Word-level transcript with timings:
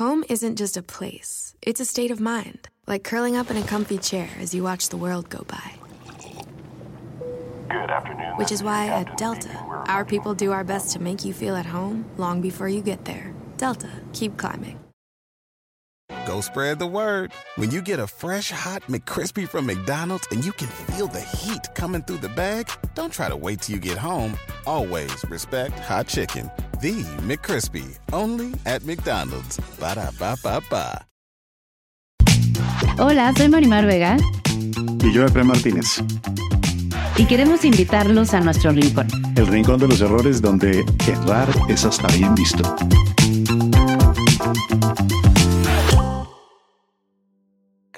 Home 0.00 0.24
isn't 0.30 0.56
just 0.56 0.78
a 0.78 0.82
place, 0.82 1.54
it's 1.60 1.78
a 1.78 1.84
state 1.84 2.10
of 2.10 2.20
mind, 2.20 2.70
like 2.86 3.04
curling 3.04 3.36
up 3.36 3.50
in 3.50 3.58
a 3.58 3.62
comfy 3.62 3.98
chair 3.98 4.30
as 4.40 4.54
you 4.54 4.62
watch 4.62 4.88
the 4.88 4.96
world 4.96 5.28
go 5.28 5.44
by. 5.46 5.74
Good 7.68 7.90
afternoon. 7.90 8.38
Which 8.38 8.50
is 8.50 8.62
why 8.62 8.86
Captain 8.86 9.12
at 9.12 9.18
Delta, 9.18 9.58
our 9.88 10.06
people 10.06 10.32
do 10.32 10.52
our 10.52 10.64
best 10.64 10.90
to 10.94 11.02
make 11.02 11.22
you 11.22 11.34
feel 11.34 11.54
at 11.54 11.66
home 11.66 12.06
long 12.16 12.40
before 12.40 12.66
you 12.66 12.80
get 12.80 13.04
there. 13.04 13.34
Delta, 13.58 13.90
keep 14.14 14.38
climbing. 14.38 14.79
Go 16.26 16.40
spread 16.40 16.78
the 16.78 16.86
word. 16.86 17.32
When 17.56 17.70
you 17.70 17.82
get 17.82 17.98
a 17.98 18.06
fresh 18.06 18.50
hot 18.50 18.82
McCrispy 18.88 19.48
from 19.48 19.66
McDonald's 19.66 20.26
and 20.30 20.44
you 20.44 20.52
can 20.52 20.68
feel 20.68 21.06
the 21.08 21.20
heat 21.20 21.68
coming 21.74 22.02
through 22.02 22.18
the 22.18 22.28
bag, 22.30 22.68
don't 22.94 23.12
try 23.12 23.28
to 23.28 23.36
wait 23.36 23.62
till 23.62 23.74
you 23.74 23.80
get 23.80 23.98
home. 23.98 24.36
Always 24.66 25.12
respect 25.28 25.78
hot 25.80 26.06
chicken. 26.06 26.50
The 26.80 27.02
McCrispy, 27.26 27.98
only 28.12 28.52
at 28.66 28.84
McDonald's. 28.84 29.58
Ba 29.78 29.94
da 29.94 30.10
ba 30.18 30.36
ba 30.42 30.60
ba. 30.70 31.06
Hola, 32.98 33.32
soy 33.36 33.48
Marimar 33.48 33.86
Vega 33.86 34.16
Y 35.02 35.12
yo, 35.12 35.24
Efraín 35.24 35.46
Martínez, 35.46 36.02
y 37.16 37.24
queremos 37.24 37.64
invitarlos 37.64 38.34
a 38.34 38.40
nuestro 38.40 38.72
rincón. 38.72 39.06
el 39.36 39.46
rincón 39.46 39.78
de 39.80 39.88
los 39.88 40.00
errores 40.00 40.42
donde 40.42 40.84
errar 41.06 41.48
es 41.68 41.84
hasta 41.84 42.08
bien 42.08 42.34
visto. 42.34 42.62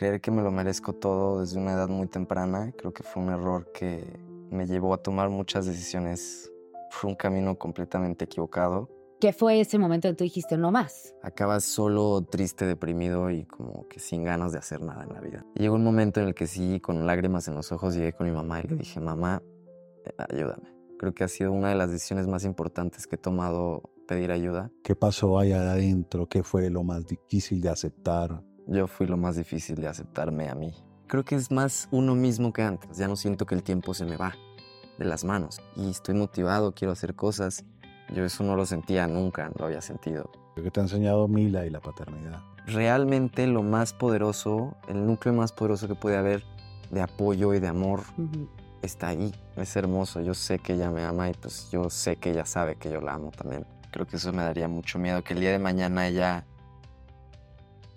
Creer 0.02 0.20
que 0.20 0.32
me 0.32 0.42
lo 0.42 0.50
merezco 0.50 0.94
todo 0.94 1.42
desde 1.42 1.60
una 1.60 1.74
edad 1.74 1.88
muy 1.88 2.08
temprana, 2.08 2.72
creo 2.76 2.92
que 2.92 3.04
fue 3.04 3.22
un 3.22 3.28
error 3.28 3.70
que 3.72 4.04
me 4.50 4.66
llevó 4.66 4.94
a 4.94 4.96
tomar 4.96 5.30
muchas 5.30 5.64
decisiones 5.64 6.50
por 6.90 7.08
un 7.08 7.14
camino 7.14 7.56
completamente 7.56 8.24
equivocado. 8.24 8.90
¿Qué 9.20 9.32
fue 9.32 9.60
ese 9.60 9.78
momento 9.78 10.08
en 10.08 10.14
que 10.14 10.18
tú 10.18 10.24
dijiste 10.24 10.58
no 10.58 10.72
más? 10.72 11.14
Acabas 11.22 11.62
solo, 11.62 12.20
triste, 12.22 12.66
deprimido 12.66 13.30
y 13.30 13.44
como 13.44 13.86
que 13.86 14.00
sin 14.00 14.24
ganas 14.24 14.50
de 14.50 14.58
hacer 14.58 14.80
nada 14.80 15.04
en 15.04 15.12
la 15.12 15.20
vida. 15.20 15.46
Y 15.54 15.60
llegó 15.60 15.76
un 15.76 15.84
momento 15.84 16.18
en 16.20 16.26
el 16.26 16.34
que 16.34 16.48
sí, 16.48 16.80
con 16.80 17.06
lágrimas 17.06 17.46
en 17.46 17.54
los 17.54 17.70
ojos, 17.70 17.94
llegué 17.94 18.12
con 18.12 18.26
mi 18.26 18.32
mamá 18.32 18.58
y 18.58 18.66
le 18.66 18.74
dije, 18.74 18.98
mamá, 18.98 19.40
ayúdame. 20.18 20.74
Creo 20.98 21.14
que 21.14 21.22
ha 21.22 21.28
sido 21.28 21.52
una 21.52 21.68
de 21.68 21.76
las 21.76 21.92
decisiones 21.92 22.26
más 22.26 22.44
importantes 22.44 23.06
que 23.06 23.14
he 23.14 23.18
tomado 23.18 23.92
pedir 24.08 24.32
ayuda. 24.32 24.72
¿Qué 24.82 24.96
pasó 24.96 25.38
allá 25.38 25.62
adentro? 25.70 26.26
¿Qué 26.26 26.42
fue 26.42 26.70
lo 26.70 26.82
más 26.82 27.06
difícil 27.06 27.60
de 27.60 27.68
aceptar? 27.68 28.42
Yo 28.66 28.86
fui 28.86 29.06
lo 29.06 29.16
más 29.16 29.36
difícil 29.36 29.76
de 29.76 29.88
aceptarme 29.88 30.48
a 30.48 30.54
mí. 30.54 30.72
Creo 31.08 31.24
que 31.24 31.34
es 31.34 31.50
más 31.50 31.88
uno 31.90 32.14
mismo 32.14 32.52
que 32.52 32.62
antes. 32.62 32.96
Ya 32.96 33.08
no 33.08 33.16
siento 33.16 33.44
que 33.44 33.54
el 33.54 33.62
tiempo 33.62 33.92
se 33.92 34.04
me 34.04 34.16
va 34.16 34.34
de 34.98 35.04
las 35.04 35.24
manos. 35.24 35.60
Y 35.76 35.90
estoy 35.90 36.14
motivado, 36.14 36.72
quiero 36.72 36.92
hacer 36.92 37.14
cosas. 37.14 37.64
Yo 38.14 38.24
eso 38.24 38.44
no 38.44 38.56
lo 38.56 38.64
sentía 38.66 39.06
nunca, 39.06 39.48
no 39.48 39.54
lo 39.58 39.64
había 39.66 39.80
sentido. 39.80 40.30
¿Qué 40.54 40.70
te 40.70 40.80
ha 40.80 40.82
enseñado 40.84 41.28
Mila 41.28 41.66
y 41.66 41.70
la 41.70 41.80
paternidad? 41.80 42.40
Realmente 42.66 43.46
lo 43.46 43.62
más 43.62 43.92
poderoso, 43.92 44.76
el 44.88 45.06
núcleo 45.06 45.34
más 45.34 45.52
poderoso 45.52 45.88
que 45.88 45.94
puede 45.94 46.16
haber 46.16 46.44
de 46.90 47.02
apoyo 47.02 47.54
y 47.54 47.60
de 47.60 47.68
amor 47.68 48.02
está 48.82 49.08
ahí. 49.08 49.34
Es 49.56 49.74
hermoso. 49.76 50.20
Yo 50.20 50.34
sé 50.34 50.58
que 50.58 50.74
ella 50.74 50.90
me 50.90 51.04
ama 51.04 51.30
y 51.30 51.34
pues 51.34 51.68
yo 51.72 51.90
sé 51.90 52.16
que 52.16 52.30
ella 52.30 52.44
sabe 52.44 52.76
que 52.76 52.90
yo 52.90 53.00
la 53.00 53.14
amo 53.14 53.32
también. 53.32 53.66
Creo 53.90 54.06
que 54.06 54.16
eso 54.16 54.32
me 54.32 54.42
daría 54.42 54.68
mucho 54.68 54.98
miedo, 54.98 55.22
que 55.24 55.34
el 55.34 55.40
día 55.40 55.50
de 55.50 55.58
mañana 55.58 56.06
ella 56.06 56.46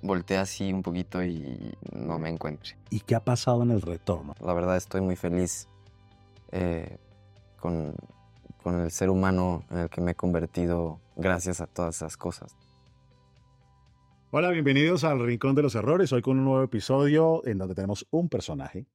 voltee 0.06 0.38
así 0.38 0.72
un 0.72 0.84
poquito 0.84 1.24
y 1.24 1.74
no 1.92 2.20
me 2.20 2.30
encuentre. 2.30 2.78
¿Y 2.90 3.02
qué 3.02 3.16
ha 3.16 3.24
pasado 3.24 3.64
en 3.64 3.72
el 3.72 3.82
retorno? 3.82 4.34
La 4.40 4.54
verdad 4.54 4.78
estoy 4.78 5.02
muy 5.02 5.16
feliz 5.16 5.68
eh, 6.52 6.98
con, 7.60 7.96
con 8.62 8.80
el 8.80 8.92
ser 8.92 9.10
humano 9.10 9.64
en 9.70 9.80
el 9.80 9.90
que 9.90 10.02
me 10.02 10.12
he 10.12 10.16
convertido 10.16 11.00
gracias 11.16 11.62
a 11.62 11.68
todas 11.68 11.96
esas 11.96 12.18
cosas. 12.18 12.56
Hola, 14.32 14.50
bienvenidos 14.50 15.04
al 15.04 15.26
Rincón 15.26 15.56
de 15.56 15.62
los 15.62 15.76
Errores. 15.76 16.12
Hoy 16.12 16.22
con 16.22 16.38
un 16.38 16.46
nuevo 16.46 16.64
episodio 16.64 17.42
en 17.46 17.58
donde 17.58 17.74
tenemos 17.74 18.06
un 18.12 18.28
personaje 18.28 18.86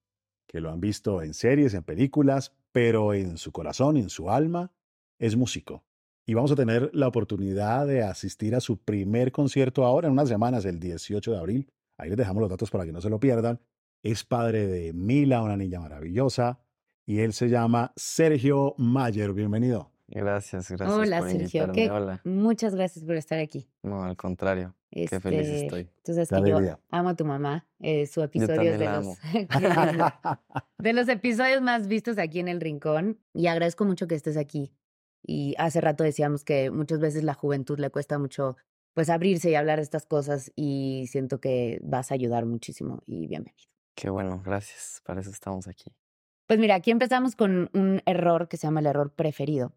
que 0.46 0.60
lo 0.60 0.70
han 0.70 0.80
visto 0.80 1.22
en 1.22 1.32
series, 1.32 1.74
en 1.74 1.82
películas, 1.82 2.52
pero 2.72 3.14
en 3.14 3.38
su 3.38 3.52
corazón, 3.52 3.96
en 3.96 4.10
su 4.10 4.30
alma, 4.30 4.72
es 5.18 5.36
músico. 5.36 5.84
Y 6.30 6.34
vamos 6.34 6.52
a 6.52 6.54
tener 6.54 6.92
la 6.94 7.08
oportunidad 7.08 7.88
de 7.88 8.04
asistir 8.04 8.54
a 8.54 8.60
su 8.60 8.76
primer 8.78 9.32
concierto 9.32 9.84
ahora 9.84 10.06
en 10.06 10.12
unas 10.12 10.28
semanas, 10.28 10.64
el 10.64 10.78
18 10.78 11.32
de 11.32 11.36
abril. 11.36 11.72
Ahí 11.98 12.08
les 12.08 12.16
dejamos 12.16 12.40
los 12.40 12.48
datos 12.48 12.70
para 12.70 12.86
que 12.86 12.92
no 12.92 13.00
se 13.00 13.10
lo 13.10 13.18
pierdan. 13.18 13.58
Es 14.04 14.22
padre 14.22 14.68
de 14.68 14.92
Mila, 14.92 15.42
una 15.42 15.56
niña 15.56 15.80
maravillosa, 15.80 16.60
y 17.04 17.18
él 17.18 17.32
se 17.32 17.48
llama 17.48 17.92
Sergio 17.96 18.76
Mayer. 18.78 19.32
Bienvenido. 19.32 19.90
Gracias, 20.06 20.70
gracias 20.70 20.88
Hola, 20.88 21.18
por 21.18 21.30
Sergio. 21.30 21.72
Hola. 21.92 22.20
Muchas 22.22 22.76
gracias 22.76 23.04
por 23.04 23.16
estar 23.16 23.40
aquí. 23.40 23.68
No, 23.82 24.04
al 24.04 24.16
contrario. 24.16 24.76
Qué 24.88 25.08
feliz 25.08 25.48
Este, 25.48 25.64
estoy. 25.64 25.84
Tú 26.04 26.12
sabes 26.12 26.28
Qué 26.28 26.42
que 26.42 26.50
yo 26.50 26.78
amo 26.90 27.08
a 27.08 27.16
tu 27.16 27.24
mamá. 27.24 27.66
eh, 27.80 28.06
su 28.06 28.22
episodio 28.22 28.72
es 28.72 28.78
también 28.78 28.78
de 28.78 28.84
la 28.84 29.00
los, 29.00 30.58
de 30.78 30.92
los 30.92 31.08
episodios 31.08 31.60
más 31.60 31.88
vistos 31.88 32.18
aquí 32.18 32.38
en 32.38 32.46
el 32.46 32.60
Rincón. 32.60 33.18
Y 33.34 33.48
agradezco 33.48 33.84
mucho 33.84 34.06
que 34.06 34.14
estés 34.14 34.36
aquí. 34.36 34.72
Y 35.22 35.54
hace 35.58 35.80
rato 35.80 36.04
decíamos 36.04 36.44
que 36.44 36.70
muchas 36.70 37.00
veces 37.00 37.24
la 37.24 37.34
juventud 37.34 37.78
le 37.78 37.90
cuesta 37.90 38.18
mucho 38.18 38.56
pues 38.94 39.08
abrirse 39.08 39.50
y 39.50 39.54
hablar 39.54 39.78
de 39.78 39.84
estas 39.84 40.06
cosas 40.06 40.52
y 40.56 41.06
siento 41.08 41.40
que 41.40 41.78
vas 41.82 42.10
a 42.10 42.14
ayudar 42.14 42.46
muchísimo 42.46 43.02
y 43.06 43.28
bienvenido. 43.28 43.68
Qué 43.94 44.10
bueno, 44.10 44.42
gracias. 44.44 45.02
Para 45.04 45.20
eso 45.20 45.30
estamos 45.30 45.68
aquí. 45.68 45.92
Pues 46.46 46.58
mira, 46.58 46.74
aquí 46.74 46.90
empezamos 46.90 47.36
con 47.36 47.70
un 47.74 48.02
error 48.06 48.48
que 48.48 48.56
se 48.56 48.66
llama 48.66 48.80
el 48.80 48.86
error 48.86 49.14
preferido, 49.14 49.72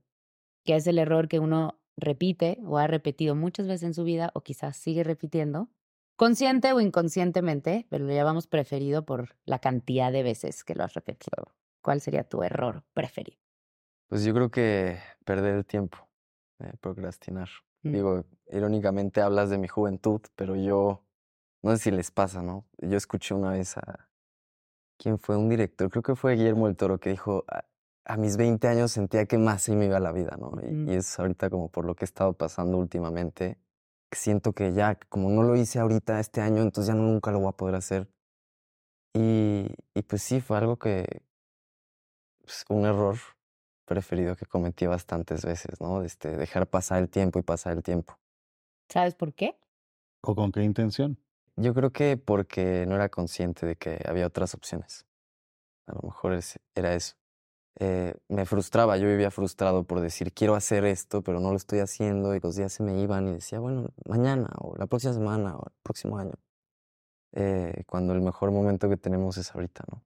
que 0.65 0.75
es 0.75 0.87
el 0.87 0.97
error 0.97 1.27
que 1.27 1.39
uno 1.39 1.79
repite 1.97 2.57
o 2.65 2.79
ha 2.79 2.87
repetido 2.87 3.35
muchas 3.35 3.67
veces 3.67 3.83
en 3.83 3.93
su 3.93 4.03
vida 4.03 4.31
o 4.33 4.41
quizás 4.41 4.77
sigue 4.77 5.03
repitiendo, 5.03 5.69
consciente 6.15 6.73
o 6.73 6.81
inconscientemente, 6.81 7.85
pero 7.89 8.05
lo 8.05 8.13
llamamos 8.13 8.47
preferido 8.47 9.05
por 9.05 9.35
la 9.45 9.59
cantidad 9.59 10.11
de 10.11 10.23
veces 10.23 10.63
que 10.63 10.73
lo 10.73 10.83
has 10.83 10.93
repetido. 10.93 11.53
¿Cuál 11.81 12.01
sería 12.01 12.23
tu 12.23 12.41
error 12.43 12.83
preferido? 12.93 13.42
Pues 14.13 14.25
yo 14.25 14.33
creo 14.35 14.51
que 14.51 14.99
perder 15.25 15.55
el 15.55 15.65
tiempo, 15.65 15.97
eh, 16.59 16.73
procrastinar. 16.79 17.49
Mm. 17.81 17.91
Digo, 17.93 18.25
irónicamente 18.51 19.21
hablas 19.21 19.49
de 19.49 19.57
mi 19.57 19.67
juventud, 19.67 20.21
pero 20.35 20.55
yo, 20.55 21.03
no 21.63 21.71
sé 21.71 21.77
si 21.79 21.89
les 21.89 22.11
pasa, 22.11 22.43
¿no? 22.43 22.63
Yo 22.77 22.95
escuché 22.95 23.33
una 23.33 23.53
vez 23.53 23.75
a, 23.75 24.07
¿quién 24.99 25.17
fue? 25.17 25.35
Un 25.35 25.49
director, 25.49 25.89
creo 25.89 26.03
que 26.03 26.15
fue 26.15 26.35
Guillermo 26.35 26.67
el 26.67 26.75
Toro, 26.75 26.99
que 26.99 27.09
dijo, 27.09 27.43
a, 27.47 27.65
a 28.05 28.17
mis 28.17 28.37
20 28.37 28.67
años 28.67 28.91
sentía 28.91 29.25
que 29.25 29.39
más 29.39 29.63
se 29.63 29.75
me 29.75 29.85
iba 29.87 29.99
la 29.99 30.11
vida, 30.11 30.37
¿no? 30.39 30.51
Y, 30.61 30.71
Mm. 30.71 30.89
y 30.89 30.93
es 30.93 31.19
ahorita 31.19 31.49
como 31.49 31.69
por 31.69 31.83
lo 31.83 31.95
que 31.95 32.03
he 32.03 32.05
estado 32.05 32.33
pasando 32.33 32.77
últimamente, 32.77 33.57
que 34.11 34.19
siento 34.19 34.53
que 34.53 34.73
ya, 34.73 34.93
como 35.09 35.31
no 35.31 35.41
lo 35.41 35.55
hice 35.55 35.79
ahorita 35.79 36.19
este 36.19 36.39
año, 36.41 36.61
entonces 36.61 36.93
ya 36.93 36.93
nunca 36.93 37.31
lo 37.31 37.39
voy 37.39 37.49
a 37.49 37.57
poder 37.57 37.73
hacer. 37.73 38.07
Y, 39.15 39.73
y 39.95 40.03
pues 40.03 40.21
sí, 40.21 40.39
fue 40.39 40.59
algo 40.59 40.77
que, 40.77 41.23
pues, 42.43 42.63
un 42.69 42.85
error 42.85 43.17
preferido 43.93 44.35
que 44.35 44.45
cometí 44.45 44.85
bastantes 44.87 45.45
veces, 45.45 45.79
¿no? 45.81 46.01
Este, 46.03 46.35
dejar 46.37 46.67
pasar 46.67 47.01
el 47.03 47.09
tiempo 47.09 47.39
y 47.39 47.43
pasar 47.43 47.73
el 47.77 47.83
tiempo. 47.83 48.17
¿Sabes 48.89 49.15
por 49.15 49.33
qué? 49.33 49.55
¿O 50.21 50.35
con 50.35 50.51
qué 50.51 50.63
intención? 50.63 51.17
Yo 51.55 51.73
creo 51.73 51.91
que 51.91 52.17
porque 52.17 52.85
no 52.87 52.95
era 52.95 53.09
consciente 53.09 53.65
de 53.65 53.75
que 53.75 54.01
había 54.07 54.25
otras 54.27 54.53
opciones. 54.55 55.05
A 55.87 55.93
lo 55.93 56.01
mejor 56.03 56.33
es- 56.33 56.59
era 56.75 56.95
eso. 56.95 57.15
Eh, 57.79 58.13
me 58.29 58.45
frustraba, 58.45 58.97
yo 58.97 59.07
vivía 59.07 59.31
frustrado 59.31 59.83
por 59.85 59.99
decir, 60.01 60.33
quiero 60.33 60.55
hacer 60.55 60.85
esto, 60.85 61.23
pero 61.23 61.39
no 61.39 61.51
lo 61.51 61.57
estoy 61.57 61.79
haciendo 61.79 62.35
y 62.35 62.39
los 62.39 62.55
días 62.55 62.73
se 62.73 62.83
me 62.83 62.99
iban 63.01 63.27
y 63.27 63.33
decía, 63.33 63.59
bueno, 63.59 63.89
mañana 64.05 64.49
o 64.59 64.75
la 64.77 64.87
próxima 64.87 65.13
semana 65.13 65.55
o 65.57 65.67
el 65.67 65.73
próximo 65.83 66.17
año. 66.19 66.33
Eh, 67.33 67.83
cuando 67.87 68.13
el 68.13 68.21
mejor 68.21 68.51
momento 68.51 68.89
que 68.89 68.97
tenemos 68.97 69.37
es 69.37 69.53
ahorita, 69.55 69.83
¿no? 69.91 70.03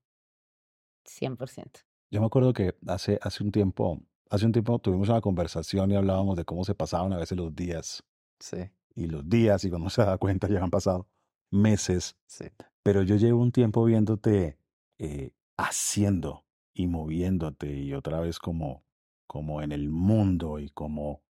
100%. 1.06 1.87
Yo 2.12 2.22
me 2.22 2.28
acuerdo 2.28 2.54
que 2.54 2.76
hace, 2.88 3.20
hace 3.22 3.44
un 3.44 3.52
tiempo, 3.52 4.02
hace 4.30 4.46
un 4.46 4.52
tiempo 4.52 4.80
tuvimos 4.80 5.10
una 5.10 5.22
conversación 5.22 5.92
y 5.92 5.96
hablábamos 5.96 6.38
de 6.38 6.46
cómo 6.46 6.64
se 6.64 6.76
pasaban 6.76 7.12
a 7.14 7.18
veces 7.18 7.38
los 7.38 7.54
días 7.56 8.04
Sí, 8.40 8.70
y 8.96 9.08
los 9.08 9.28
días 9.28 9.64
y 9.66 9.70
cuando 9.70 9.90
se 9.90 10.04
da 10.04 10.18
cuenta 10.18 10.48
ya 10.48 10.64
han 10.64 10.70
pasado 10.72 11.08
meses. 11.52 12.16
sí. 12.28 12.46
Pero 12.84 13.04
yo 13.04 13.16
llevo 13.16 13.42
un 13.42 13.52
tiempo 13.52 13.84
viéndote 13.84 14.60
eh, 15.00 15.32
haciendo 15.58 16.46
y 16.74 16.88
moviéndote 16.88 17.74
y 17.74 17.94
otra 17.94 18.20
vez 18.22 18.40
como, 18.40 18.86
como 19.28 19.62
en 19.62 19.72
el 19.74 19.90
mundo 19.90 20.60
y 20.60 20.70
como, 20.70 21.24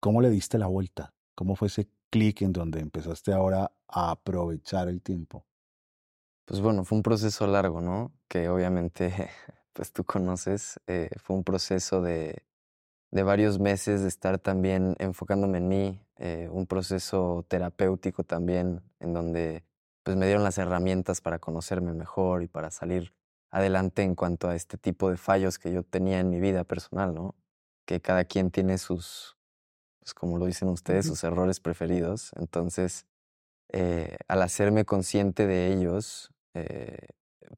¿cómo 0.00 0.20
le 0.20 0.30
diste 0.30 0.58
la 0.58 0.66
vuelta? 0.68 1.14
¿Cómo 1.34 1.56
fue 1.56 1.66
ese 1.68 1.88
clic 2.10 2.42
en 2.42 2.52
donde 2.52 2.80
empezaste 2.80 3.32
ahora 3.32 3.72
a 3.88 4.10
aprovechar 4.12 4.88
el 4.88 5.02
tiempo? 5.02 5.46
Pues 6.46 6.60
bueno, 6.60 6.84
fue 6.84 6.96
un 6.96 7.02
proceso 7.02 7.46
largo, 7.46 7.80
¿no? 7.80 8.12
Que 8.28 8.48
obviamente, 8.48 9.30
pues 9.72 9.92
tú 9.92 10.04
conoces, 10.04 10.78
eh, 10.86 11.10
fue 11.22 11.36
un 11.36 11.44
proceso 11.44 12.02
de, 12.02 12.44
de 13.10 13.22
varios 13.22 13.58
meses 13.60 14.02
de 14.02 14.08
estar 14.08 14.38
también 14.38 14.96
enfocándome 14.98 15.58
en 15.58 15.68
mí, 15.68 16.00
eh, 16.16 16.48
un 16.50 16.66
proceso 16.66 17.46
terapéutico 17.48 18.24
también, 18.24 18.82
en 19.00 19.14
donde 19.14 19.64
pues 20.02 20.16
me 20.16 20.26
dieron 20.26 20.44
las 20.44 20.58
herramientas 20.58 21.22
para 21.22 21.38
conocerme 21.38 21.94
mejor 21.94 22.42
y 22.42 22.48
para 22.48 22.70
salir 22.70 23.14
adelante 23.50 24.02
en 24.02 24.14
cuanto 24.14 24.48
a 24.48 24.56
este 24.56 24.76
tipo 24.76 25.10
de 25.10 25.16
fallos 25.16 25.58
que 25.58 25.72
yo 25.72 25.82
tenía 25.84 26.20
en 26.20 26.28
mi 26.28 26.40
vida 26.40 26.64
personal, 26.64 27.14
¿no? 27.14 27.36
Que 27.86 28.00
cada 28.00 28.24
quien 28.24 28.50
tiene 28.50 28.76
sus, 28.78 29.38
pues 30.00 30.12
como 30.12 30.36
lo 30.36 30.46
dicen 30.46 30.68
ustedes, 30.68 31.06
sus 31.06 31.24
errores 31.24 31.60
preferidos. 31.60 32.32
Entonces, 32.36 33.06
eh, 33.72 34.16
al 34.28 34.42
hacerme 34.42 34.84
consciente 34.84 35.46
de 35.46 35.72
ellos, 35.72 36.33
eh, 36.54 37.08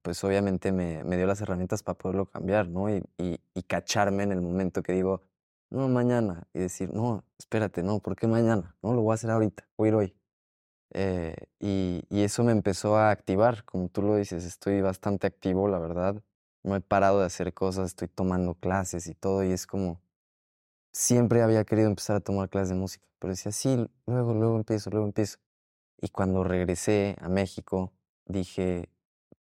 pues 0.03 0.23
obviamente 0.25 0.73
me, 0.73 1.05
me 1.05 1.17
dio 1.17 1.27
las 1.27 1.41
herramientas 1.41 1.83
para 1.83 1.99
poderlo 1.99 2.27
cambiar, 2.27 2.69
¿no? 2.69 2.91
Y, 2.91 3.03
y, 3.19 3.41
y 3.55 3.63
cacharme 3.63 4.25
en 4.25 4.33
el 4.33 4.41
momento 4.43 4.83
que 4.83 4.93
digo, 4.93 5.23
no, 5.71 5.89
mañana, 5.89 6.47
y 6.55 6.61
decir, 6.61 6.93
no, 6.93 7.25
espérate, 7.39 7.83
no, 7.83 8.01
¿por 8.01 8.17
qué 8.17 8.27
mañana? 8.27 8.77
No, 8.83 8.95
lo 8.95 9.03
voy 9.03 9.13
a 9.13 9.15
hacer 9.15 9.31
ahorita, 9.31 9.69
voy 9.77 9.89
a 9.89 9.91
ir 9.91 9.95
hoy. 9.95 10.17
Eh, 10.93 11.37
y, 11.61 12.05
y 12.09 12.23
eso 12.23 12.45
me 12.45 12.53
empezó 12.53 12.97
a 12.97 13.11
activar, 13.11 13.65
como 13.65 13.89
tú 13.89 14.03
lo 14.03 14.17
dices, 14.17 14.45
estoy 14.45 14.81
bastante 14.81 15.27
activo, 15.27 15.69
la 15.69 15.79
verdad. 15.79 16.23
No 16.63 16.77
he 16.77 16.81
parado 16.81 17.21
de 17.21 17.27
hacer 17.27 17.53
cosas, 17.55 17.87
estoy 17.91 18.09
tomando 18.09 18.55
clases 18.55 19.07
y 19.07 19.15
todo, 19.15 19.45
y 19.45 19.53
es 19.53 19.67
como, 19.67 20.01
siempre 20.93 21.43
había 21.43 21.65
querido 21.65 21.89
empezar 21.89 22.17
a 22.17 22.21
tomar 22.21 22.49
clases 22.49 22.71
de 22.71 22.77
música, 22.77 23.07
pero 23.19 23.33
decía, 23.33 23.53
sí, 23.53 23.89
luego, 24.07 24.35
luego 24.35 24.57
empiezo, 24.57 24.91
luego 24.91 25.07
empiezo. 25.07 25.39
Y 26.01 26.09
cuando 26.11 26.45
regresé 26.45 27.17
a 27.21 27.29
México, 27.29 27.93
dije, 28.27 28.89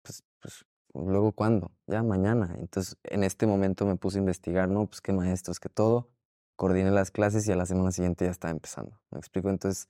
pues, 0.01 0.23
pues, 0.39 0.65
luego 0.93 1.33
cuándo, 1.33 1.71
ya 1.87 2.03
mañana. 2.03 2.55
Entonces, 2.59 2.97
en 3.03 3.23
este 3.23 3.47
momento 3.47 3.85
me 3.85 3.95
puse 3.97 4.17
a 4.17 4.21
investigar, 4.21 4.69
¿no? 4.69 4.85
Pues 4.87 5.01
qué 5.01 5.13
maestros, 5.13 5.59
qué 5.59 5.69
todo. 5.69 6.09
Coordiné 6.55 6.91
las 6.91 7.11
clases 7.11 7.47
y 7.47 7.51
a 7.51 7.55
la 7.55 7.65
semana 7.65 7.91
siguiente 7.91 8.25
ya 8.25 8.31
estaba 8.31 8.51
empezando. 8.51 8.99
¿Me 9.11 9.19
explico? 9.19 9.49
Entonces, 9.49 9.89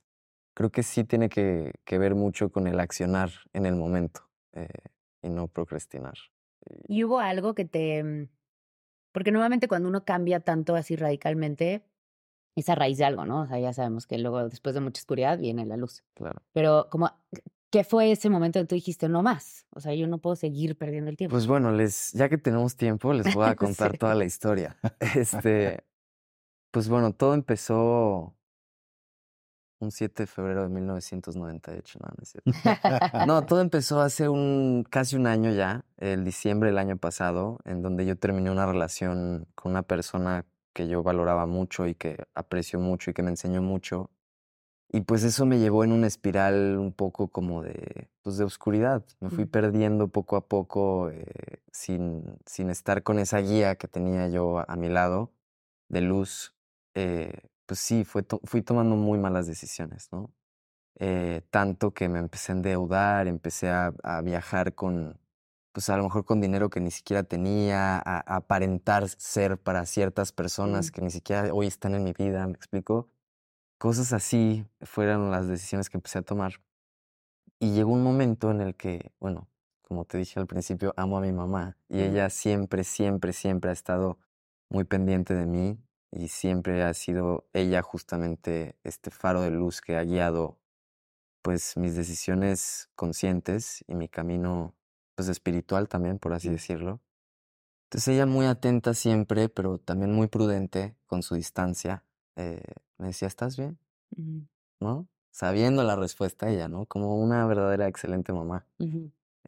creo 0.54 0.70
que 0.70 0.82
sí 0.82 1.04
tiene 1.04 1.28
que, 1.28 1.72
que 1.84 1.98
ver 1.98 2.14
mucho 2.14 2.50
con 2.50 2.66
el 2.66 2.80
accionar 2.80 3.30
en 3.52 3.66
el 3.66 3.76
momento 3.76 4.28
eh, 4.52 4.66
y 5.22 5.28
no 5.28 5.46
procrastinar. 5.46 6.14
¿Y 6.88 7.04
hubo 7.04 7.20
algo 7.20 7.54
que 7.54 7.64
te... 7.64 8.02
mm, 8.02 8.28
Porque 9.12 9.30
normalmente 9.30 9.68
cuando 9.68 9.88
uno 9.88 10.04
cambia 10.04 10.40
tanto 10.40 10.74
así 10.74 10.96
radicalmente, 10.96 11.84
es 12.56 12.68
a 12.68 12.74
raíz 12.74 12.98
de 12.98 13.04
algo, 13.04 13.26
¿no? 13.26 13.42
O 13.42 13.46
sea, 13.46 13.60
ya 13.60 13.72
sabemos 13.72 14.06
que 14.06 14.18
luego 14.18 14.48
después 14.48 14.74
de 14.74 14.80
mucha 14.80 15.00
oscuridad 15.00 15.38
viene 15.38 15.66
la 15.66 15.76
luz. 15.76 16.02
Claro. 16.14 16.42
Pero 16.52 16.88
como, 16.90 17.12
¿qué 17.70 17.84
fue 17.84 18.10
ese 18.12 18.30
momento 18.30 18.58
en 18.58 18.64
que 18.64 18.68
tú 18.68 18.74
dijiste 18.74 19.08
no 19.08 19.22
más? 19.22 19.66
O 19.70 19.80
sea, 19.80 19.94
yo 19.94 20.06
no 20.06 20.18
puedo 20.18 20.36
seguir 20.36 20.76
perdiendo 20.76 21.10
el 21.10 21.16
tiempo. 21.16 21.34
Pues 21.34 21.46
bueno, 21.46 21.72
les, 21.72 22.12
ya 22.12 22.28
que 22.28 22.38
tenemos 22.38 22.76
tiempo, 22.76 23.12
les 23.12 23.34
voy 23.34 23.46
a 23.46 23.54
contar 23.56 23.92
Sí. 23.92 23.98
toda 23.98 24.14
la 24.14 24.24
historia. 24.24 24.76
Este, 25.00 25.84
pues 26.70 26.88
bueno, 26.88 27.12
todo 27.12 27.34
empezó 27.34 28.34
un 29.78 29.90
7 29.90 30.22
de 30.22 30.26
febrero 30.26 30.62
de 30.62 30.68
1998, 30.70 31.98
no, 32.02 32.08
no 32.08 32.22
es 32.22 32.28
cierto. 32.30 32.50
No, 33.26 33.44
todo 33.46 33.60
empezó 33.60 34.00
hace 34.00 34.28
un 34.28 34.84
casi 34.88 35.16
un 35.16 35.26
año 35.26 35.52
ya, 35.52 35.84
el 35.98 36.24
diciembre 36.24 36.70
del 36.70 36.78
año 36.78 36.96
pasado, 36.96 37.58
en 37.64 37.82
donde 37.82 38.06
yo 38.06 38.16
terminé 38.16 38.50
una 38.50 38.64
relación 38.64 39.46
con 39.54 39.72
una 39.72 39.82
persona 39.82 40.46
que 40.72 40.88
yo 40.88 41.02
valoraba 41.02 41.46
mucho 41.46 41.86
y 41.86 41.94
que 41.94 42.24
aprecio 42.34 42.80
mucho 42.80 43.10
y 43.10 43.14
que 43.14 43.22
me 43.22 43.30
enseñó 43.30 43.60
mucho. 43.62 44.10
Y 44.88 45.00
pues 45.02 45.24
eso 45.24 45.46
me 45.46 45.58
llevó 45.58 45.84
en 45.84 45.92
una 45.92 46.06
espiral 46.06 46.78
un 46.78 46.92
poco 46.92 47.28
como 47.28 47.62
de, 47.62 48.08
pues 48.22 48.36
de 48.38 48.44
oscuridad. 48.44 49.04
Me 49.20 49.30
fui 49.30 49.44
Mm. 49.44 49.48
perdiendo 49.48 50.08
poco 50.08 50.36
a 50.36 50.46
poco 50.48 51.10
eh, 51.10 51.60
sin, 51.72 52.38
sin 52.46 52.70
estar 52.70 53.02
con 53.02 53.18
esa 53.18 53.38
guía 53.38 53.74
que 53.76 53.88
tenía 53.88 54.28
yo 54.28 54.58
a, 54.60 54.64
a 54.68 54.76
mi 54.76 54.88
lado 54.88 55.32
de 55.88 56.00
luz. 56.02 56.54
eh, 56.94 57.32
pues 57.66 57.80
sí, 57.80 58.04
fue 58.04 58.22
to- 58.22 58.40
fui 58.44 58.62
tomando 58.62 58.96
muy 58.96 59.18
malas 59.18 59.46
decisiones, 59.48 60.08
¿no? 60.12 60.32
Eh, 60.98 61.42
tanto 61.50 61.92
que 61.94 62.08
me 62.08 62.18
empecé 62.20 62.52
a 62.52 62.56
endeudar, 62.56 63.28
empecé 63.28 63.68
a, 63.70 63.92
a 64.04 64.22
viajar 64.22 64.74
con, 64.74 65.20
pues 65.72 65.90
a 65.90 65.96
lo 65.98 66.04
mejor 66.04 66.24
con 66.24 66.40
dinero 66.40 66.70
que 66.70 66.80
ni 66.80 66.90
siquiera 66.92 67.24
tenía, 67.24 67.96
a, 67.98 68.18
a 68.18 68.36
aparentar 68.36 69.08
ser 69.08 69.58
para 69.58 69.84
ciertas 69.86 70.32
personas 70.32 70.90
Mm. 70.90 70.92
que 70.92 71.02
ni 71.02 71.10
siquiera 71.10 71.52
hoy 71.54 71.66
están 71.68 71.94
en 71.96 72.04
mi 72.04 72.12
vida, 72.14 72.46
¿me 72.46 72.54
explico? 72.54 73.10
Cosas 73.78 74.12
así 74.12 74.66
fueron 74.82 75.30
las 75.30 75.48
decisiones 75.48 75.90
que 75.90 75.98
empecé 75.98 76.18
a 76.18 76.22
tomar. 76.22 76.54
Y 77.58 77.72
llegó 77.72 77.92
un 77.92 78.02
momento 78.02 78.50
en 78.50 78.60
el 78.60 78.74
que, 78.74 79.12
bueno, 79.20 79.48
como 79.82 80.04
te 80.04 80.18
dije 80.18 80.40
al 80.40 80.46
principio, 80.46 80.92
amo 80.96 81.18
a 81.18 81.20
mi 81.20 81.32
mamá 81.32 81.76
y 81.88 82.00
ella 82.02 82.28
siempre, 82.28 82.84
siempre, 82.84 83.32
siempre 83.32 83.70
ha 83.70 83.72
estado 83.72 84.18
muy 84.68 84.84
pendiente 84.84 85.34
de 85.34 85.46
mí 85.46 85.78
y 86.10 86.28
siempre 86.28 86.82
ha 86.82 86.92
sido 86.94 87.48
ella 87.52 87.82
justamente 87.82 88.76
este 88.82 89.10
faro 89.10 89.42
de 89.42 89.50
luz 89.50 89.80
que 89.80 89.96
ha 89.96 90.02
guiado 90.02 90.58
pues 91.42 91.76
mis 91.76 91.94
decisiones 91.94 92.90
conscientes 92.96 93.84
y 93.86 93.94
mi 93.94 94.08
camino 94.08 94.74
pues 95.14 95.28
espiritual 95.28 95.88
también, 95.88 96.18
por 96.18 96.32
así 96.32 96.48
decirlo. 96.50 97.00
Entonces 97.84 98.08
ella 98.14 98.26
muy 98.26 98.46
atenta 98.46 98.94
siempre, 98.94 99.48
pero 99.48 99.78
también 99.78 100.12
muy 100.12 100.26
prudente 100.26 100.96
con 101.06 101.22
su 101.22 101.36
distancia. 101.36 102.04
eh, 102.34 102.60
me 102.98 103.08
decía, 103.08 103.28
¿estás 103.28 103.56
bien? 103.56 103.78
¿No? 104.80 105.08
Sabiendo 105.30 105.82
la 105.82 105.96
respuesta 105.96 106.48
ella, 106.48 106.68
¿no? 106.68 106.86
Como 106.86 107.16
una 107.16 107.46
verdadera 107.46 107.88
excelente 107.88 108.32
mamá. 108.32 108.66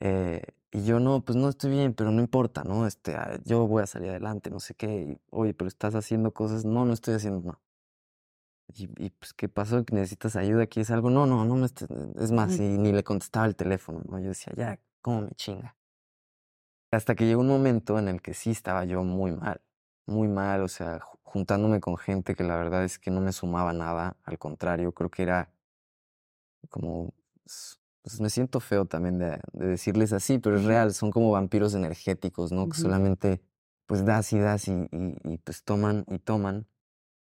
Eh, 0.00 0.42
y 0.70 0.84
yo 0.84 1.00
no, 1.00 1.24
pues 1.24 1.36
no 1.36 1.48
estoy 1.48 1.70
bien, 1.70 1.94
pero 1.94 2.10
no 2.10 2.20
importa, 2.20 2.62
¿no? 2.62 2.86
Este, 2.86 3.14
ah, 3.14 3.40
yo 3.44 3.66
voy 3.66 3.82
a 3.82 3.86
salir 3.86 4.10
adelante, 4.10 4.50
no 4.50 4.60
sé 4.60 4.74
qué. 4.74 5.02
y, 5.02 5.20
Oye, 5.30 5.54
pero 5.54 5.68
estás 5.68 5.94
haciendo 5.94 6.32
cosas. 6.32 6.64
No, 6.64 6.84
no 6.84 6.92
estoy 6.92 7.14
haciendo 7.14 7.40
nada. 7.40 7.60
Y, 8.74 8.84
y, 9.02 9.10
pues, 9.10 9.32
¿qué 9.32 9.48
pasó? 9.48 9.82
¿Que 9.84 9.94
necesitas 9.94 10.36
ayuda? 10.36 10.66
¿Quieres 10.66 10.90
algo? 10.90 11.08
No, 11.08 11.24
no, 11.24 11.44
no 11.46 11.56
me 11.56 11.66
Es 12.22 12.32
más, 12.32 12.58
y 12.58 12.76
ni 12.76 12.92
le 12.92 13.02
contestaba 13.02 13.46
el 13.46 13.56
teléfono, 13.56 14.02
¿no? 14.06 14.18
Yo 14.18 14.28
decía, 14.28 14.52
ya, 14.54 14.78
¿cómo 15.00 15.22
me 15.22 15.30
chinga? 15.30 15.74
Hasta 16.90 17.14
que 17.14 17.26
llegó 17.26 17.40
un 17.40 17.48
momento 17.48 17.98
en 17.98 18.08
el 18.08 18.20
que 18.20 18.34
sí 18.34 18.50
estaba 18.50 18.84
yo 18.84 19.04
muy 19.04 19.32
mal, 19.32 19.60
muy 20.08 20.28
mal, 20.28 20.62
o 20.62 20.68
sea, 20.68 21.00
ju- 21.00 21.18
juntándome 21.22 21.80
con 21.80 21.96
gente 21.98 22.34
que 22.34 22.44
la 22.44 22.56
verdad 22.56 22.84
es 22.84 22.98
que 22.98 23.10
no 23.10 23.20
me 23.20 23.32
sumaba 23.32 23.72
nada, 23.72 24.16
al 24.24 24.38
contrario, 24.38 24.92
creo 24.92 25.10
que 25.10 25.22
era 25.24 25.52
como, 26.68 27.14
pues 28.02 28.20
me 28.20 28.30
siento 28.30 28.60
feo 28.60 28.84
también 28.86 29.18
de, 29.18 29.40
de 29.52 29.66
decirles 29.66 30.12
así, 30.12 30.38
pero 30.38 30.56
es 30.56 30.64
real, 30.64 30.92
son 30.94 31.10
como 31.10 31.30
vampiros 31.30 31.74
energéticos, 31.74 32.52
¿no? 32.52 32.68
Que 32.68 32.76
solamente 32.76 33.42
pues 33.86 34.04
das 34.04 34.32
y 34.32 34.38
das 34.38 34.68
y, 34.68 34.72
y, 34.72 35.16
y, 35.24 35.38
pues 35.38 35.64
toman 35.64 36.04
y 36.08 36.18
toman 36.18 36.66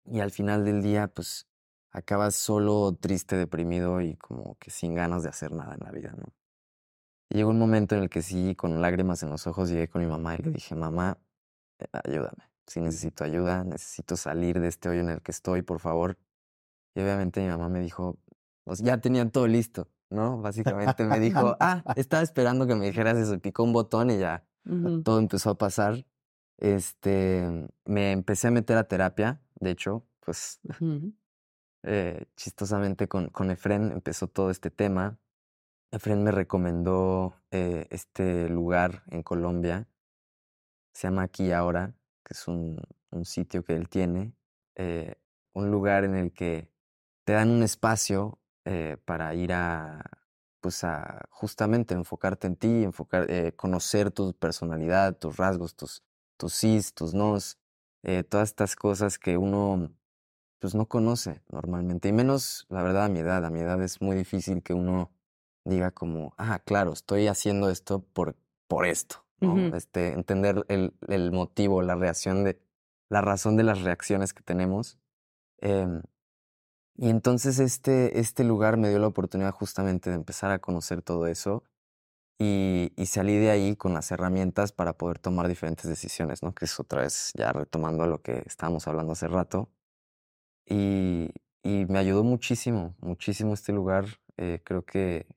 y 0.05 0.19
al 0.21 0.31
final 0.31 0.65
del 0.65 0.81
día 0.81 1.07
pues 1.07 1.47
acabas 1.91 2.35
solo, 2.35 2.97
triste, 2.99 3.35
deprimido 3.37 4.01
y 4.01 4.15
como 4.17 4.55
que 4.59 4.71
sin 4.71 4.95
ganas 4.95 5.23
de 5.23 5.29
hacer 5.29 5.51
nada 5.53 5.75
en 5.75 5.81
la 5.85 5.91
vida, 5.91 6.13
¿no? 6.17 6.33
Y 7.29 7.35
llegó 7.37 7.51
un 7.51 7.59
momento 7.59 7.95
en 7.95 8.03
el 8.03 8.09
que 8.09 8.21
sí, 8.21 8.55
con 8.55 8.81
lágrimas 8.81 9.23
en 9.23 9.29
los 9.29 9.47
ojos, 9.47 9.69
llegué 9.69 9.87
con 9.87 10.01
mi 10.01 10.07
mamá 10.07 10.35
y 10.35 10.39
le 10.39 10.51
dije, 10.51 10.75
mamá, 10.75 11.17
eh, 11.79 11.85
ayúdame, 12.05 12.50
sí 12.71 12.79
necesito 12.79 13.23
ayuda, 13.23 13.63
necesito 13.63 14.15
salir 14.15 14.59
de 14.59 14.67
este 14.67 14.89
hoyo 14.89 15.01
en 15.01 15.09
el 15.09 15.21
que 15.21 15.31
estoy, 15.31 15.61
por 15.61 15.79
favor. 15.79 16.17
Y 16.95 17.01
obviamente 17.01 17.41
mi 17.41 17.47
mamá 17.47 17.69
me 17.69 17.81
dijo, 17.81 18.17
pues 18.63 18.79
ya 18.79 18.99
tenían 18.99 19.31
todo 19.31 19.47
listo, 19.47 19.89
¿no? 20.09 20.37
Básicamente 20.41 21.03
me 21.03 21.19
dijo, 21.19 21.57
ah, 21.59 21.83
estaba 21.95 22.23
esperando 22.23 22.67
que 22.67 22.75
me 22.75 22.85
dijeras 22.85 23.17
eso, 23.17 23.37
picó 23.39 23.63
un 23.63 23.73
botón 23.73 24.09
y 24.09 24.19
ya 24.19 24.45
todo 25.03 25.19
empezó 25.19 25.51
a 25.51 25.57
pasar. 25.57 26.05
Este, 26.57 27.67
me 27.85 28.11
empecé 28.11 28.47
a 28.47 28.51
meter 28.51 28.77
a 28.77 28.83
terapia, 28.85 29.41
de 29.59 29.71
hecho, 29.71 30.05
pues 30.19 30.61
eh, 31.83 32.25
chistosamente 32.35 33.07
con, 33.07 33.27
con 33.29 33.51
Efren 33.51 33.91
empezó 33.91 34.27
todo 34.27 34.49
este 34.49 34.69
tema. 34.69 35.17
Efren 35.91 36.23
me 36.23 36.31
recomendó 36.31 37.35
eh, 37.49 37.87
este 37.89 38.47
lugar 38.47 39.03
en 39.07 39.23
Colombia, 39.23 39.89
se 40.93 41.07
llama 41.07 41.23
Aquí 41.23 41.51
Ahora, 41.51 41.95
que 42.23 42.33
es 42.33 42.47
un, 42.47 42.81
un 43.11 43.25
sitio 43.25 43.63
que 43.63 43.75
él 43.75 43.89
tiene, 43.89 44.33
eh, 44.75 45.15
un 45.53 45.71
lugar 45.71 46.03
en 46.03 46.15
el 46.15 46.33
que 46.33 46.71
te 47.25 47.33
dan 47.33 47.49
un 47.49 47.63
espacio 47.63 48.39
eh, 48.65 48.97
para 49.05 49.33
ir 49.35 49.53
a, 49.53 50.03
pues 50.61 50.83
a 50.83 51.25
justamente 51.29 51.93
enfocarte 51.93 52.47
en 52.47 52.55
ti, 52.55 52.83
enfocar, 52.83 53.29
eh, 53.29 53.53
conocer 53.55 54.11
tu 54.11 54.33
personalidad, 54.33 55.17
tus 55.17 55.37
rasgos, 55.37 55.75
tus, 55.75 56.03
tus 56.37 56.53
sís, 56.53 56.93
tus 56.93 57.13
nos, 57.13 57.57
todas 58.29 58.49
estas 58.49 58.75
cosas 58.75 59.19
que 59.19 59.37
uno 59.37 59.91
pues 60.61 60.75
no 60.75 60.87
conoce 60.87 61.41
normalmente. 61.49 62.07
Y 62.07 62.13
menos, 62.13 62.67
la 62.69 62.83
verdad, 62.83 63.05
a 63.05 63.09
mi 63.09 63.19
edad. 63.19 63.43
A 63.43 63.49
mi 63.49 63.59
edad 63.59 63.81
es 63.81 63.99
muy 63.99 64.15
difícil 64.15 64.61
que 64.61 64.75
uno 64.75 65.11
diga 65.65 65.89
como, 65.91 66.35
ah, 66.37 66.59
claro, 66.59 66.93
estoy 66.93 67.27
haciendo 67.27 67.69
esto 67.69 68.03
por, 68.13 68.35
por 68.67 68.85
esto, 68.85 69.25
¿no? 69.41 69.53
Ujú. 69.53 69.75
Este, 69.75 70.13
entender 70.13 70.65
el, 70.69 70.93
el 71.07 71.31
motivo, 71.31 71.81
la 71.81 71.95
reacción 71.95 72.43
de, 72.43 72.59
la 73.09 73.21
razón 73.21 73.57
de 73.57 73.63
las 73.63 73.81
reacciones 73.81 74.33
que 74.33 74.43
tenemos. 74.43 74.97
Em, 75.59 76.01
y 76.95 77.09
entonces 77.09 77.59
este, 77.59 78.19
este 78.19 78.43
lugar 78.43 78.77
me 78.77 78.89
dio 78.89 78.99
la 78.99 79.07
oportunidad 79.07 79.51
justamente 79.51 80.09
de 80.09 80.15
empezar 80.15 80.51
a 80.51 80.59
conocer 80.59 81.01
todo 81.01 81.27
eso 81.27 81.63
y, 82.39 82.93
y 82.95 83.05
salí 83.07 83.37
de 83.37 83.51
ahí 83.51 83.75
con 83.75 83.93
las 83.93 84.11
herramientas 84.11 84.71
para 84.71 84.93
poder 84.93 85.19
tomar 85.19 85.47
diferentes 85.47 85.87
decisiones, 85.89 86.43
¿no? 86.43 86.53
Que 86.53 86.65
es 86.65 86.79
otra 86.79 87.01
vez 87.01 87.31
ya 87.35 87.51
retomando 87.53 88.07
lo 88.07 88.21
que 88.21 88.43
estábamos 88.45 88.87
hablando 88.87 89.13
hace 89.13 89.27
rato. 89.27 89.69
Y, 90.65 91.29
y 91.63 91.85
me 91.87 91.99
ayudó 91.99 92.23
muchísimo, 92.23 92.95
muchísimo 92.99 93.53
este 93.53 93.73
lugar. 93.73 94.05
Eh, 94.37 94.61
creo 94.63 94.85
que 94.85 95.27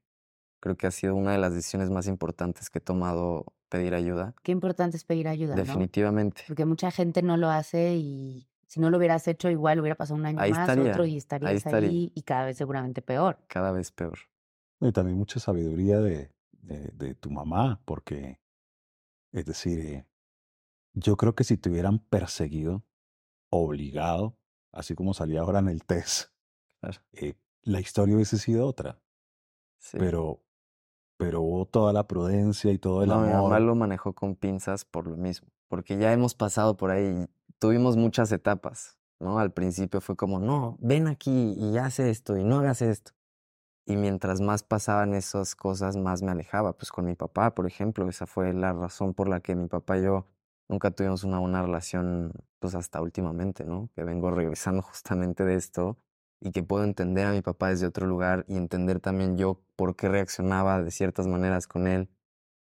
creo 0.61 0.77
que 0.79 0.87
ha 0.87 0.91
sido 0.91 1.15
una 1.15 1.33
de 1.33 1.39
las 1.39 1.53
decisiones 1.53 1.91
más 1.91 2.07
importantes 2.07 2.71
que 2.71 2.79
he 2.79 2.81
tomado 2.83 3.53
pedir 3.79 3.95
ayuda. 3.95 4.35
Qué 4.43 4.53
importante 4.53 4.97
es 4.97 5.05
pedir 5.05 5.29
ayuda, 5.29 5.55
¿no? 5.57 5.63
Definitivamente. 5.63 6.43
Porque 6.47 6.65
mucha 6.65 6.91
gente 6.91 7.23
no 7.23 7.37
lo 7.37 7.51
hace 7.51 7.97
y 7.97 8.49
si 8.67 8.81
no 8.81 8.91
lo 8.91 8.99
hubieras 8.99 9.27
hecho 9.29 9.51
igual 9.51 9.81
hubiera 9.81 9.95
pasado 9.97 10.19
un 10.19 10.27
año 10.27 10.41
Ahí 10.41 10.51
más, 10.53 10.69
estaría, 10.69 10.91
otro 10.93 11.05
y 11.05 11.11
ahí 11.11 11.17
estarías 11.17 11.53
estaría. 11.55 11.89
ahí 11.89 12.13
y 12.15 12.23
cada 12.23 12.47
vez 12.47 12.57
seguramente 12.57 13.03
peor. 13.03 13.39
Cada 13.49 13.73
vez 13.73 13.91
peor. 13.91 14.19
Y 14.81 14.93
también 14.93 15.17
mucha 15.19 15.41
sabiduría 15.41 15.99
de, 16.01 16.31
de, 16.53 16.91
de 16.95 17.15
tu 17.15 17.31
mamá, 17.31 17.81
porque, 17.85 18.39
es 19.33 19.45
decir, 19.45 19.79
eh, 19.81 20.07
yo 20.93 21.17
creo 21.17 21.35
que 21.35 21.45
si 21.45 21.57
te 21.57 21.71
hubieran 21.71 21.99
perseguido, 21.99 22.85
obligado, 23.51 24.37
así 24.73 24.95
como 24.95 25.15
salía 25.15 25.41
ahora 25.41 25.61
en 25.61 25.69
el 25.69 25.85
test, 25.85 26.31
Claro. 26.81 27.01
eh, 27.13 27.35
la 27.63 27.81
historia 27.81 28.15
hubiese 28.15 28.39
sido 28.39 28.67
otra. 28.67 29.01
Sí. 29.79 29.97
Pero, 29.99 30.44
pero 31.17 31.41
hubo 31.43 31.67
toda 31.67 31.93
la 31.93 32.07
prudencia 32.07 32.73
y 32.73 32.79
todo 32.79 33.03
el 33.03 33.09
No, 33.09 33.21
mi 33.21 33.29
mamá 33.29 33.39
amor. 33.39 33.61
lo 33.63 33.75
manejó 33.75 34.13
con 34.15 34.35
pinzas 34.37 34.85
por 34.85 35.07
lo 35.07 35.17
mismo, 35.17 35.49
porque 35.69 35.97
ya 35.97 36.13
hemos 36.13 36.35
pasado 36.35 36.77
por 36.77 36.91
ahí, 36.91 37.27
tuvimos 37.59 37.97
muchas 37.97 38.33
etapas, 38.33 38.99
¿no? 39.21 39.39
Al 39.39 39.53
principio 39.53 40.01
fue 40.01 40.17
como, 40.17 40.39
no, 40.41 40.77
ven 40.81 41.07
aquí 41.07 41.55
y 41.57 41.79
haz 41.79 41.99
esto 42.01 42.37
y 42.37 42.45
no 42.45 42.59
hagas 42.59 42.83
esto. 42.83 43.13
Y 43.87 43.97
mientras 43.97 44.41
más 44.41 44.63
pasaban 44.63 45.13
esas 45.13 45.55
cosas, 45.55 45.97
más 45.97 46.23
me 46.23 46.31
alejaba. 46.31 46.73
Pues 46.75 46.91
con 46.91 47.05
mi 47.05 47.15
papá, 47.17 47.55
por 47.55 47.67
ejemplo, 47.67 48.09
esa 48.09 48.27
fue 48.27 48.55
la 48.55 48.73
razón 48.73 49.13
por 49.13 49.29
la 49.29 49.41
que 49.41 49.55
mi 49.55 49.67
papá 49.69 49.99
y 49.99 50.05
yo 50.05 50.27
nunca 50.69 50.91
tuvimos 50.91 51.23
una 51.23 51.39
buena 51.39 51.61
relación, 51.63 52.33
pues 52.61 52.75
hasta 52.75 53.03
últimamente, 53.03 53.65
¿no? 53.67 53.91
Que 53.95 54.03
vengo 54.05 54.31
regresando 54.31 54.81
justamente 54.91 55.45
de 55.45 55.57
esto 55.57 55.99
y 56.45 56.53
que 56.53 56.63
puedo 56.63 56.85
entender 56.85 57.27
a 57.27 57.33
mi 57.33 57.41
papá 57.41 57.71
desde 57.71 57.87
otro 57.87 58.07
lugar 58.07 58.45
y 58.47 58.57
entender 58.57 59.01
también 59.01 59.37
yo 59.39 59.63
por 59.77 59.97
qué 59.97 60.09
reaccionaba 60.09 60.83
de 60.83 60.91
ciertas 60.91 61.27
maneras 61.27 61.67
con 61.67 61.87
él 61.89 62.11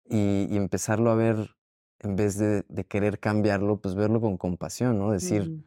y, 0.10 0.46
y 0.52 0.58
empezarlo 0.58 1.10
a 1.10 1.16
ver, 1.16 1.56
en 2.00 2.18
vez 2.18 2.38
de, 2.38 2.66
de 2.68 2.86
querer 2.86 3.20
cambiarlo, 3.20 3.80
pues 3.80 3.96
verlo 3.96 4.20
con 4.20 4.38
compasión, 4.38 5.00
¿no? 5.00 5.12
Decir, 5.12 5.50
Mm. 5.50 5.64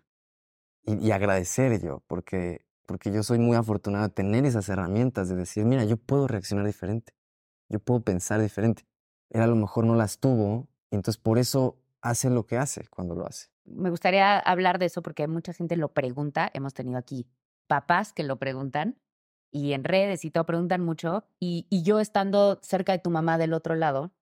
y, 0.86 1.06
y 1.08 1.10
agradecer 1.12 1.80
yo, 1.82 2.02
porque, 2.06 2.66
porque 2.86 3.10
yo 3.10 3.22
soy 3.22 3.38
muy 3.38 3.56
afortunado 3.56 4.06
de 4.06 4.12
tener 4.14 4.44
esas 4.44 4.68
herramientas, 4.68 5.30
de 5.30 5.36
decir, 5.36 5.64
mira, 5.64 5.84
yo 5.84 5.96
puedo 5.96 6.28
reaccionar 6.28 6.66
diferente, 6.66 7.14
yo 7.70 7.80
puedo 7.80 8.02
pensar 8.02 8.40
diferente. 8.42 8.84
Él 9.30 9.40
a 9.40 9.46
lo 9.46 9.56
mejor 9.56 9.86
no 9.86 9.94
las 9.94 10.18
tuvo, 10.18 10.68
y 10.90 10.96
entonces 10.96 11.18
por 11.20 11.38
eso 11.38 11.78
hace 12.02 12.28
lo 12.28 12.44
que 12.44 12.58
hace 12.58 12.86
cuando 12.88 13.14
lo 13.14 13.26
hace. 13.26 13.48
Me 13.64 13.88
gustaría 13.88 14.38
hablar 14.38 14.78
de 14.78 14.86
eso 14.86 15.00
porque 15.00 15.26
mucha 15.26 15.54
gente 15.54 15.74
lo 15.76 15.88
pregunta. 15.88 16.50
Hemos 16.52 16.74
tenido 16.74 16.98
aquí 16.98 17.26
papás 17.66 18.12
que 18.12 18.22
lo 18.24 18.38
preguntan 18.38 18.98
y 19.50 19.72
en 19.72 19.84
redes 19.84 20.24
y 20.24 20.30
todo 20.30 20.46
preguntan 20.46 20.80
mucho. 20.80 21.24
Y, 21.38 21.66
y 21.70 21.82
yo 21.82 22.00
estando 22.00 22.58
cerca 22.62 22.92
de 22.92 22.98
tu 22.98 23.10
mamá 23.10 23.38
del 23.38 23.52
otro 23.52 23.74
lado, 23.74 24.12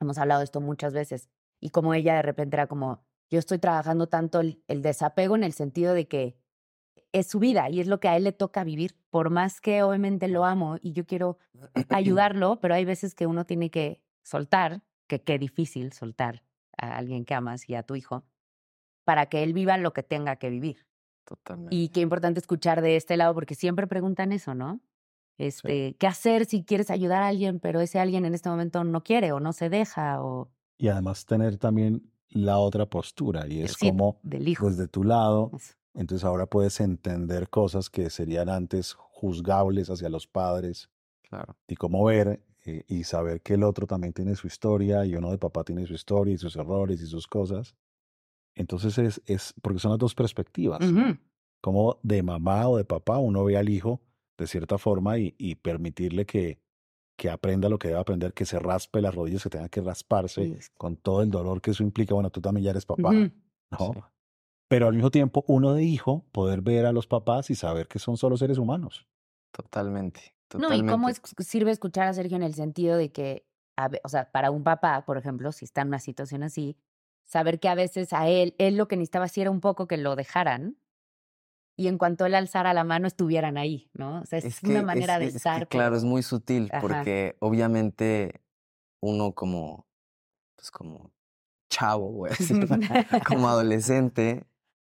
hemos 0.00 0.18
hablado 0.18 0.40
de 0.40 0.44
esto 0.44 0.60
muchas 0.60 0.92
veces. 0.92 1.30
Y 1.60 1.70
como 1.70 1.94
ella 1.94 2.14
de 2.14 2.22
repente 2.22 2.56
era 2.56 2.66
como, 2.66 3.04
yo 3.30 3.38
estoy 3.38 3.58
trabajando 3.58 4.08
tanto 4.08 4.40
el, 4.40 4.62
el 4.68 4.82
desapego 4.82 5.36
en 5.36 5.44
el 5.44 5.52
sentido 5.52 5.94
de 5.94 6.08
que 6.08 6.36
es 7.12 7.26
su 7.26 7.38
vida 7.38 7.70
y 7.70 7.80
es 7.80 7.86
lo 7.86 8.00
que 8.00 8.08
a 8.08 8.16
él 8.16 8.24
le 8.24 8.32
toca 8.32 8.64
vivir, 8.64 8.96
por 9.10 9.30
más 9.30 9.60
que 9.60 9.82
obviamente 9.82 10.28
lo 10.28 10.44
amo 10.44 10.76
y 10.80 10.92
yo 10.92 11.06
quiero 11.06 11.38
ayudarlo, 11.88 12.60
pero 12.60 12.74
hay 12.74 12.84
veces 12.84 13.14
que 13.14 13.26
uno 13.26 13.46
tiene 13.46 13.70
que 13.70 14.02
soltar, 14.22 14.82
que 15.08 15.22
qué 15.22 15.38
difícil 15.38 15.92
soltar 15.92 16.44
a 16.76 16.96
alguien 16.96 17.24
que 17.24 17.34
amas 17.34 17.68
y 17.68 17.74
a 17.74 17.82
tu 17.82 17.96
hijo, 17.96 18.24
para 19.04 19.26
que 19.26 19.42
él 19.42 19.52
viva 19.52 19.76
lo 19.76 19.92
que 19.92 20.02
tenga 20.02 20.36
que 20.36 20.50
vivir. 20.50 20.86
Totalmente. 21.28 21.70
Y 21.72 21.90
qué 21.90 22.00
importante 22.00 22.40
escuchar 22.40 22.82
de 22.82 22.96
este 22.96 23.16
lado, 23.16 23.34
porque 23.34 23.54
siempre 23.54 23.86
preguntan 23.86 24.32
eso, 24.32 24.54
¿no? 24.54 24.80
Este, 25.38 25.96
¿qué 25.98 26.06
hacer 26.06 26.44
si 26.46 26.64
quieres 26.64 26.90
ayudar 26.90 27.22
a 27.22 27.28
alguien, 27.28 27.60
pero 27.60 27.80
ese 27.80 27.98
alguien 28.00 28.24
en 28.26 28.34
este 28.34 28.50
momento 28.50 28.84
no 28.84 29.02
quiere 29.04 29.32
o 29.32 29.40
no 29.40 29.52
se 29.52 29.70
deja 29.70 30.22
o 30.22 30.52
Y 30.78 30.88
además 30.88 31.26
tener 31.26 31.58
también 31.58 32.10
la 32.30 32.58
otra 32.58 32.86
postura, 32.86 33.46
y 33.46 33.60
es 33.62 33.76
sí, 33.76 33.76
como 33.76 34.22
del 34.22 34.48
hijo? 34.48 34.70
desde 34.70 34.88
tu 34.88 35.04
lado, 35.04 35.52
Eso. 35.52 35.74
entonces 35.94 36.24
ahora 36.24 36.46
puedes 36.46 36.80
entender 36.80 37.50
cosas 37.50 37.90
que 37.90 38.08
serían 38.08 38.48
antes 38.48 38.94
juzgables 38.94 39.90
hacia 39.90 40.08
los 40.08 40.26
padres 40.26 40.88
Claro. 41.22 41.56
y 41.68 41.76
cómo 41.76 42.04
ver 42.04 42.44
eh, 42.66 42.84
y 42.88 43.04
saber 43.04 43.42
que 43.42 43.54
el 43.54 43.64
otro 43.64 43.86
también 43.86 44.14
tiene 44.14 44.36
su 44.36 44.46
historia 44.48 45.06
y 45.06 45.16
uno 45.16 45.30
de 45.32 45.38
papá 45.38 45.64
tiene 45.64 45.86
su 45.86 45.94
historia 45.94 46.34
y 46.34 46.38
sus 46.38 46.56
errores 46.56 47.00
y 47.02 47.06
sus 47.06 47.26
cosas. 47.28 47.76
Entonces 48.54 48.98
es, 48.98 49.22
es 49.26 49.54
porque 49.62 49.78
son 49.78 49.90
las 49.92 49.98
dos 49.98 50.14
perspectivas. 50.14 50.80
Como 51.62 51.98
de 52.02 52.22
mamá 52.22 52.68
o 52.68 52.76
de 52.76 52.84
papá 52.84 53.18
uno 53.18 53.44
ve 53.44 53.56
al 53.56 53.68
hijo 53.68 54.00
de 54.38 54.46
cierta 54.46 54.78
forma 54.78 55.18
y, 55.18 55.34
y 55.38 55.56
permitirle 55.56 56.24
que, 56.26 56.58
que 57.18 57.28
aprenda 57.30 57.68
lo 57.68 57.78
que 57.78 57.88
debe 57.88 58.00
aprender, 58.00 58.32
que 58.32 58.46
se 58.46 58.58
raspe 58.58 59.02
las 59.02 59.14
rodillas, 59.14 59.42
que 59.42 59.50
tenga 59.50 59.68
que 59.68 59.82
rasparse 59.82 60.44
Sí, 60.60 60.70
con 60.78 60.96
todo 60.96 61.22
el 61.22 61.30
dolor 61.30 61.60
que 61.60 61.72
eso 61.72 61.82
implica. 61.82 62.14
Bueno, 62.14 62.30
tú 62.30 62.40
también 62.40 62.64
ya 62.64 62.70
eres 62.70 62.86
papá. 62.86 63.12
¿no? 63.12 63.30
Sí. 63.78 64.00
Pero 64.68 64.86
al 64.88 64.94
mismo 64.94 65.10
tiempo, 65.10 65.44
uno 65.48 65.74
de 65.74 65.82
hijo, 65.84 66.24
poder 66.32 66.62
ver 66.62 66.86
a 66.86 66.92
los 66.92 67.06
papás 67.06 67.50
y 67.50 67.54
saber 67.56 67.88
que 67.88 67.98
son 67.98 68.16
solo 68.16 68.36
seres 68.36 68.56
humanos. 68.56 69.06
Totalmente. 69.52 70.34
No, 70.54 70.72
y 70.74 70.84
cómo 70.86 71.08
es- 71.08 71.20
sirve 71.40 71.70
escuchar 71.70 72.08
a 72.08 72.14
Sergio 72.14 72.36
en 72.36 72.42
el 72.42 72.54
sentido 72.54 72.96
de 72.96 73.12
que, 73.12 73.46
a 73.76 73.90
o 74.04 74.08
sea, 74.08 74.30
para 74.32 74.50
un 74.50 74.62
papá, 74.64 75.04
por 75.04 75.18
ejemplo, 75.18 75.52
si 75.52 75.64
está 75.64 75.82
en 75.82 75.88
una 75.88 75.98
situación 75.98 76.42
así, 76.42 76.76
saber 77.30 77.60
que 77.60 77.68
a 77.68 77.74
veces 77.76 78.12
a 78.12 78.28
él, 78.28 78.54
él 78.58 78.76
lo 78.76 78.88
que 78.88 78.96
necesitaba 78.96 79.28
sí 79.28 79.40
era 79.40 79.50
un 79.52 79.60
poco 79.60 79.86
que 79.86 79.96
lo 79.96 80.16
dejaran 80.16 80.76
y 81.76 81.86
en 81.86 81.96
cuanto 81.96 82.26
él 82.26 82.34
alzara 82.34 82.74
la 82.74 82.82
mano 82.84 83.06
estuvieran 83.06 83.56
ahí, 83.56 83.88
¿no? 83.94 84.20
O 84.20 84.26
sea, 84.26 84.40
es, 84.40 84.62
una 84.64 84.80
que- 84.80 84.86
manera 84.86 85.18
de 85.18 85.26
es 85.26 85.32
que, 85.32 85.36
estar. 85.38 85.68
claro, 85.68 85.96
es 85.96 86.02
muy 86.04 86.22
sutil 86.22 86.68
Ajá. 86.72 86.80
porque 86.80 87.36
obviamente 87.38 88.42
uno 89.00 89.32
como, 89.32 89.86
pues 90.56 90.70
como 90.70 91.12
chavo, 91.70 92.10
voy 92.10 92.30
a 92.30 92.32
decir, 92.32 92.66
como 93.26 93.48
adolescente, 93.48 94.44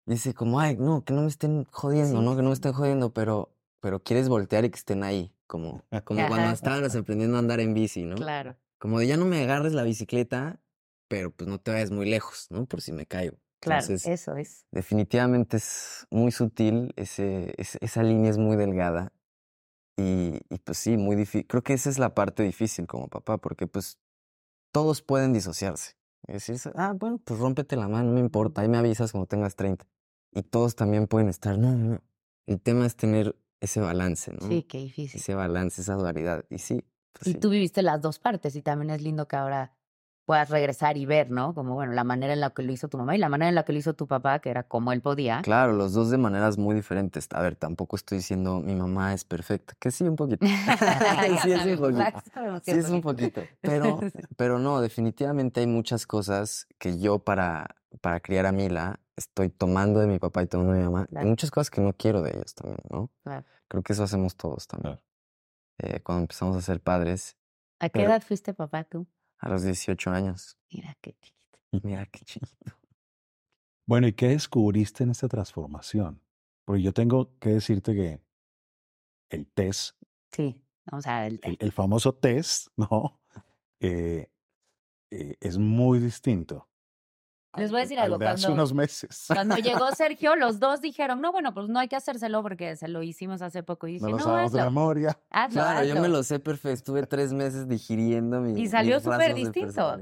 dice 0.06 0.32
como, 0.32 0.58
ay, 0.58 0.76
no, 0.78 1.04
que 1.04 1.12
no 1.12 1.20
me 1.22 1.28
estén 1.28 1.64
jodiendo, 1.70 2.18
Sí, 2.18 2.24
¿no? 2.24 2.34
Que 2.34 2.42
no 2.42 2.48
me 2.48 2.54
estén 2.54 2.72
jodiendo, 2.72 3.12
pero, 3.12 3.54
pero 3.80 4.02
quieres 4.02 4.28
voltear 4.30 4.64
y 4.64 4.70
que 4.70 4.78
estén 4.78 5.04
ahí, 5.04 5.32
como, 5.46 5.84
como 6.04 6.26
cuando 6.28 6.50
estabas 6.50 6.96
aprendiendo 6.96 7.36
a 7.36 7.40
andar 7.40 7.60
en 7.60 7.74
bici, 7.74 8.04
¿no? 8.04 8.16
Claro. 8.16 8.56
Como 8.78 8.98
de 8.98 9.06
ya 9.06 9.16
no 9.18 9.26
me 9.26 9.42
agarres 9.42 9.74
la 9.74 9.82
bicicleta, 9.84 10.58
pero 11.12 11.30
pues 11.30 11.46
no 11.46 11.60
te 11.60 11.70
vayas 11.70 11.90
muy 11.90 12.08
lejos, 12.08 12.46
¿no? 12.48 12.64
Por 12.64 12.80
si 12.80 12.90
me 12.90 13.04
caigo. 13.04 13.36
Claro, 13.60 13.82
Entonces, 13.82 14.06
eso 14.10 14.34
es. 14.36 14.64
definitivamente 14.70 15.58
es 15.58 16.06
muy 16.10 16.32
sutil, 16.32 16.94
ese, 16.96 17.52
esa 17.58 18.02
línea 18.02 18.30
es 18.30 18.38
muy 18.38 18.56
delgada 18.56 19.12
y, 19.94 20.40
y, 20.48 20.58
pues 20.64 20.78
sí, 20.78 20.96
muy 20.96 21.14
difícil. 21.14 21.46
Creo 21.46 21.62
que 21.62 21.74
esa 21.74 21.90
es 21.90 21.98
la 21.98 22.14
parte 22.14 22.42
difícil 22.42 22.86
como 22.86 23.08
papá, 23.08 23.36
porque 23.36 23.66
pues 23.66 23.98
todos 24.72 25.02
pueden 25.02 25.34
disociarse. 25.34 25.98
Y 26.26 26.32
decir, 26.32 26.56
ah, 26.76 26.94
bueno, 26.98 27.20
pues 27.22 27.38
rómpete 27.38 27.76
la 27.76 27.88
mano, 27.88 28.08
no 28.08 28.14
me 28.14 28.20
importa, 28.20 28.62
ahí 28.62 28.68
me 28.68 28.78
avisas 28.78 29.12
cuando 29.12 29.26
tengas 29.26 29.54
30. 29.54 29.86
Y 30.32 30.42
todos 30.44 30.74
también 30.74 31.08
pueden 31.08 31.28
estar, 31.28 31.58
no, 31.58 31.72
no, 31.72 31.90
no. 31.96 32.02
El 32.46 32.58
tema 32.58 32.86
es 32.86 32.96
tener 32.96 33.36
ese 33.60 33.80
balance, 33.80 34.32
¿no? 34.32 34.48
Sí, 34.48 34.62
qué 34.62 34.78
difícil. 34.78 35.20
Ese 35.20 35.34
balance, 35.34 35.82
esa 35.82 35.94
dualidad. 35.94 36.46
Y 36.48 36.56
sí, 36.58 36.82
pues 37.12 37.26
Y 37.26 37.32
sí. 37.32 37.38
tú 37.38 37.50
viviste 37.50 37.82
las 37.82 38.00
dos 38.00 38.18
partes 38.18 38.56
y 38.56 38.62
también 38.62 38.88
es 38.88 39.02
lindo 39.02 39.28
que 39.28 39.36
ahora 39.36 39.76
puedas 40.24 40.50
regresar 40.50 40.96
y 40.96 41.04
ver, 41.06 41.30
¿no? 41.30 41.54
Como, 41.54 41.74
bueno, 41.74 41.92
la 41.92 42.04
manera 42.04 42.32
en 42.32 42.40
la 42.40 42.50
que 42.50 42.62
lo 42.62 42.72
hizo 42.72 42.88
tu 42.88 42.96
mamá 42.98 43.14
y 43.14 43.18
la 43.18 43.28
manera 43.28 43.48
en 43.48 43.54
la 43.54 43.64
que 43.64 43.72
lo 43.72 43.78
hizo 43.78 43.94
tu 43.94 44.06
papá, 44.06 44.38
que 44.38 44.50
era 44.50 44.62
como 44.62 44.92
él 44.92 45.00
podía. 45.02 45.42
Claro, 45.42 45.72
los 45.72 45.92
dos 45.92 46.10
de 46.10 46.18
maneras 46.18 46.58
muy 46.58 46.74
diferentes. 46.74 47.28
A 47.32 47.42
ver, 47.42 47.56
tampoco 47.56 47.96
estoy 47.96 48.18
diciendo 48.18 48.60
mi 48.60 48.74
mamá 48.74 49.14
es 49.14 49.24
perfecta, 49.24 49.74
que 49.78 49.90
sí, 49.90 50.04
un 50.04 50.16
poquito. 50.16 50.46
Sí, 51.42 51.52
es 51.52 51.66
un 51.66 51.76
poquito. 51.80 52.20
Sí, 52.62 52.70
es 52.70 52.88
un 52.90 53.00
poquito. 53.00 53.42
Pero, 53.62 54.00
pero 54.36 54.58
no, 54.58 54.80
definitivamente 54.80 55.60
hay 55.60 55.66
muchas 55.66 56.06
cosas 56.06 56.66
que 56.78 56.98
yo 56.98 57.18
para, 57.18 57.76
para 58.00 58.20
criar 58.20 58.46
a 58.46 58.52
Mila 58.52 59.00
estoy 59.16 59.48
tomando 59.50 60.00
de 60.00 60.06
mi 60.06 60.18
papá 60.18 60.42
y 60.42 60.46
tomando 60.46 60.72
de 60.72 60.78
mi 60.80 60.84
mamá. 60.84 61.06
Claro. 61.06 61.26
Y 61.26 61.30
muchas 61.30 61.50
cosas 61.50 61.70
que 61.70 61.80
no 61.80 61.92
quiero 61.92 62.22
de 62.22 62.30
ellos 62.30 62.54
también, 62.54 62.78
¿no? 62.90 63.10
Claro. 63.24 63.44
Creo 63.68 63.82
que 63.82 63.92
eso 63.92 64.02
hacemos 64.04 64.36
todos 64.36 64.66
también. 64.66 65.00
Eh, 65.78 66.00
cuando 66.00 66.22
empezamos 66.22 66.56
a 66.56 66.60
ser 66.60 66.80
padres, 66.80 67.36
¿A 67.80 67.88
qué 67.88 67.98
Pero- 68.00 68.10
edad 68.10 68.22
fuiste 68.22 68.54
papá 68.54 68.84
tú? 68.84 69.06
A 69.42 69.48
los 69.50 69.62
18 69.64 70.10
años. 70.10 70.56
Mira 70.72 70.96
qué 71.00 71.12
chiquito. 71.20 71.58
Mira 71.82 72.06
qué 72.06 72.24
chiquito. 72.24 72.72
Bueno, 73.86 74.06
¿y 74.06 74.12
qué 74.12 74.28
descubriste 74.28 75.04
en 75.04 75.10
esta 75.10 75.28
transformación? 75.28 76.22
Porque 76.64 76.82
yo 76.82 76.92
tengo 76.92 77.36
que 77.40 77.50
decirte 77.50 77.94
que 77.94 78.20
el 79.30 79.46
test, 79.48 79.96
Sí, 80.30 80.64
vamos 80.86 81.06
a 81.06 81.20
ver. 81.22 81.40
el, 81.42 81.56
el 81.60 81.72
famoso 81.72 82.14
test, 82.14 82.68
¿no? 82.76 83.20
Eh, 83.80 84.30
eh, 85.10 85.36
es 85.40 85.58
muy 85.58 85.98
distinto. 85.98 86.68
Les 87.56 87.70
voy 87.70 87.80
a 87.80 87.82
decir 87.82 87.98
al 87.98 88.06
algo, 88.06 88.18
de 88.18 88.28
hace 88.28 88.44
cuando- 88.46 88.54
unos 88.62 88.72
meses. 88.74 89.24
Cuando 89.28 89.56
llegó 89.84 89.90
Sergio, 89.94 90.36
los 90.36 90.58
dos 90.58 90.80
dijeron, 90.80 91.20
no, 91.20 91.32
bueno, 91.32 91.52
pues 91.52 91.68
no 91.68 91.78
hay 91.78 91.88
que 91.88 91.96
hacérselo 91.96 92.42
porque 92.42 92.76
se 92.76 92.88
lo 92.88 93.02
hicimos 93.02 93.42
hace 93.42 93.62
poco. 93.62 93.86
Y 93.88 93.94
dije, 93.94 94.04
No 94.04 94.12
lo 94.12 94.18
no, 94.18 94.24
sabemos 94.24 94.52
de 94.52 94.60
hazlo, 94.60 94.70
memoria. 94.70 95.18
hazlo, 95.30 95.60
Claro, 95.60 95.86
yo 95.86 95.94
me 95.94 96.00
hazlo". 96.00 96.08
lo 96.16 96.22
sé 96.22 96.38
perfecto. 96.38 96.70
Estuve 96.72 97.06
tres 97.06 97.32
meses 97.32 97.68
digiriendo 97.68 98.40
mi. 98.40 98.60
Y 98.60 98.68
salió 98.68 99.00
súper 99.00 99.34
distinto. 99.34 99.98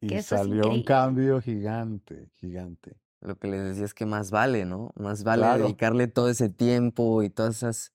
Y 0.00 0.20
salió 0.22 0.68
un 0.68 0.82
cambio 0.82 1.40
gigante, 1.40 2.28
gigante. 2.34 2.96
Lo 3.22 3.36
que 3.36 3.48
les 3.48 3.64
decía 3.64 3.86
es 3.86 3.94
que 3.94 4.04
más 4.04 4.30
vale, 4.30 4.66
¿no? 4.66 4.90
Más 4.94 5.24
vale 5.24 5.42
Claro. 5.42 5.64
dedicarle 5.64 6.06
todo 6.06 6.28
ese 6.28 6.50
tiempo 6.50 7.22
y 7.22 7.30
todas 7.30 7.56
esas 7.56 7.92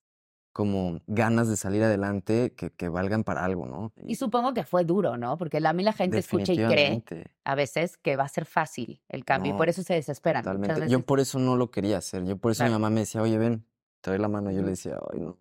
como 0.52 1.00
ganas 1.06 1.48
de 1.48 1.56
salir 1.56 1.82
adelante 1.82 2.52
que, 2.54 2.70
que 2.70 2.88
valgan 2.88 3.24
para 3.24 3.44
algo, 3.44 3.66
¿no? 3.66 3.92
Y 4.06 4.16
supongo 4.16 4.52
que 4.52 4.64
fue 4.64 4.84
duro, 4.84 5.16
¿no? 5.16 5.38
Porque 5.38 5.58
a 5.64 5.72
mí 5.72 5.82
la 5.82 5.92
gente 5.92 6.18
escucha 6.18 6.52
y 6.52 6.56
cree 6.56 7.02
a 7.44 7.54
veces 7.54 7.96
que 7.96 8.16
va 8.16 8.24
a 8.24 8.28
ser 8.28 8.44
fácil 8.44 9.00
el 9.08 9.24
cambio 9.24 9.54
y 9.54 9.56
por 9.56 9.68
eso 9.68 9.82
se 9.82 9.94
desesperan. 9.94 10.42
Totalmente. 10.44 10.88
Yo 10.88 11.00
por 11.04 11.20
eso 11.20 11.38
no 11.38 11.56
lo 11.56 11.70
quería 11.70 11.98
hacer. 11.98 12.24
Yo 12.24 12.36
por 12.36 12.52
eso 12.52 12.64
mi 12.64 12.70
mamá 12.70 12.90
me 12.90 13.00
decía, 13.00 13.22
oye, 13.22 13.38
ven, 13.38 13.64
te 14.00 14.10
doy 14.10 14.18
la 14.18 14.28
mano. 14.28 14.50
Yo 14.50 14.62
le 14.62 14.70
decía, 14.70 14.98
ay, 15.12 15.20
no, 15.20 15.38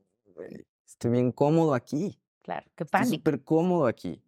estoy 0.86 1.12
bien 1.12 1.32
cómodo 1.32 1.74
aquí. 1.74 2.18
Claro, 2.42 2.66
qué 2.76 2.84
Estoy 2.86 3.00
pánico. 3.00 3.16
súper 3.18 3.44
cómodo 3.44 3.88
aquí. 3.88 4.24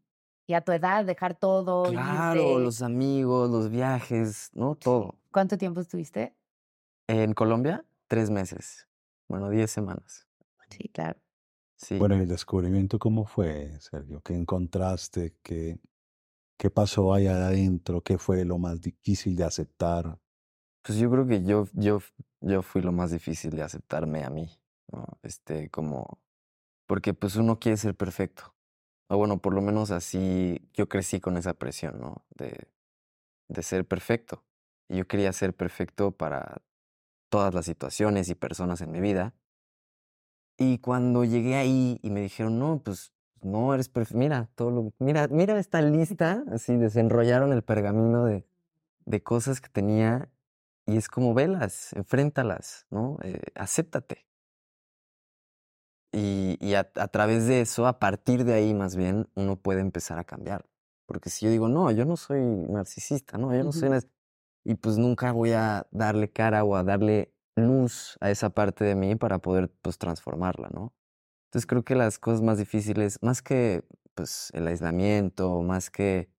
Y 0.45 0.53
a 0.53 0.61
tu 0.61 0.73
edad 0.73 1.05
dejar 1.05 1.35
todo, 1.35 1.83
Claro, 1.83 2.59
los 2.59 2.81
amigos, 2.81 3.49
los 3.49 3.69
viajes, 3.69 4.49
¿no? 4.53 4.75
Todo. 4.75 5.15
¿Cuánto 5.31 5.57
tiempo 5.57 5.79
estuviste? 5.79 6.35
En 7.07 7.33
Colombia, 7.33 7.85
tres 8.07 8.29
meses. 8.29 8.87
Bueno, 9.29 9.49
diez 9.49 9.71
semanas. 9.71 10.27
Sí, 10.77 10.89
claro. 10.89 11.19
Sí. 11.75 11.97
Bueno, 11.97 12.15
¿y 12.17 12.21
el 12.21 12.27
descubrimiento 12.27 12.99
cómo 12.99 13.25
fue, 13.25 13.79
Sergio? 13.79 14.21
¿Qué 14.21 14.33
encontraste? 14.35 15.35
¿Qué, 15.43 15.79
qué 16.57 16.69
pasó 16.69 17.13
allá 17.13 17.47
adentro? 17.47 18.01
¿Qué 18.01 18.17
fue 18.17 18.45
lo 18.45 18.57
más 18.57 18.81
difícil 18.81 19.35
de 19.35 19.43
aceptar? 19.43 20.19
Pues 20.83 20.97
yo 20.97 21.09
creo 21.09 21.25
que 21.27 21.43
yo, 21.43 21.67
yo, 21.73 21.99
yo 22.41 22.61
fui 22.61 22.81
lo 22.81 22.91
más 22.91 23.11
difícil 23.11 23.51
de 23.51 23.63
aceptarme 23.63 24.23
a 24.23 24.29
mí, 24.29 24.49
¿no? 24.91 25.05
Este, 25.23 25.69
como, 25.69 26.19
porque 26.87 27.13
pues 27.13 27.35
uno 27.35 27.59
quiere 27.59 27.77
ser 27.77 27.95
perfecto. 27.95 28.55
O 29.09 29.17
bueno, 29.17 29.39
por 29.41 29.53
lo 29.53 29.61
menos 29.61 29.91
así 29.91 30.69
yo 30.73 30.89
crecí 30.89 31.19
con 31.19 31.37
esa 31.37 31.53
presión, 31.53 31.99
¿no? 31.99 32.25
De, 32.35 32.67
de 33.49 33.63
ser 33.63 33.87
perfecto. 33.87 34.45
Y 34.89 34.97
yo 34.97 35.07
quería 35.07 35.31
ser 35.33 35.55
perfecto 35.55 36.11
para 36.11 36.61
todas 37.29 37.53
las 37.53 37.65
situaciones 37.65 38.29
y 38.29 38.35
personas 38.35 38.81
en 38.81 38.91
mi 38.91 39.01
vida. 39.01 39.35
Y 40.57 40.79
cuando 40.79 41.24
llegué 41.25 41.55
ahí 41.55 42.00
y 42.03 42.10
me 42.12 42.22
dijeron, 42.22 42.60
no, 42.60 42.81
pues 42.83 43.13
no 43.41 43.74
eres 43.74 43.89
perfecto, 43.89 44.19
mira, 44.19 44.50
todo 44.55 44.72
lo, 44.72 44.93
mira, 45.00 45.27
mira 45.27 45.60
esta 45.60 45.81
lista, 45.81 46.43
así 46.51 46.77
desenrollaron 46.77 47.51
el 47.53 47.63
pergamino 47.63 48.25
de, 48.25 48.45
de 49.05 49.24
cosas 49.24 49.62
que 49.62 49.69
tenía 49.69 50.29
y 50.86 50.98
es 50.98 51.10
como 51.10 51.33
velas, 51.33 51.93
enfréntalas, 51.93 52.88
¿no? 52.91 53.17
Eh, 53.24 53.41
acéptate. 53.55 54.27
Y, 56.12 56.57
y 56.62 56.75
a, 56.75 56.91
a 56.95 57.07
través 57.07 57.48
de 57.48 57.62
eso, 57.62 57.88
a 57.88 58.00
partir 58.00 58.43
de 58.45 58.53
ahí 58.53 58.74
más 58.74 58.95
bien, 58.95 59.27
uno 59.36 59.55
puede 59.57 59.81
empezar 59.81 60.19
a 60.19 60.24
cambiar. 60.24 60.65
Porque 61.07 61.29
si 61.29 61.45
yo 61.45 61.51
digo, 61.51 61.67
no, 61.69 61.89
yo 61.91 62.05
no 62.05 62.17
soy 62.17 62.39
narcisista, 62.41 63.38
no, 63.38 63.53
yo 63.55 63.63
no 63.63 63.72
soy... 63.72 63.89
Ujú. 63.89 63.95
nas-", 63.98 64.07
Y 64.65 64.75
pues 64.75 64.98
nunca 64.98 65.31
voy 65.33 65.53
a 65.53 65.88
darle 65.91 66.31
cara 66.31 66.63
o 66.63 66.75
a 66.75 66.83
darle 66.83 67.32
luz 67.55 68.17
a 68.22 68.31
esa 68.31 68.50
parte 68.50 68.83
de 68.83 68.95
mí 68.95 69.15
para 69.15 69.39
poder 69.39 69.72
pues 69.81 69.98
transformarla, 69.98 70.69
¿no? 70.74 70.93
Entonces 71.48 71.67
creo 71.67 71.83
que 71.83 71.95
las 71.95 72.19
cosas 72.19 72.41
más 72.41 72.57
difíciles, 72.57 73.19
más 73.22 73.41
que 73.41 73.86
pues 74.15 74.50
el 74.53 74.67
aislamiento, 74.67 75.62
más 75.62 75.89
que 75.89 76.29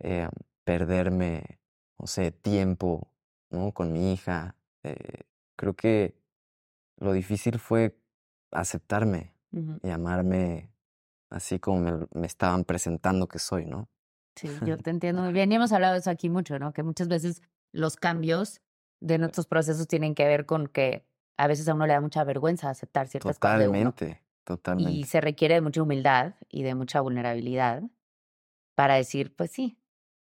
eh, 0.00 0.28
perderme, 0.64 1.60
no 1.98 2.06
sé, 2.06 2.32
tiempo, 2.32 3.12
¿no? 3.50 3.72
Con 3.72 3.92
mi 3.92 4.12
hija, 4.12 4.56
eh, 4.84 5.22
creo 5.56 5.74
que 5.74 6.16
lo 6.98 7.12
difícil 7.12 7.58
fue 7.58 7.98
aceptarme 8.52 9.34
y 9.82 9.90
amarme 9.90 10.72
así 11.30 11.58
como 11.58 11.80
me, 11.80 12.06
me 12.14 12.26
estaban 12.26 12.64
presentando 12.64 13.28
que 13.28 13.38
soy, 13.38 13.66
¿no? 13.66 13.88
Sí, 14.36 14.48
yo 14.64 14.78
te 14.78 14.90
entiendo 14.90 15.22
muy 15.22 15.32
bien. 15.32 15.52
Y 15.52 15.56
hemos 15.56 15.72
hablado 15.72 15.94
de 15.94 16.00
eso 16.00 16.10
aquí 16.10 16.30
mucho, 16.30 16.58
¿no? 16.58 16.72
Que 16.72 16.82
muchas 16.82 17.08
veces 17.08 17.42
los 17.72 17.96
cambios 17.96 18.60
de 19.02 19.18
nuestros 19.18 19.46
procesos 19.46 19.88
tienen 19.88 20.14
que 20.14 20.26
ver 20.26 20.46
con 20.46 20.68
que 20.68 21.04
a 21.36 21.46
veces 21.46 21.68
a 21.68 21.74
uno 21.74 21.86
le 21.86 21.92
da 21.92 22.00
mucha 22.00 22.24
vergüenza 22.24 22.70
aceptar 22.70 23.08
ciertas 23.08 23.38
cosas 23.38 23.58
de 23.58 23.68
uno. 23.68 23.92
Totalmente, 23.92 24.22
totalmente. 24.44 24.92
Y 24.92 25.04
se 25.04 25.20
requiere 25.20 25.54
de 25.54 25.60
mucha 25.60 25.82
humildad 25.82 26.34
y 26.48 26.62
de 26.62 26.74
mucha 26.74 27.00
vulnerabilidad 27.00 27.82
para 28.74 28.94
decir, 28.94 29.34
pues 29.34 29.50
sí, 29.50 29.78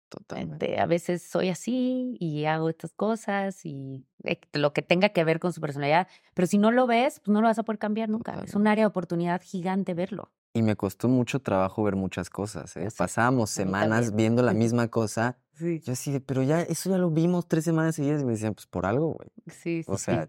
Totalmente. 0.08 0.66
este, 0.72 0.80
a 0.80 0.86
veces 0.86 1.22
soy 1.22 1.48
así 1.50 2.16
y 2.18 2.44
hago 2.44 2.68
estas 2.68 2.92
cosas 2.92 3.64
y 3.64 4.06
eh, 4.24 4.40
lo 4.52 4.72
que 4.72 4.82
tenga 4.82 5.10
que 5.10 5.22
ver 5.24 5.38
con 5.38 5.52
su 5.52 5.60
personalidad. 5.60 6.08
Pero 6.34 6.46
si 6.46 6.58
no 6.58 6.70
lo 6.70 6.86
ves, 6.86 7.20
pues 7.20 7.32
no 7.32 7.40
lo 7.40 7.46
vas 7.46 7.58
a 7.58 7.62
poder 7.62 7.78
cambiar 7.78 8.08
nunca. 8.08 8.32
Es 8.32 8.38
un 8.38 8.44
Totalmente. 8.44 8.70
área 8.70 8.82
de 8.84 8.86
oportunidad 8.88 9.40
gigante 9.42 9.94
verlo. 9.94 10.30
Y 10.52 10.62
me 10.62 10.74
costó 10.74 11.08
mucho 11.08 11.40
trabajo 11.40 11.84
ver 11.84 11.94
muchas 11.94 12.28
cosas, 12.28 12.76
¿eh? 12.76 12.88
Pasábamos 12.96 13.50
semanas 13.50 14.14
viendo 14.16 14.42
la 14.42 14.52
misma 14.52 14.88
cosa. 14.88 15.38
Sí, 15.60 15.80
Yo 15.80 15.92
así, 15.92 16.18
pero 16.20 16.42
ya, 16.42 16.62
eso 16.62 16.88
ya 16.90 16.96
lo 16.98 17.10
vimos 17.10 17.46
tres 17.46 17.64
semanas 17.64 17.94
seguidas 17.94 18.22
y 18.22 18.24
me 18.24 18.32
decían, 18.32 18.54
pues 18.54 18.66
por 18.66 18.86
algo, 18.86 19.12
güey. 19.12 19.28
sí, 19.46 19.82
sí. 19.82 19.92
O 19.92 19.98
sea, 19.98 20.26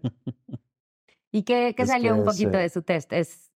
¿Y 1.30 1.42
qué, 1.44 1.74
qué 1.74 1.86
salió 1.86 2.12
que 2.14 2.20
un 2.20 2.26
poquito 2.26 2.50
de 2.50 2.68
su 2.68 2.82
test? 2.82 3.12
Es 3.12 3.50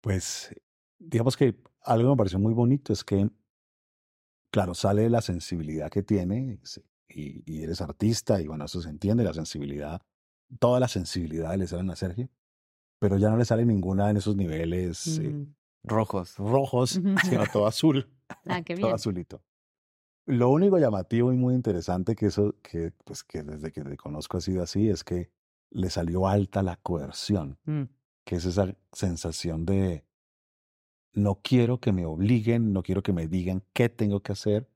Pues, 0.00 0.52
digamos 0.98 1.36
que 1.36 1.54
algo 1.82 2.08
que 2.08 2.10
me 2.10 2.16
pareció 2.16 2.38
muy 2.40 2.52
bonito 2.52 2.92
es 2.92 3.04
que, 3.04 3.30
claro, 4.50 4.74
sale 4.74 5.08
la 5.08 5.20
sensibilidad 5.20 5.90
que 5.90 6.02
tiene 6.02 6.58
y, 7.08 7.42
y 7.46 7.62
eres 7.62 7.80
artista 7.80 8.40
y 8.40 8.46
bueno, 8.48 8.64
eso 8.64 8.80
se 8.80 8.88
entiende, 8.88 9.22
la 9.24 9.34
sensibilidad, 9.34 10.00
toda 10.58 10.80
la 10.80 10.88
sensibilidad 10.88 11.54
le 11.56 11.66
salen 11.66 11.90
a 11.90 11.96
Sergio, 11.96 12.28
pero 12.98 13.16
ya 13.18 13.30
no 13.30 13.36
le 13.36 13.44
sale 13.44 13.64
ninguna 13.64 14.10
en 14.10 14.16
esos 14.16 14.36
niveles 14.36 15.18
eh, 15.18 15.28
Mm. 15.28 15.54
rojos. 15.84 16.36
rojos, 16.36 17.00
sino 17.24 17.46
todo 17.46 17.66
azul, 17.66 18.10
Ah, 18.46 18.62
qué 18.62 18.74
todo 18.74 18.86
bien. 18.86 18.94
azulito. 18.94 19.42
Lo 20.26 20.50
único 20.50 20.78
llamativo 20.78 21.32
y 21.32 21.36
muy 21.36 21.54
interesante 21.54 22.14
que 22.14 22.26
eso, 22.26 22.54
que 22.62 22.92
pues 23.04 23.24
que 23.24 23.42
desde 23.42 23.72
que 23.72 23.82
te 23.82 23.96
conozco 23.96 24.36
ha 24.36 24.40
sido 24.40 24.62
así, 24.62 24.88
es 24.88 25.02
que 25.04 25.30
le 25.70 25.90
salió 25.90 26.28
alta 26.28 26.62
la 26.62 26.76
coerción, 26.76 27.58
Mm. 27.64 27.82
que 28.24 28.36
es 28.36 28.44
esa 28.44 28.76
sensación 28.92 29.64
de 29.64 30.04
no 31.14 31.40
quiero 31.42 31.80
que 31.80 31.92
me 31.92 32.06
obliguen, 32.06 32.72
no 32.72 32.82
quiero 32.82 33.02
que 33.02 33.12
me 33.12 33.26
digan 33.28 33.62
qué 33.72 33.88
tengo 33.88 34.20
que 34.20 34.32
hacer. 34.32 34.68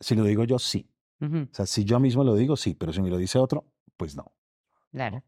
Si 0.00 0.14
lo 0.14 0.24
digo 0.24 0.44
yo, 0.44 0.58
sí. 0.58 0.90
O 1.20 1.48
sea, 1.52 1.66
si 1.66 1.84
yo 1.84 1.98
mismo 1.98 2.22
lo 2.22 2.36
digo, 2.36 2.56
sí, 2.56 2.74
pero 2.74 2.92
si 2.92 3.02
me 3.02 3.10
lo 3.10 3.16
dice 3.16 3.38
otro, 3.38 3.66
pues 3.96 4.14
no. 4.14 4.32
Claro. 4.92 5.22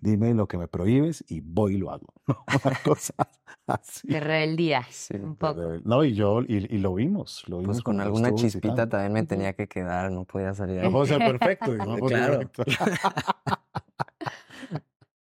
Dime 0.00 0.32
lo 0.34 0.46
que 0.46 0.58
me 0.58 0.68
prohíbes 0.68 1.24
y 1.28 1.40
voy 1.40 1.74
y 1.74 1.78
lo 1.78 1.90
hago. 1.90 2.06
¿no? 2.28 2.44
Una 2.64 2.76
cosa 2.84 3.14
así. 3.66 4.06
De 4.08 4.20
rebeldía, 4.20 4.84
Sí. 4.90 5.14
un 5.16 5.34
poco. 5.36 5.60
No, 5.84 6.04
y 6.04 6.14
yo, 6.14 6.42
y, 6.42 6.72
y 6.74 6.78
lo 6.78 6.94
vimos, 6.94 7.42
lo 7.48 7.58
vimos 7.58 7.76
Pues 7.78 7.82
con 7.82 8.00
alguna 8.00 8.34
chispita 8.34 8.68
visitando. 8.68 8.88
también 8.90 9.12
me 9.12 9.22
tenía 9.24 9.52
que 9.54 9.66
quedar, 9.66 10.10
no 10.12 10.24
podía 10.24 10.54
salir. 10.54 10.82
No 10.82 10.92
puedo 10.92 11.06
ser 11.06 11.18
perfecto, 11.18 11.74
no 11.76 11.96
puedo 11.96 12.08
ser 12.08 12.18
Claro. 12.18 12.48
perfecto. 12.50 12.84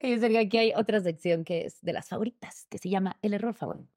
Y 0.03 0.19
Sergio, 0.19 0.41
aquí 0.41 0.57
hay 0.59 0.73
otra 0.75 1.01
sección 1.01 1.45
que 1.45 1.67
es 1.67 1.81
de 1.83 1.93
las 1.93 2.09
favoritas, 2.09 2.67
que 2.71 2.79
se 2.79 2.89
llama 2.89 3.17
el 3.23 3.35
error 3.35 3.55
favorito. 3.55 3.91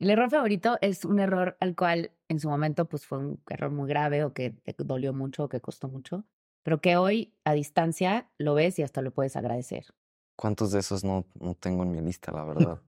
El 0.00 0.10
error 0.10 0.30
favorito 0.30 0.76
es 0.80 1.04
un 1.04 1.20
error 1.20 1.56
al 1.60 1.76
cual 1.76 2.10
en 2.28 2.40
su 2.40 2.48
momento 2.48 2.86
pues 2.88 3.06
fue 3.06 3.18
un 3.18 3.40
error 3.48 3.70
muy 3.70 3.88
grave 3.88 4.24
o 4.24 4.32
que 4.32 4.50
te 4.50 4.74
dolió 4.78 5.12
mucho 5.12 5.44
o 5.44 5.48
que 5.48 5.60
costó 5.60 5.88
mucho, 5.88 6.24
pero 6.64 6.80
que 6.80 6.96
hoy 6.96 7.32
a 7.44 7.52
distancia 7.52 8.28
lo 8.38 8.54
ves 8.54 8.78
y 8.78 8.82
hasta 8.82 9.02
lo 9.02 9.12
puedes 9.12 9.36
agradecer. 9.36 9.86
¿Cuántos 10.34 10.72
de 10.72 10.80
esos 10.80 11.04
no, 11.04 11.26
no 11.38 11.54
tengo 11.54 11.84
en 11.84 11.92
mi 11.92 12.00
lista, 12.00 12.32
la 12.32 12.44
verdad? 12.44 12.82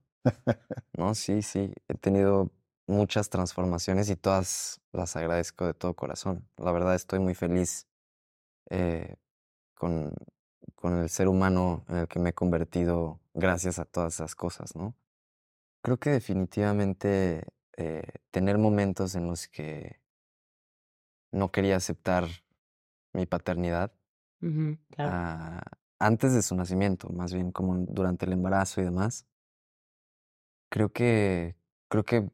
No, 0.97 1.15
sí, 1.15 1.41
sí. 1.41 1.71
He 1.87 1.93
tenido 1.93 2.51
muchas 2.87 3.29
transformaciones 3.29 4.09
y 4.09 4.15
todas 4.15 4.81
las 4.91 5.15
agradezco 5.15 5.65
de 5.65 5.73
todo 5.73 5.93
corazón. 5.93 6.49
La 6.57 6.71
verdad 6.71 6.95
estoy 6.95 7.19
muy 7.19 7.35
feliz 7.35 7.87
eh, 8.71 9.15
con, 9.75 10.13
con 10.75 10.97
el 10.97 11.09
ser 11.09 11.27
humano 11.27 11.85
en 11.87 11.97
el 11.97 12.07
que 12.07 12.19
me 12.19 12.29
he 12.29 12.33
convertido 12.33 13.19
gracias 13.35 13.77
a 13.77 13.85
todas 13.85 14.15
esas 14.15 14.35
cosas, 14.35 14.75
¿no? 14.75 14.95
Creo 15.83 15.97
que 15.97 16.09
definitivamente 16.09 17.43
eh, 17.77 18.03
tener 18.31 18.57
momentos 18.57 19.13
en 19.13 19.27
los 19.27 19.47
que 19.47 20.01
no 21.31 21.51
quería 21.51 21.75
aceptar 21.75 22.27
mi 23.13 23.25
paternidad 23.25 23.91
claro. 24.89 25.11
ah, 25.13 25.61
antes 25.99 26.33
de 26.33 26.41
su 26.41 26.55
nacimiento, 26.55 27.09
más 27.09 27.33
bien 27.33 27.51
como 27.51 27.75
durante 27.77 28.25
el 28.25 28.33
embarazo 28.33 28.81
y 28.81 28.83
demás, 28.83 29.25
creo 30.69 30.89
que, 30.89 31.55
creo 31.89 32.03
que 32.03 32.29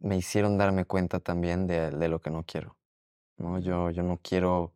me 0.00 0.16
hicieron 0.16 0.58
darme 0.58 0.84
cuenta 0.84 1.20
también 1.20 1.66
de, 1.66 1.90
de 1.90 2.08
lo 2.08 2.20
que 2.20 2.30
no 2.30 2.44
quiero. 2.44 2.76
¿no? 3.38 3.58
Yo, 3.58 3.90
yo 3.90 4.02
no 4.02 4.18
quiero 4.22 4.72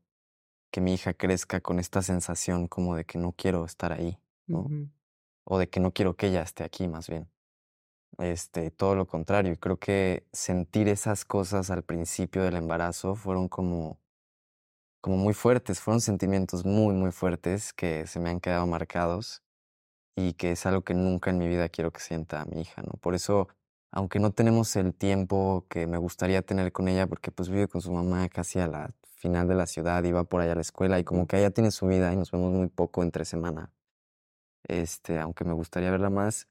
que 0.70 0.80
mi 0.80 0.94
hija 0.94 1.14
crezca 1.14 1.60
con 1.60 1.78
esta 1.78 2.02
sensación 2.02 2.68
como 2.68 2.96
de 2.96 3.04
que 3.04 3.18
no 3.18 3.32
quiero 3.32 3.64
estar 3.64 3.92
ahí, 3.92 4.18
o 5.44 5.58
de 5.58 5.68
que 5.68 5.80
no 5.80 5.92
quiero 5.92 6.16
que 6.16 6.28
ella 6.28 6.42
esté 6.42 6.64
aquí, 6.64 6.88
más 6.88 7.08
bien. 7.08 7.28
Este, 8.18 8.70
todo 8.70 8.94
lo 8.94 9.06
contrario, 9.06 9.52
y 9.52 9.56
creo 9.56 9.78
que 9.78 10.26
sentir 10.32 10.88
esas 10.88 11.24
cosas 11.24 11.70
al 11.70 11.82
principio 11.82 12.42
del 12.42 12.56
embarazo 12.56 13.14
fueron 13.14 13.48
como, 13.48 14.00
como 15.06 15.18
muy 15.18 15.34
fuertes, 15.34 15.78
fueron 15.78 16.00
sentimientos 16.00 16.64
muy, 16.64 16.92
muy 16.92 17.12
fuertes 17.12 17.72
que 17.72 18.08
se 18.08 18.18
me 18.18 18.28
han 18.28 18.40
quedado 18.40 18.66
marcados 18.66 19.40
y 20.16 20.32
que 20.32 20.50
es 20.50 20.66
algo 20.66 20.82
que 20.82 20.94
nunca 20.94 21.30
en 21.30 21.38
mi 21.38 21.46
vida 21.46 21.68
quiero 21.68 21.92
que 21.92 22.00
sienta 22.00 22.44
mi 22.46 22.62
hija, 22.62 22.82
¿no? 22.82 22.98
Por 23.00 23.14
eso, 23.14 23.46
aunque 23.92 24.18
no 24.18 24.32
tenemos 24.32 24.74
el 24.74 24.94
tiempo 24.94 25.64
que 25.70 25.86
me 25.86 25.96
gustaría 25.96 26.42
tener 26.42 26.72
con 26.72 26.88
ella, 26.88 27.06
porque 27.06 27.30
pues 27.30 27.50
vive 27.50 27.68
con 27.68 27.82
su 27.82 27.92
mamá 27.92 28.28
casi 28.28 28.58
a 28.58 28.66
la 28.66 28.90
final 29.14 29.46
de 29.46 29.54
la 29.54 29.68
ciudad 29.68 30.02
y 30.02 30.10
va 30.10 30.24
por 30.24 30.40
allá 30.40 30.50
a 30.52 30.54
la 30.56 30.62
escuela 30.62 30.98
y 30.98 31.04
como 31.04 31.28
que 31.28 31.38
ella 31.38 31.52
tiene 31.52 31.70
su 31.70 31.86
vida 31.86 32.12
y 32.12 32.16
nos 32.16 32.32
vemos 32.32 32.52
muy 32.52 32.66
poco 32.66 33.04
entre 33.04 33.24
semana, 33.24 33.70
este, 34.64 35.20
aunque 35.20 35.44
me 35.44 35.52
gustaría 35.52 35.92
verla 35.92 36.10
más, 36.10 36.48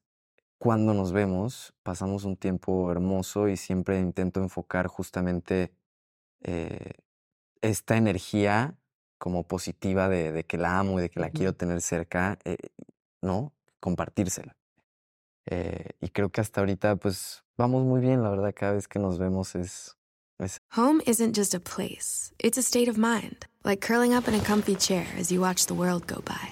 cuando 0.59 0.93
nos 0.93 1.11
vemos, 1.11 1.73
pasamos 1.83 2.23
un 2.23 2.37
tiempo 2.37 2.89
hermoso 2.89 3.49
y 3.49 3.57
siempre 3.57 3.99
intento 3.99 4.39
enfocar 4.39 4.87
justamente 4.87 5.73
eh, 6.41 6.93
esta 7.69 7.97
energía 7.97 8.75
como 9.17 9.43
positiva 9.43 10.07
de, 10.07 10.31
de 10.31 10.43
que 10.43 10.57
la 10.57 10.79
amo 10.79 10.99
y 10.99 11.03
de 11.03 11.09
que 11.09 11.19
la 11.19 11.29
quiero 11.29 11.53
tener 11.53 11.81
cerca, 11.81 12.37
eh, 12.45 12.57
¿no? 13.21 13.53
Compartírsela. 13.79 14.55
Eh, 15.47 15.89
y 16.01 16.09
creo 16.09 16.29
que 16.29 16.41
hasta 16.41 16.61
ahorita, 16.61 16.95
pues, 16.95 17.43
vamos 17.57 17.83
muy 17.83 18.01
bien, 18.01 18.23
la 18.23 18.29
verdad, 18.29 18.53
cada 18.55 18.73
vez 18.73 18.87
que 18.87 18.99
nos 18.99 19.17
vemos 19.17 19.55
es, 19.55 19.95
es 20.39 20.59
Home 20.75 21.01
isn't 21.05 21.35
just 21.35 21.53
a 21.53 21.59
place, 21.59 22.33
it's 22.39 22.57
a 22.57 22.63
state 22.63 22.89
of 22.89 22.97
mind, 22.97 23.45
like 23.63 23.85
curling 23.85 24.13
up 24.13 24.27
in 24.27 24.33
a 24.33 24.43
comfy 24.43 24.75
chair 24.75 25.05
as 25.17 25.31
you 25.31 25.41
watch 25.41 25.67
the 25.67 25.75
world 25.75 26.07
go 26.07 26.21
by. 26.25 26.51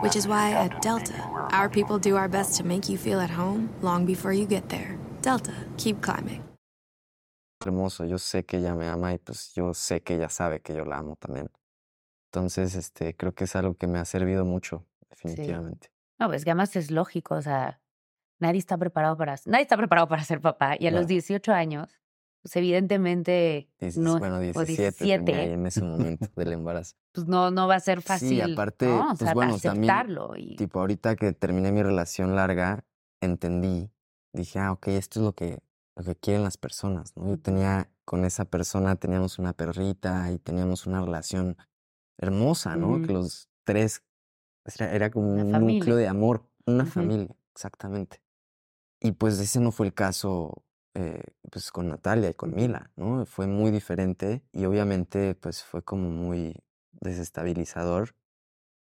Which 0.00 0.16
is 0.16 0.26
why 0.26 0.52
at 0.52 0.82
Delta, 0.82 1.14
our 1.52 1.68
people 1.68 1.98
do 1.98 2.16
our 2.16 2.28
best 2.28 2.56
to 2.56 2.64
make 2.64 2.88
you 2.88 2.98
feel 2.98 3.20
at 3.20 3.30
home 3.30 3.70
long 3.82 4.04
before 4.04 4.32
you 4.32 4.46
get 4.46 4.68
there. 4.68 4.98
Delta, 5.22 5.54
keep 5.76 6.02
climbing. 6.02 6.42
Hermoso. 7.66 8.04
Yo 8.04 8.18
sé 8.18 8.44
que 8.44 8.58
ella 8.58 8.74
me 8.74 8.88
ama 8.88 9.12
y 9.14 9.18
pues 9.18 9.52
yo 9.54 9.74
sé 9.74 10.02
que 10.02 10.14
ella 10.16 10.28
sabe 10.28 10.60
que 10.60 10.74
yo 10.74 10.84
la 10.84 10.98
amo 10.98 11.16
también. 11.16 11.50
Entonces, 12.30 12.74
este, 12.74 13.14
creo 13.16 13.34
que 13.34 13.44
es 13.44 13.56
algo 13.56 13.74
que 13.74 13.86
me 13.86 13.98
ha 13.98 14.04
servido 14.04 14.44
mucho, 14.44 14.86
definitivamente. 15.10 15.92
No, 16.18 16.28
pues 16.28 16.44
que 16.44 16.50
además 16.50 16.74
es 16.76 16.90
lógico, 16.90 17.34
o 17.34 17.42
sea, 17.42 17.80
nadie 18.38 18.58
está 18.58 18.78
preparado 18.78 19.16
para, 19.16 19.36
nadie 19.46 19.62
está 19.62 19.76
preparado 19.76 20.08
para 20.08 20.24
ser 20.24 20.40
papá. 20.40 20.76
Y 20.78 20.86
a 20.86 20.90
los 20.90 21.00
Claro. 21.00 21.06
18 21.08 21.52
años, 21.52 22.00
pues 22.42 22.56
evidentemente 22.56 23.68
Dices, 23.78 23.98
no, 23.98 24.18
bueno, 24.18 24.36
o 24.36 24.40
17, 24.40 24.92
tenía 24.98 25.14
ahí 25.16 25.20
17, 25.24 25.52
en 25.52 25.66
ese 25.66 25.82
momento 25.82 26.28
del 26.36 26.52
embarazo. 26.54 26.96
pues 27.12 27.26
no, 27.26 27.50
no 27.50 27.68
va 27.68 27.76
a 27.76 27.80
ser 27.80 28.02
fácil, 28.02 28.28
Sí, 28.28 28.40
aparte, 28.52 28.86
¿no? 28.86 29.04
O 29.04 29.06
pues 29.08 29.18
sea, 29.18 29.34
bueno, 29.34 29.58
también, 29.58 29.90
aceptarlo. 29.90 30.32
Y, 30.36 30.56
tipo, 30.56 30.80
ahorita 30.80 31.16
que 31.16 31.32
terminé 31.32 31.70
mi 31.70 31.82
relación 31.82 32.34
larga, 32.34 32.84
entendí, 33.20 33.90
dije, 34.32 34.58
ah, 34.58 34.72
ok, 34.72 34.88
esto 34.88 35.20
es 35.20 35.24
lo 35.26 35.32
que, 35.34 35.60
lo 35.96 36.04
que 36.04 36.16
quieren 36.16 36.42
las 36.42 36.56
personas, 36.56 37.16
¿no? 37.16 37.28
Yo 37.28 37.38
tenía, 37.38 37.90
con 38.04 38.24
esa 38.24 38.44
persona 38.44 38.96
teníamos 38.96 39.38
una 39.38 39.52
perrita 39.52 40.30
y 40.32 40.38
teníamos 40.38 40.86
una 40.86 41.00
relación 41.02 41.56
hermosa, 42.18 42.76
¿no? 42.76 43.00
Que 43.02 43.12
Ujú. 43.12 43.22
los 43.22 43.48
tres, 43.64 44.02
era, 44.64 44.92
era 44.92 45.10
como 45.10 45.32
Una 45.34 45.44
un 45.44 45.52
familia. 45.52 45.78
núcleo 45.78 45.96
de 45.96 46.08
amor, 46.08 46.48
una 46.66 46.84
Ujú. 46.84 46.92
familia, 46.92 47.36
exactamente. 47.54 48.22
Y 49.00 49.12
pues 49.12 49.38
ese 49.40 49.60
no 49.60 49.72
fue 49.72 49.86
el 49.86 49.94
caso, 49.94 50.64
eh, 50.94 51.22
pues 51.50 51.70
con 51.72 51.88
Natalia 51.88 52.30
y 52.30 52.34
con. 52.34 52.54
Mila, 52.54 52.92
¿no? 52.96 53.26
Fue 53.26 53.46
muy 53.46 53.70
diferente 53.70 54.42
y 54.52 54.64
obviamente 54.64 55.34
pues 55.34 55.64
fue 55.64 55.82
como 55.82 56.10
muy 56.10 56.62
desestabilizador, 56.92 58.14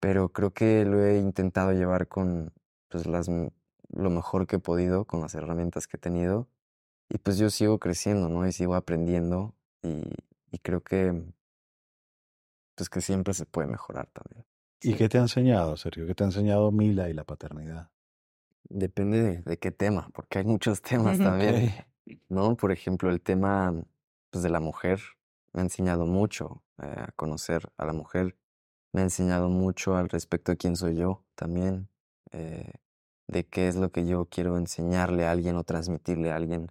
pero 0.01 0.33
creo 0.33 0.53
que 0.53 0.85
lo 0.85 1.05
he 1.05 1.19
intentado 1.19 1.73
llevar 1.73 2.09
con 2.09 2.53
pues 2.89 3.07
las, 3.07 3.29
lo 3.29 4.11
mejor 4.11 4.47
que 4.47 4.57
he 4.57 4.59
podido, 4.61 5.05
con 5.07 5.21
las 5.21 5.35
herramientas 5.35 5.87
que 5.87 5.97
he 5.99 6.01
tenido 6.01 6.49
y 7.09 7.19
pues 7.19 7.39
yo 7.39 7.51
sigo 7.51 7.79
creciendo, 7.79 8.29
¿no? 8.29 8.47
Y 8.47 8.53
sigo 8.53 8.75
aprendiendo 8.75 9.55
y, 9.83 10.03
y 10.51 10.59
creo 10.59 10.83
que 10.83 11.25
pues 12.75 12.89
que 12.89 13.01
siempre 13.01 13.35
se 13.35 13.45
puede 13.47 13.67
mejorar 13.69 14.09
también. 14.13 14.47
¿Y 14.81 14.91
Sí. 14.93 14.95
qué 14.97 15.09
te 15.09 15.19
ha 15.19 15.23
enseñado, 15.23 15.77
Sergio? 15.77 16.07
¿Qué 16.07 16.15
te 16.15 16.23
ha 16.23 16.27
enseñado 16.27 16.71
Mila 16.71 17.09
y 17.09 17.13
la 17.13 17.25
paternidad? 17.25 17.91
Depende 18.69 19.23
de, 19.23 19.43
de 19.43 19.59
qué 19.59 19.73
tema, 19.73 20.11
porque 20.15 20.39
hay 20.39 20.45
muchos 20.45 20.81
temas 20.83 21.19
también. 21.19 21.73
¿no? 22.29 22.57
Por 22.57 22.71
ejemplo, 22.73 23.11
el 23.11 23.21
tema 23.21 23.75
pues, 24.31 24.43
de 24.43 24.51
la 24.51 24.61
mujer 24.61 25.01
me 25.53 25.61
ha 25.61 25.65
enseñado 25.65 26.07
mucho 26.07 26.63
eh, 26.81 26.95
a 27.09 27.13
conocer 27.17 27.71
a 27.77 27.85
la 27.87 27.93
mujer, 27.93 28.37
me 28.93 29.01
ha 29.01 29.05
enseñado 29.05 29.49
mucho 29.49 29.97
al 29.97 30.09
respecto 30.09 30.53
de 30.53 30.57
quién 30.59 30.77
soy 30.77 30.95
yo 30.97 31.25
también, 31.35 31.89
eh, 32.31 32.73
de 33.27 33.45
qué 33.47 33.69
es 33.69 33.77
lo 33.77 33.91
que 33.91 34.07
yo 34.07 34.27
quiero 34.27 34.57
enseñarle 34.57 35.27
a 35.27 35.33
alguien 35.33 35.57
o 35.57 35.65
transmitirle 35.65 36.31
a 36.31 36.37
alguien. 36.37 36.71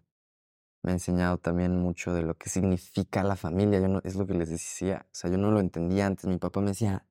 Me 0.83 0.91
ha 0.91 0.93
enseñado 0.93 1.37
también 1.37 1.75
mucho 1.75 2.13
de 2.13 2.21
lo 2.21 2.35
que 2.35 2.49
significa 2.49 3.23
la 3.23 3.35
familia, 3.35 3.79
yo 3.79 3.87
no, 3.87 4.01
es 4.03 4.15
lo 4.15 4.25
que 4.25 4.33
les 4.33 4.49
decía, 4.49 5.05
o 5.05 5.15
sea, 5.15 5.29
yo 5.29 5.37
no 5.37 5.51
lo 5.51 5.59
entendía 5.59 6.05
antes, 6.05 6.25
mi 6.25 6.37
papá 6.37 6.61
me 6.61 6.67
decía, 6.67 7.05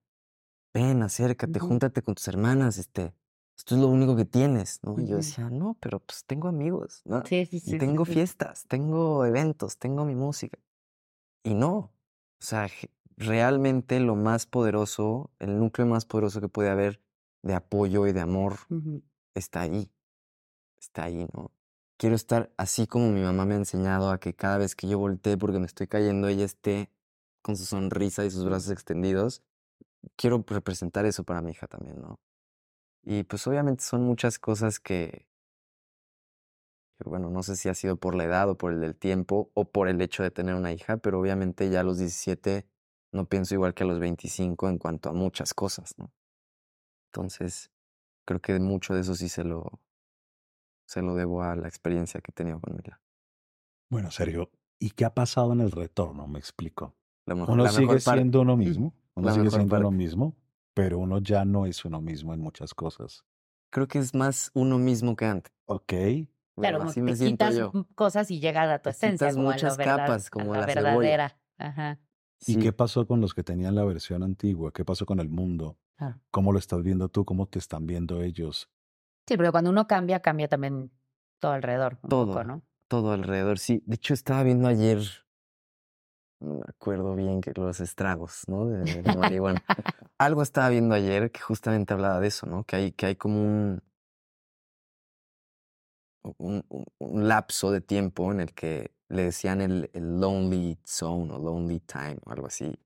ven, 0.72 1.02
acércate, 1.02 1.58
júntate 1.58 2.02
con 2.02 2.14
tus 2.14 2.28
hermanas, 2.28 2.78
este, 2.78 3.14
esto 3.56 3.74
es 3.74 3.80
lo 3.80 3.88
único 3.88 4.14
que 4.16 4.24
tienes, 4.24 4.80
¿no? 4.82 5.00
Y 5.00 5.06
yo 5.06 5.16
decía, 5.16 5.48
no, 5.50 5.76
pero 5.80 6.00
pues 6.00 6.24
tengo 6.24 6.48
amigos, 6.48 7.02
¿no? 7.04 7.24
Sí, 7.24 7.46
sí, 7.46 7.56
Y 7.56 7.60
sí, 7.60 7.70
sí, 7.72 7.78
tengo 7.78 8.04
fiestas, 8.04 8.66
tengo 8.68 9.24
eventos, 9.24 9.78
tengo 9.78 10.04
mi 10.04 10.14
música. 10.14 10.58
Y 11.42 11.54
no, 11.54 11.76
o 11.76 11.92
sea, 12.38 12.68
realmente 13.16 13.98
lo 14.00 14.14
más 14.14 14.46
poderoso, 14.46 15.30
el 15.38 15.58
núcleo 15.58 15.86
más 15.86 16.04
poderoso 16.04 16.40
que 16.40 16.48
puede 16.48 16.68
haber 16.68 17.00
de 17.42 17.54
apoyo 17.54 18.06
y 18.06 18.12
de 18.12 18.20
amor 18.20 18.56
está 19.34 19.62
ahí, 19.62 19.90
está 20.78 21.04
ahí, 21.04 21.26
¿no? 21.32 21.50
Quiero 21.98 22.14
estar 22.14 22.52
así 22.58 22.86
como 22.86 23.10
mi 23.10 23.22
mamá 23.22 23.46
me 23.46 23.54
ha 23.54 23.58
enseñado 23.58 24.10
a 24.10 24.20
que 24.20 24.34
cada 24.34 24.58
vez 24.58 24.74
que 24.76 24.86
yo 24.86 24.98
voltee 24.98 25.38
porque 25.38 25.58
me 25.58 25.66
estoy 25.66 25.86
cayendo, 25.86 26.28
ella 26.28 26.44
esté 26.44 26.90
con 27.40 27.56
su 27.56 27.64
sonrisa 27.64 28.24
y 28.24 28.30
sus 28.30 28.44
brazos 28.44 28.70
extendidos. 28.70 29.42
Quiero 30.16 30.44
representar 30.46 31.06
eso 31.06 31.24
para 31.24 31.42
mi 31.42 31.52
hija 31.52 31.66
también, 31.68 32.00
¿no? 32.00 32.20
Y 33.04 33.24
pues 33.24 33.46
obviamente 33.46 33.84
son 33.84 34.02
muchas 34.04 34.38
cosas 34.38 34.80
que, 34.80 35.26
que, 36.98 37.08
bueno, 37.08 37.30
no 37.30 37.42
sé 37.42 37.56
si 37.56 37.68
ha 37.68 37.74
sido 37.74 37.96
por 37.96 38.14
la 38.14 38.24
edad 38.24 38.50
o 38.50 38.58
por 38.58 38.72
el 38.72 38.80
del 38.80 38.96
tiempo 38.96 39.50
o 39.54 39.70
por 39.70 39.88
el 39.88 40.00
hecho 40.02 40.22
de 40.22 40.30
tener 40.30 40.54
una 40.54 40.72
hija, 40.72 40.98
pero 40.98 41.20
obviamente 41.20 41.70
ya 41.70 41.80
a 41.80 41.84
los 41.84 41.98
17 41.98 42.66
no 43.12 43.26
pienso 43.28 43.54
igual 43.54 43.74
que 43.74 43.84
a 43.84 43.86
los 43.86 44.00
25 44.00 44.68
en 44.68 44.78
cuanto 44.78 45.08
a 45.08 45.12
muchas 45.12 45.54
cosas, 45.54 45.94
¿no? 45.98 46.12
Entonces, 47.10 47.70
creo 48.26 48.40
que 48.40 48.58
mucho 48.60 48.94
de 48.94 49.00
eso 49.00 49.14
sí 49.14 49.28
se 49.28 49.44
lo, 49.44 49.80
se 50.86 51.02
lo 51.02 51.14
debo 51.14 51.42
a 51.42 51.54
la 51.56 51.68
experiencia 51.68 52.20
que 52.20 52.30
he 52.30 52.34
tenido 52.34 52.60
con 52.60 52.74
Mila. 52.76 53.00
Bueno, 53.90 54.10
Sergio, 54.10 54.50
¿y 54.78 54.90
qué 54.90 55.04
ha 55.04 55.14
pasado 55.14 55.52
en 55.52 55.60
el 55.60 55.70
retorno? 55.70 56.26
Me 56.26 56.38
explico. 56.38 56.94
La, 57.26 57.34
mejor- 57.34 57.54
Uno 57.54 57.64
la 57.64 57.70
sigue 57.70 57.82
mejor 57.86 58.02
parte. 58.04 58.20
siendo 58.20 58.40
uno 58.40 58.56
mismo, 58.56 58.94
uno 59.14 59.26
La 59.28 59.34
sigue 59.34 59.50
siendo 59.50 59.76
uno 59.76 59.90
mismo, 59.90 60.36
pero 60.74 60.98
uno 60.98 61.18
ya 61.18 61.44
no 61.44 61.66
es 61.66 61.84
uno 61.84 62.00
mismo 62.00 62.34
en 62.34 62.40
muchas 62.40 62.74
cosas. 62.74 63.24
Creo 63.70 63.88
que 63.88 63.98
es 63.98 64.14
más 64.14 64.50
uno 64.54 64.78
mismo 64.78 65.16
que 65.16 65.26
antes. 65.26 65.52
Ok, 65.66 65.92
Claro, 66.58 66.78
Bueno, 66.78 66.90
así 66.90 67.02
me 67.02 67.14
quitas 67.14 67.54
yo. 67.54 67.70
cosas 67.94 68.30
y 68.30 68.40
llegas 68.40 68.70
a 68.70 68.78
tu 68.78 68.84
Te 68.84 68.90
esencia, 68.90 69.26
quitas 69.26 69.34
como 69.34 69.48
a 69.48 69.50
la 69.50 69.56
muchas 69.56 69.76
verdad, 69.76 69.96
capas, 69.98 70.26
a 70.26 70.30
como 70.30 70.54
la 70.54 70.64
verdadera. 70.66 71.38
Ajá. 71.58 71.98
¿y 72.46 72.54
Sí. 72.54 72.58
qué 72.58 72.72
pasó 72.72 73.06
con 73.06 73.20
los 73.20 73.34
que 73.34 73.42
tenían 73.42 73.74
la 73.74 73.84
versión 73.84 74.22
antigua? 74.22 74.72
¿Qué 74.72 74.82
pasó 74.84 75.04
con 75.04 75.20
el 75.20 75.28
mundo? 75.28 75.78
Claro. 75.96 76.18
¿Cómo 76.30 76.52
lo 76.52 76.58
estás 76.58 76.82
viendo 76.82 77.08
tú? 77.10 77.24
¿Cómo 77.26 77.46
te 77.46 77.58
están 77.58 77.86
viendo 77.86 78.22
ellos? 78.22 78.70
Sí, 79.26 79.36
porque 79.36 79.50
cuando 79.50 79.70
uno 79.70 79.86
cambia, 79.86 80.20
cambia 80.20 80.48
también 80.48 80.90
todo 81.40 81.52
alrededor, 81.52 81.98
un 82.02 82.08
Todo. 82.10 82.26
poco, 82.28 82.44
¿no? 82.44 82.62
todo 82.88 83.12
alrededor. 83.12 83.58
Sí, 83.58 83.82
de 83.86 83.96
hecho 83.96 84.14
estaba 84.14 84.44
viendo 84.44 84.68
ayer, 84.68 85.00
no 86.40 86.54
me 86.54 86.64
acuerdo 86.68 87.14
bien 87.16 87.40
que 87.40 87.52
los 87.56 87.80
estragos, 87.80 88.42
¿no? 88.46 88.66
De, 88.66 89.02
de 89.02 89.12
marihuana. 89.18 89.62
Algo 90.18 90.42
estaba 90.42 90.68
viendo 90.68 90.94
ayer 90.94 91.30
que 91.32 91.40
justamente 91.40 91.94
hablaba 91.94 92.20
de 92.20 92.28
eso, 92.28 92.46
¿no? 92.46 92.64
Que 92.64 92.76
hay, 92.76 92.92
que 92.92 93.06
hay 93.06 93.16
como 93.16 93.42
un, 93.42 93.82
un, 96.22 96.64
un- 96.68 96.84
un 96.98 97.28
lapso 97.28 97.70
de 97.70 97.80
tiempo 97.80 98.30
en 98.32 98.40
el 98.40 98.54
que 98.54 98.94
le 99.08 99.24
decían 99.24 99.60
el, 99.60 99.90
el 99.94 100.20
lonely 100.20 100.78
zone 100.84 101.32
o 101.32 101.38
lonely 101.38 101.80
time 101.80 102.18
o 102.24 102.30
algo 102.32 102.46
así. 102.46 102.78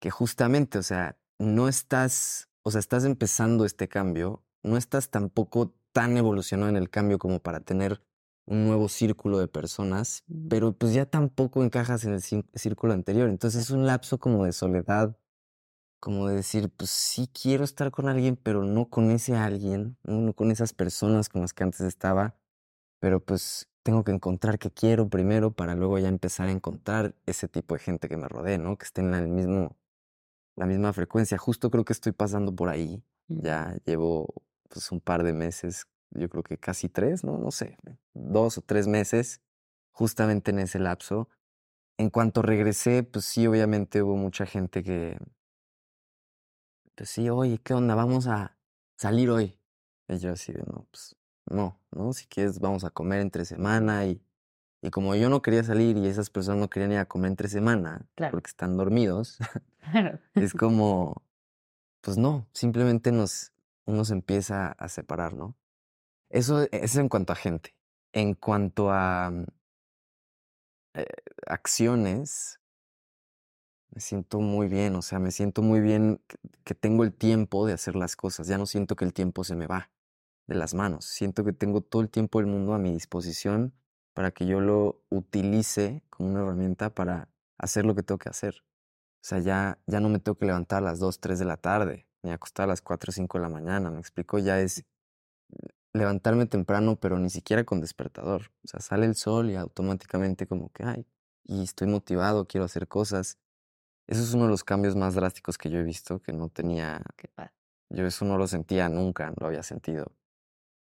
Que 0.00 0.10
justamente, 0.10 0.78
o 0.78 0.84
sea, 0.84 1.18
no 1.38 1.68
estás, 1.68 2.50
o 2.62 2.70
sea, 2.72 2.80
estás 2.80 3.04
empezando 3.06 3.66
este 3.66 3.88
cambio, 3.88 4.44
no 4.62 4.76
estás 4.76 5.10
tampoco 5.10 5.74
tan 5.92 6.16
evolucionado 6.16 6.68
en 6.70 6.76
el 6.76 6.90
cambio 6.90 7.18
como 7.18 7.40
para 7.40 7.60
tener 7.60 8.02
un 8.46 8.66
nuevo 8.66 8.88
círculo 8.88 9.38
de 9.38 9.48
personas, 9.48 10.22
pero 10.48 10.72
pues 10.72 10.94
ya 10.94 11.06
tampoco 11.06 11.64
encajas 11.64 12.04
en 12.04 12.12
el 12.14 12.22
círculo 12.22 12.92
anterior. 12.92 13.28
Entonces 13.28 13.62
es 13.62 13.70
un 13.70 13.86
lapso 13.86 14.18
como 14.18 14.44
de 14.44 14.52
soledad, 14.52 15.16
como 16.00 16.28
de 16.28 16.36
decir, 16.36 16.70
pues 16.70 16.90
sí 16.90 17.28
quiero 17.32 17.64
estar 17.64 17.90
con 17.90 18.08
alguien, 18.08 18.36
pero 18.36 18.64
no 18.64 18.88
con 18.88 19.10
ese 19.10 19.36
alguien, 19.36 19.96
no, 20.04 20.20
No 20.20 20.34
con 20.34 20.50
esas 20.50 20.72
personas 20.72 21.28
con 21.28 21.42
las 21.42 21.52
que 21.52 21.64
antes 21.64 21.80
estaba, 21.80 22.36
pero 23.00 23.20
pues 23.24 23.68
tengo 23.82 24.04
que 24.04 24.12
encontrar 24.12 24.58
qué 24.58 24.70
quiero 24.70 25.08
primero 25.08 25.52
para 25.52 25.74
luego 25.74 25.98
ya 25.98 26.08
empezar 26.08 26.48
a 26.48 26.52
encontrar 26.52 27.14
ese 27.26 27.48
tipo 27.48 27.74
de 27.74 27.80
gente 27.80 28.08
que 28.08 28.16
me 28.16 28.28
rodee, 28.28 28.58
¿no? 28.58 28.76
Que 28.78 28.84
estén 28.84 29.08
en 29.08 29.14
el 29.14 29.28
mismo, 29.28 29.76
la 30.56 30.66
misma 30.66 30.92
frecuencia. 30.92 31.38
Justo 31.38 31.70
creo 31.70 31.84
que 31.84 31.92
estoy 31.92 32.12
pasando 32.12 32.54
por 32.54 32.68
ahí. 32.68 33.02
Ya 33.28 33.76
llevo 33.86 34.45
pues 34.68 34.90
un 34.92 35.00
par 35.00 35.22
de 35.22 35.32
meses, 35.32 35.86
yo 36.10 36.28
creo 36.28 36.42
que 36.42 36.58
casi 36.58 36.88
tres, 36.88 37.24
¿no? 37.24 37.38
No 37.38 37.50
sé, 37.50 37.76
dos 38.14 38.58
o 38.58 38.62
tres 38.62 38.86
meses, 38.86 39.40
justamente 39.92 40.50
en 40.50 40.58
ese 40.60 40.78
lapso. 40.78 41.28
En 41.98 42.10
cuanto 42.10 42.42
regresé, 42.42 43.02
pues 43.02 43.24
sí, 43.24 43.46
obviamente 43.46 44.02
hubo 44.02 44.16
mucha 44.16 44.44
gente 44.46 44.82
que, 44.82 45.18
pues 46.94 47.10
sí, 47.10 47.28
oye, 47.28 47.58
¿qué 47.58 47.74
onda? 47.74 47.94
Vamos 47.94 48.26
a 48.26 48.56
salir 48.96 49.30
hoy. 49.30 49.58
Y 50.08 50.18
yo 50.18 50.32
así 50.32 50.52
de, 50.52 50.62
no, 50.66 50.86
pues 50.90 51.16
no, 51.46 51.80
¿no? 51.90 52.12
Si 52.12 52.26
quieres, 52.26 52.58
vamos 52.60 52.84
a 52.84 52.90
comer 52.90 53.20
entre 53.20 53.44
semana 53.44 54.06
y, 54.06 54.22
y 54.82 54.90
como 54.90 55.14
yo 55.14 55.28
no 55.28 55.42
quería 55.42 55.64
salir 55.64 55.96
y 55.96 56.06
esas 56.06 56.30
personas 56.30 56.60
no 56.60 56.70
querían 56.70 56.92
ir 56.92 56.98
a 56.98 57.06
comer 57.06 57.30
entre 57.30 57.48
semana 57.48 58.06
Claro. 58.14 58.32
porque 58.32 58.48
están 58.48 58.76
dormidos, 58.76 59.38
Claro. 59.92 60.18
es 60.34 60.52
como, 60.52 61.22
pues 62.00 62.18
no, 62.18 62.46
simplemente 62.52 63.12
nos, 63.12 63.52
uno 63.86 64.04
se 64.04 64.14
empieza 64.14 64.72
a 64.72 64.88
separar, 64.88 65.34
¿no? 65.34 65.56
Eso, 66.28 66.62
eso 66.62 66.68
es 66.72 66.96
en 66.96 67.08
cuanto 67.08 67.32
a 67.32 67.36
gente. 67.36 67.74
En 68.12 68.34
cuanto 68.34 68.90
a 68.92 69.30
mm, 69.30 69.44
eh, 70.94 71.06
acciones, 71.46 72.60
me 73.90 74.00
siento 74.00 74.40
muy 74.40 74.68
bien, 74.68 74.96
o 74.96 75.02
sea, 75.02 75.18
me 75.18 75.30
siento 75.30 75.62
muy 75.62 75.80
bien 75.80 76.20
que, 76.26 76.36
que 76.64 76.74
tengo 76.74 77.04
el 77.04 77.14
tiempo 77.14 77.66
de 77.66 77.72
hacer 77.74 77.96
las 77.96 78.16
cosas. 78.16 78.46
Ya 78.48 78.58
no 78.58 78.66
siento 78.66 78.96
que 78.96 79.04
el 79.04 79.14
tiempo 79.14 79.44
se 79.44 79.56
me 79.56 79.66
va 79.66 79.90
de 80.46 80.54
las 80.56 80.74
manos. 80.74 81.06
Siento 81.06 81.44
que 81.44 81.52
tengo 81.52 81.80
todo 81.80 82.02
el 82.02 82.10
tiempo 82.10 82.38
del 82.38 82.48
mundo 82.48 82.74
a 82.74 82.78
mi 82.78 82.92
disposición 82.92 83.74
para 84.14 84.30
que 84.30 84.46
yo 84.46 84.60
lo 84.60 85.02
utilice 85.10 86.02
como 86.10 86.30
una 86.30 86.40
herramienta 86.40 86.94
para 86.94 87.28
hacer 87.58 87.84
lo 87.84 87.94
que 87.94 88.02
tengo 88.02 88.18
que 88.18 88.30
hacer. 88.30 88.64
O 89.16 89.28
sea, 89.28 89.40
ya, 89.40 89.78
ya 89.86 90.00
no 90.00 90.08
me 90.08 90.20
tengo 90.20 90.38
que 90.38 90.46
levantar 90.46 90.78
a 90.78 90.86
las 90.86 90.98
2, 91.00 91.20
3 91.20 91.38
de 91.38 91.44
la 91.44 91.56
tarde, 91.56 92.05
ni 92.26 92.32
acostar 92.32 92.64
a 92.64 92.68
las 92.68 92.82
4 92.82 93.10
o 93.10 93.12
5 93.12 93.38
de 93.38 93.42
la 93.42 93.48
mañana. 93.48 93.90
Me 93.90 94.00
explico, 94.00 94.38
ya 94.38 94.60
es 94.60 94.84
levantarme 95.92 96.46
temprano, 96.46 96.96
pero 96.96 97.18
ni 97.18 97.30
siquiera 97.30 97.64
con 97.64 97.80
despertador. 97.80 98.50
O 98.64 98.68
sea, 98.68 98.80
sale 98.80 99.06
el 99.06 99.14
sol 99.14 99.50
y 99.50 99.56
automáticamente 99.56 100.46
como 100.46 100.70
que, 100.70 100.84
ay, 100.84 101.06
y 101.44 101.62
estoy 101.62 101.88
motivado, 101.88 102.46
quiero 102.46 102.64
hacer 102.64 102.88
cosas. 102.88 103.38
Eso 104.08 104.22
es 104.22 104.34
uno 104.34 104.44
de 104.44 104.50
los 104.50 104.64
cambios 104.64 104.96
más 104.96 105.14
drásticos 105.14 105.58
que 105.58 105.70
yo 105.70 105.78
he 105.78 105.82
visto, 105.84 106.20
que 106.20 106.32
no 106.32 106.48
tenía, 106.48 107.02
Qué 107.16 107.28
padre. 107.28 107.52
yo 107.90 108.06
eso 108.06 108.24
no 108.24 108.38
lo 108.38 108.46
sentía 108.46 108.88
nunca, 108.88 109.28
no 109.30 109.36
lo 109.40 109.46
había 109.48 109.62
sentido. 109.62 110.12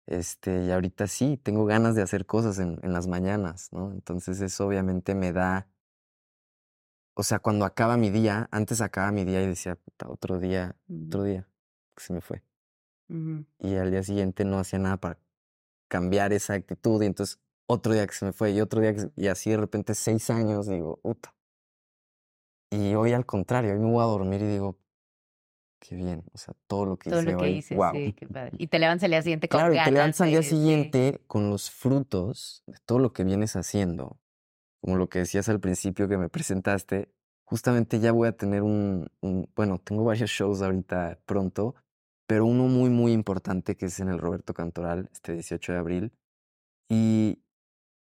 Este, 0.08 0.66
y 0.66 0.72
ahorita 0.72 1.08
sí, 1.08 1.38
tengo 1.38 1.66
ganas 1.66 1.96
de 1.96 2.02
hacer 2.02 2.26
cosas 2.26 2.60
en, 2.60 2.80
en 2.84 2.94
las 2.94 3.08
mañanas, 3.08 3.70
¿no? 3.74 3.92
Entonces 3.94 4.42
eso 4.42 4.68
obviamente 4.68 5.16
me 5.16 5.32
da, 5.34 5.68
o 7.22 7.24
sea, 7.24 7.38
cuando 7.38 7.66
acaba 7.66 7.98
mi 7.98 8.10
día, 8.10 8.50
antes 8.52 8.82
acaba 8.82 9.12
mi 9.12 9.24
día 9.26 9.44
y 9.44 9.46
decía, 9.46 9.76
puta, 9.76 10.10
otro 10.10 10.40
día, 10.40 10.76
otro 11.06 11.24
día, 11.24 11.48
que 11.96 12.04
se 12.04 12.14
me 12.14 12.20
fue. 12.20 12.42
Y 13.60 13.76
al 13.76 13.92
día 13.92 14.02
siguiente 14.02 14.44
no 14.44 14.58
hacía 14.58 14.80
nada 14.80 14.98
para 14.98 15.20
cambiar 15.88 16.34
esa 16.34 16.56
actitud 16.56 17.00
y 17.04 17.06
entonces 17.06 17.40
otro 17.68 17.94
día 17.94 18.08
que 18.08 18.14
se 18.14 18.26
me 18.26 18.34
fue 18.34 18.54
y 18.54 18.60
otro 18.60 18.82
día 18.82 18.94
que 18.96 19.02
se- 19.02 19.12
y 19.16 19.28
así 19.28 19.52
de 19.52 19.58
repente 19.58 19.94
seis 19.94 20.32
años 20.32 20.66
digo, 20.68 20.98
puta. 21.04 21.36
Y 22.72 22.96
hoy 22.96 23.14
al 23.14 23.28
contrario, 23.28 23.74
hoy 23.74 23.80
me 23.80 23.92
voy 23.92 24.02
a 24.02 24.08
dormir 24.08 24.42
y 24.42 24.48
digo, 24.48 24.80
qué 25.80 25.96
bien, 25.96 26.24
o 26.34 26.38
sea, 26.40 26.56
todo 26.66 26.86
lo 26.88 26.98
que 26.98 27.12
Todo 27.12 27.20
hice 27.22 27.32
lo 27.34 27.38
que 27.38 27.44
hoy, 27.46 27.52
hice, 27.58 27.76
wow. 27.76 27.92
sí, 27.94 28.14
qué 28.14 28.28
padre. 28.28 28.52
Y 28.58 28.66
te 28.66 28.80
levantas 28.80 29.04
al 29.04 29.12
día 29.12 29.22
siguiente 29.22 29.48
con 29.48 29.60
Claro, 29.60 29.74
y 29.74 29.78
te 29.78 29.80
ganas 29.82 29.94
levantas 29.94 30.22
al 30.22 30.30
día 30.30 30.42
sí. 30.42 30.50
siguiente 30.50 31.22
con 31.28 31.52
los 31.52 31.70
frutos 31.70 32.64
de 32.66 32.78
todo 32.84 32.98
lo 32.98 33.14
que 33.14 33.24
vienes 33.24 33.56
haciendo, 33.56 34.18
como 34.82 34.98
lo 34.98 35.08
que 35.10 35.20
decías 35.20 35.48
al 35.50 35.60
principio 35.60 36.08
que 36.08 36.18
me 36.18 36.30
presentaste. 36.30 37.14
Justamente 37.46 38.00
ya 38.00 38.12
voy 38.12 38.28
a 38.30 38.38
tener 38.38 38.64
un, 38.64 39.10
un- 39.22 39.50
bueno, 39.56 39.78
tengo 39.80 40.04
varios 40.04 40.30
shows 40.30 40.62
ahorita 40.62 41.20
pronto, 41.26 41.76
pero 42.28 42.46
uno 42.46 42.68
muy, 42.68 42.90
muy 42.90 43.12
importante 43.14 43.76
que 43.76 43.88
es 43.88 44.00
en 44.00 44.10
el 44.10 44.20
Roberto 44.20 44.54
Cantoral, 44.54 45.10
este 45.12 45.34
18 45.34 45.74
de 45.74 45.78
abril. 45.80 46.14
Y, 46.90 47.42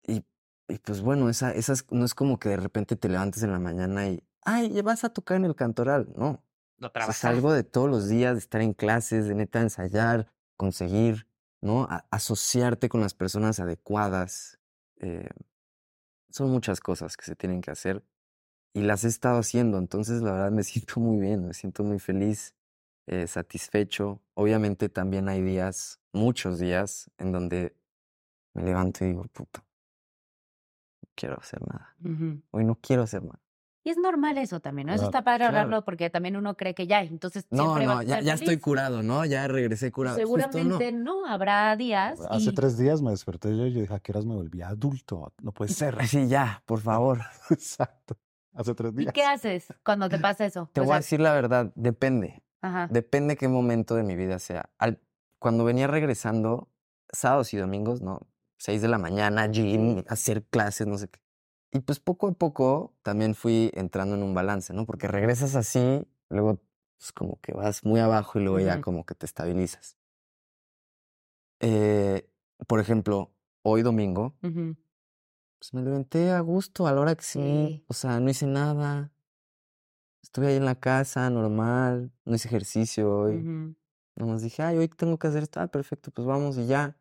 y, 0.07 0.25
y 0.67 0.77
pues 0.79 1.01
bueno, 1.01 1.29
esa, 1.29 1.51
esas, 1.53 1.85
no 1.91 2.05
es 2.05 2.15
como 2.15 2.39
que 2.39 2.49
de 2.49 2.57
repente 2.57 2.95
te 2.95 3.09
levantes 3.09 3.43
en 3.43 3.51
la 3.51 3.59
mañana 3.59 4.07
y, 4.07 4.23
ay, 4.43 4.69
ya 4.71 4.81
vas 4.81 5.03
a 5.03 5.09
tocar 5.13 5.37
en 5.37 5.45
el 5.45 5.55
Cantoral. 5.55 6.07
No, 6.15 6.43
Lo 6.77 6.87
o 6.87 6.91
sea, 6.91 6.91
es 6.91 6.91
trabajas. 6.93 7.25
algo 7.25 7.53
de 7.53 7.63
todos 7.63 7.89
los 7.89 8.07
días, 8.07 8.33
de 8.33 8.39
estar 8.39 8.61
en 8.61 8.73
clases, 8.73 9.27
de 9.27 9.35
neta 9.35 9.61
ensayar, 9.61 10.31
conseguir, 10.57 11.27
¿no? 11.61 11.83
A- 11.83 12.05
asociarte 12.11 12.89
con 12.89 13.01
las 13.01 13.13
personas 13.13 13.59
adecuadas. 13.59 14.59
eh, 14.97 15.27
son 16.33 16.49
muchas 16.49 16.79
cosas 16.81 17.15
que 17.15 17.25
se 17.25 17.35
tienen 17.35 17.61
que 17.61 17.71
hacer 17.71 18.03
y 18.73 18.81
las 18.81 19.03
he 19.03 19.07
estado 19.07 19.39
haciendo, 19.39 19.77
entonces 19.77 20.21
la 20.23 20.31
verdad 20.33 20.51
me 20.51 20.63
siento 20.63 20.99
muy 20.99 21.19
bien, 21.19 21.47
me 21.47 21.53
siento 21.53 21.83
muy 21.83 21.99
feliz, 21.99 22.55
eh, 23.07 23.27
satisfecho. 23.27 24.21
Obviamente 24.33 24.89
también 24.89 25.29
hay 25.29 25.41
días, 25.43 25.99
muchos 26.11 26.59
días, 26.59 27.11
en 27.19 27.31
donde 27.31 27.75
me 28.55 28.63
levanto 28.63 29.05
y 29.05 29.09
digo, 29.09 29.23
puta, 29.31 29.63
no 31.03 31.09
quiero 31.15 31.39
hacer 31.39 31.61
nada. 31.67 31.95
Hoy 32.51 32.65
no 32.65 32.75
quiero 32.81 33.03
hacer 33.03 33.23
nada. 33.23 33.42
Y 33.85 33.89
es 33.89 33.97
normal 33.97 34.37
eso 34.37 34.61
también, 34.61 34.87
¿no? 34.87 34.93
Eso 34.93 35.05
está 35.05 35.23
padre 35.23 35.39
claro. 35.39 35.57
hablarlo 35.59 35.83
porque 35.83 36.09
también 36.09 36.37
uno 36.37 36.55
cree 36.55 36.73
que 36.73 36.87
ya, 36.87 37.01
entonces 37.01 37.45
No, 37.49 37.77
no, 37.79 37.99
a 37.99 38.03
ya, 38.03 38.21
ya 38.21 38.33
estoy 38.35 38.57
curado, 38.57 39.03
¿no? 39.03 39.25
Ya 39.25 39.45
regresé 39.47 39.91
curado. 39.91 40.15
Justo 40.25 40.37
no. 40.37 40.51
Seguramente 40.53 40.91
no. 40.93 41.25
habrá 41.25 41.75
días. 41.75 42.19
Hace 42.29 42.51
y- 42.51 42.55
tres 42.55 42.77
días 42.77 43.01
me 43.01 43.11
desperté 43.11 43.49
yo 43.57 43.65
y 43.67 43.73
yo 43.73 43.81
dije, 43.81 43.93
¿a 43.93 43.99
qué 43.99 44.13
horas 44.13 44.25
me 44.25 44.35
volví 44.35 44.61
adulto? 44.61 45.33
No 45.41 45.51
puede 45.51 45.71
ser. 45.73 45.97
Sí, 46.07 46.27
ya, 46.27 46.63
por 46.65 46.79
favor. 46.79 47.19
Exacto. 47.49 48.15
Hace 48.53 48.73
tres 48.75 48.93
¿Y 48.93 48.97
días. 48.97 49.13
qué 49.13 49.23
haces 49.25 49.67
cuando 49.83 50.07
te 50.09 50.17
pasa 50.19 50.45
eso? 50.45 50.69
Te 50.71 50.79
O 50.81 50.85
voy 50.85 50.93
a 50.93 50.97
decir 50.97 51.19
la 51.19 51.33
verdad, 51.33 51.71
depende. 51.75 52.41
Ajá. 52.61 52.87
Depende 52.89 53.35
qué 53.35 53.47
momento 53.47 53.95
de 53.95 54.03
mi 54.03 54.15
vida 54.15 54.39
sea. 54.39 54.69
Al, 54.77 55.01
cuando 55.39 55.65
venía 55.65 55.87
regresando, 55.87 56.69
sábados 57.11 57.53
y 57.53 57.57
domingos, 57.57 58.01
¿no? 58.01 58.21
Seis 58.57 58.81
de 58.81 58.87
la 58.87 58.97
mañana, 58.97 59.47
gym, 59.47 60.03
hacer 60.07 60.43
clases, 60.45 60.87
no 60.87 60.97
sé 60.97 61.09
qué. 61.09 61.19
Y 61.73 61.79
pues 61.79 61.99
poco 61.99 62.27
a 62.27 62.31
poco 62.33 62.93
también 63.01 63.33
fui 63.33 63.71
entrando 63.73 64.15
en 64.15 64.21
un 64.21 64.35
balance, 64.35 64.73
¿no? 64.73 64.85
Porque 64.85 65.07
regresas 65.07 65.55
así, 65.55 66.07
luego 66.29 66.61
pues 66.99 67.11
como 67.11 67.41
que 67.41 67.51
vas 67.51 67.83
muy 67.83 67.99
abajo 67.99 68.39
y 68.39 68.43
luego 68.43 68.59
ya 68.59 68.79
como 68.79 69.05
que 69.05 69.15
te 69.15 69.25
estabilizas. 69.25 69.97
Eh, 71.59 72.29
por 72.67 72.79
ejemplo, 72.79 73.33
hoy 73.63 73.81
domingo, 73.81 74.35
pues 74.39 75.73
me 75.73 75.81
levanté 75.81 76.29
a 76.31 76.41
gusto 76.41 76.85
a 76.85 76.91
la 76.91 77.01
hora 77.01 77.15
que 77.15 77.23
sí. 77.23 77.39
Sí. 77.39 77.85
O 77.87 77.93
sea, 77.93 78.19
no 78.19 78.29
hice 78.29 78.45
nada. 78.45 79.11
Estuve 80.21 80.47
ahí 80.47 80.57
en 80.57 80.65
la 80.65 80.75
casa, 80.75 81.29
normal. 81.31 82.11
No 82.23 82.35
hice 82.35 82.49
ejercicio 82.49 83.11
hoy. 83.11 83.37
Ujú. 83.37 83.75
Nomás 84.15 84.43
dije, 84.43 84.61
ay, 84.61 84.77
hoy 84.77 84.87
tengo 84.89 85.17
que 85.17 85.27
hacer 85.27 85.43
esto. 85.43 85.59
Ah, 85.59 85.67
perfecto, 85.67 86.11
pues 86.11 86.27
vamos 86.27 86.57
y 86.57 86.67
ya. 86.67 86.95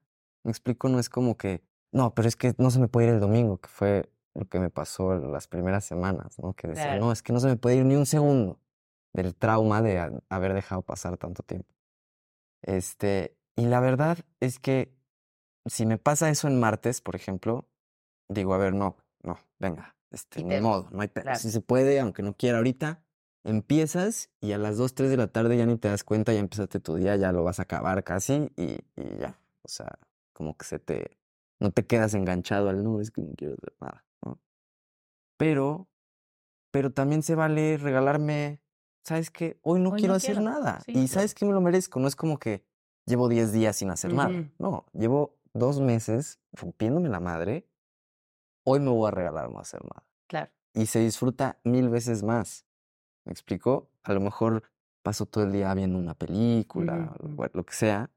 Me 0.44 0.50
explico, 0.50 0.88
no 0.88 0.98
es 0.98 1.11
como 1.11 1.37
que, 1.37 1.62
no, 1.92 2.14
pero 2.14 2.26
es 2.26 2.37
que 2.37 2.54
no 2.56 2.70
se 2.70 2.80
me 2.80 2.88
puede 2.88 3.08
ir 3.08 3.14
el 3.14 3.20
domingo, 3.20 3.58
que 3.61 3.68
fue 3.68 4.12
lo 4.35 4.47
que 4.49 4.59
me 4.61 4.71
pasó 4.71 5.14
las 5.18 5.47
primeras 5.49 5.85
semanas, 5.85 6.38
¿no? 6.38 6.55
Que 6.55 6.68
decía, 6.68 6.95
no, 7.01 7.12
es 7.12 7.23
que 7.23 7.33
no 7.33 7.40
se 7.40 7.49
me 7.49 7.57
puede 7.57 7.77
ir 7.77 7.85
ni 7.85 7.97
un 7.97 8.07
segundo 8.07 8.59
del 9.12 9.35
trauma 9.35 9.83
de 9.83 9.99
ha- 9.99 10.12
haber 10.31 10.55
dejado 10.55 10.83
pasar 10.83 11.16
tanto 11.18 11.42
tiempo. 11.42 11.68
Este, 12.62 13.37
y 13.57 13.66
la 13.66 13.81
verdad 13.81 14.18
es 14.40 14.59
que 14.59 14.95
si 15.66 15.87
me 15.87 15.99
pasa 15.99 16.31
eso 16.31 16.49
en 16.49 16.59
martes, 16.59 17.01
por 17.01 17.16
ejemplo, 17.16 17.68
digo, 18.29 18.55
a 18.55 18.59
ver, 18.59 18.75
no, 18.75 18.97
no, 19.23 19.38
venga, 19.59 19.97
este, 20.11 20.42
ni 20.45 20.61
modo, 20.61 20.88
no 20.92 21.03
hay 21.03 21.09
claro. 21.09 21.38
Si 21.38 21.51
se 21.51 21.61
puede, 21.61 22.01
aunque 22.01 22.23
no 22.23 22.35
quiera 22.37 22.59
ahorita, 22.59 23.03
empiezas 23.45 24.31
y 24.40 24.53
a 24.53 24.59
las 24.59 24.77
2, 24.77 24.95
3 24.95 25.11
de 25.11 25.16
la 25.16 25.27
tarde 25.29 25.57
ya 25.57 25.66
ni 25.66 25.77
te 25.77 25.88
das 25.88 26.05
cuenta, 26.05 26.33
ya 26.33 26.40
empezaste 26.40 26.81
tu 26.81 26.95
día, 26.97 27.16
ya 27.16 27.33
lo 27.33 27.45
vas 27.45 27.59
a 27.59 27.62
acabar 27.64 28.03
casi 28.05 28.51
y, 28.57 28.79
y 28.97 29.18
ya. 29.21 29.38
O 29.62 29.68
sea, 29.68 29.99
como 30.33 30.57
que 30.57 30.64
se 30.64 30.79
te, 30.79 31.18
no 31.61 31.71
te 31.71 31.85
quedas 31.87 32.14
enganchado 32.14 32.68
al 32.68 32.83
no, 32.83 33.01
es 33.01 33.11
que 33.11 33.21
no 33.23 33.33
quiero 33.37 33.55
hacer 33.55 33.75
nada. 33.81 34.05
Pero, 35.42 35.88
pero 36.70 36.92
también 36.92 37.22
se 37.24 37.35
vale 37.35 37.76
regalarme, 37.76 38.61
¿sabes 39.02 39.31
qué? 39.31 39.59
Hoy 39.62 39.81
no 39.81 39.88
Hoy 39.88 39.92
no 39.94 39.96
quiero 39.98 40.14
hacer 40.14 40.37
quiero, 40.37 40.50
nada. 40.50 40.81
sí, 40.87 40.92
y 40.92 40.94
claro. 40.94 41.09
¿sabes 41.09 41.35
qué 41.35 41.44
me 41.44 41.52
lo 41.52 41.61
merezco? 41.61 41.98
No 41.98 42.07
es 42.07 42.14
como 42.14 42.38
que 42.38 42.64
llevo 43.07 43.28
10 43.28 43.52
días 43.52 43.74
sin 43.76 43.90
hacer 43.90 44.14
nada. 44.14 44.31
No, 44.59 44.87
llevo 44.92 45.37
dos 45.52 45.81
meses 45.81 46.38
rompiéndome 46.52 47.09
la 47.09 47.18
madre. 47.18 47.66
Hoy 48.64 48.78
me 48.78 48.90
voy 48.90 49.09
a 49.09 49.11
regalar 49.11 49.50
no 49.50 49.59
hacer 49.59 49.83
nada 49.85 50.05
Claro. 50.28 50.52
y 50.74 50.87
se 50.87 51.00
disfruta 51.00 51.59
mil 51.64 51.88
veces 51.88 52.22
más. 52.22 52.64
¿Me 53.24 53.33
explico? 53.33 53.90
A 54.05 54.12
lo 54.12 54.20
mejor 54.20 54.62
paso 55.02 55.26
todo 55.26 55.42
el 55.42 55.50
día 55.50 55.74
viendo 55.74 55.98
una 55.98 56.14
película, 56.14 57.16
lo 57.52 57.64
que 57.66 57.74
sea, 57.74 58.11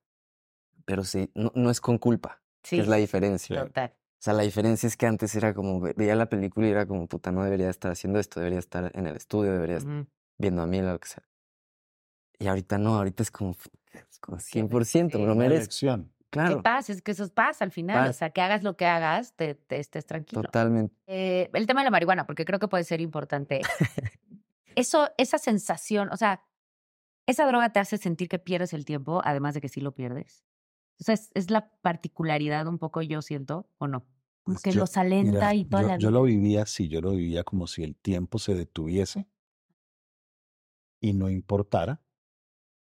pero 0.86 1.04
sí, 1.04 1.32
no, 1.34 1.52
no 1.56 1.72
es 1.72 1.82
con 1.82 1.98
culpa, 1.98 2.44
Sí. 2.62 2.76
que 2.76 2.84
es 2.84 2.88
la 2.88 2.98
diferencia. 2.98 3.64
Total. 3.66 3.96
O 4.26 4.28
sea, 4.28 4.34
la 4.34 4.42
diferencia 4.42 4.88
es 4.88 4.98
que 4.98 5.06
antes 5.06 5.36
era 5.36 5.54
como, 5.54 5.80
ve- 5.80 5.94
veía 5.96 6.16
la 6.16 6.26
película 6.28 6.66
y 6.66 6.72
era 6.72 6.88
como, 6.88 7.06
puta, 7.08 7.32
no 7.32 7.44
debería 7.44 7.70
estar 7.70 7.92
haciendo 7.92 8.18
esto, 8.20 8.40
debería 8.40 8.58
estar 8.58 8.90
en 8.96 9.06
el 9.06 9.16
estudio, 9.16 9.52
debería 9.52 9.78
estar 9.78 10.08
viendo 10.40 10.64
a 10.64 10.66
mí, 10.66 10.82
lo 10.82 11.00
que 11.00 11.08
sea. 11.08 11.24
Y 12.40 12.48
ahorita 12.48 12.80
no, 12.80 12.96
ahorita 12.96 13.22
es 13.22 13.30
como, 13.30 13.52
es 13.94 14.18
como 14.20 14.40
Sí, 14.40 14.54
100%, 14.54 15.20
me 15.20 15.26
lo 15.28 15.34
sí. 15.34 15.38
Una 15.38 15.48
merezco. 15.48 15.62
elección. 15.62 16.12
¿Qué 16.18 16.26
Claro, 16.32 16.64
pasa? 16.64 16.92
Es 16.92 17.04
que 17.04 17.12
eso 17.12 17.32
pasa 17.32 17.64
al 17.66 17.70
final. 17.72 18.10
O 18.10 18.14
sea, 18.14 18.32
que 18.32 18.42
hagas 18.42 18.64
lo 18.64 18.76
que 18.76 18.88
hagas, 18.88 19.36
te, 19.36 19.54
te 19.54 19.78
estés 19.78 20.08
tranquilo. 20.08 20.42
totalmente. 20.42 20.96
Eh, 21.06 21.52
el 21.54 21.68
tema 21.68 21.82
de 21.82 21.86
la 21.86 21.92
marihuana, 21.92 22.26
porque 22.26 22.46
creo 22.46 22.58
que 22.58 22.68
puede 22.68 22.84
ser 22.84 23.02
importante. 23.02 23.62
Eso, 24.74 25.12
esa 25.20 25.38
sensación, 25.38 26.10
o 26.12 26.18
sea, 26.18 26.44
esa 27.28 27.46
droga 27.46 27.72
te 27.72 27.80
hace 27.80 27.98
sentir 28.00 28.28
que 28.28 28.40
pierdes 28.40 28.74
el 28.74 28.86
tiempo, 28.86 29.22
además 29.24 29.54
de 29.54 29.62
que 29.62 29.70
sí 29.70 29.82
lo 29.82 29.94
pierdes. 29.94 30.44
O 31.00 31.04
sea, 31.04 31.14
es, 31.14 31.30
es 31.36 31.52
la 31.52 31.70
particularidad 31.82 32.66
un 32.68 32.80
poco, 32.80 33.04
yo 33.04 33.22
siento, 33.22 33.70
¿o 33.78 33.88
no? 33.88 34.06
Como 34.46 34.56
Pues 34.58 34.64
que 34.64 34.72
yo- 34.74 34.82
los 34.82 34.96
alenta 34.96 35.32
Mira, 35.32 35.56
y 35.56 35.66
toda 35.66 35.82
yo, 35.82 35.88
la 35.90 35.98
yo 35.98 36.12
lo 36.12 36.22
vivía 36.24 36.62
así, 36.62 36.88
yo 36.88 37.02
lo 37.02 37.12
vivía 37.12 37.44
como 37.44 37.66
si 37.66 37.84
el 37.84 37.96
tiempo 37.96 38.38
se 38.38 38.54
detuviese 38.54 39.28
y 41.02 41.14
no 41.14 41.32
importara, 41.32 42.00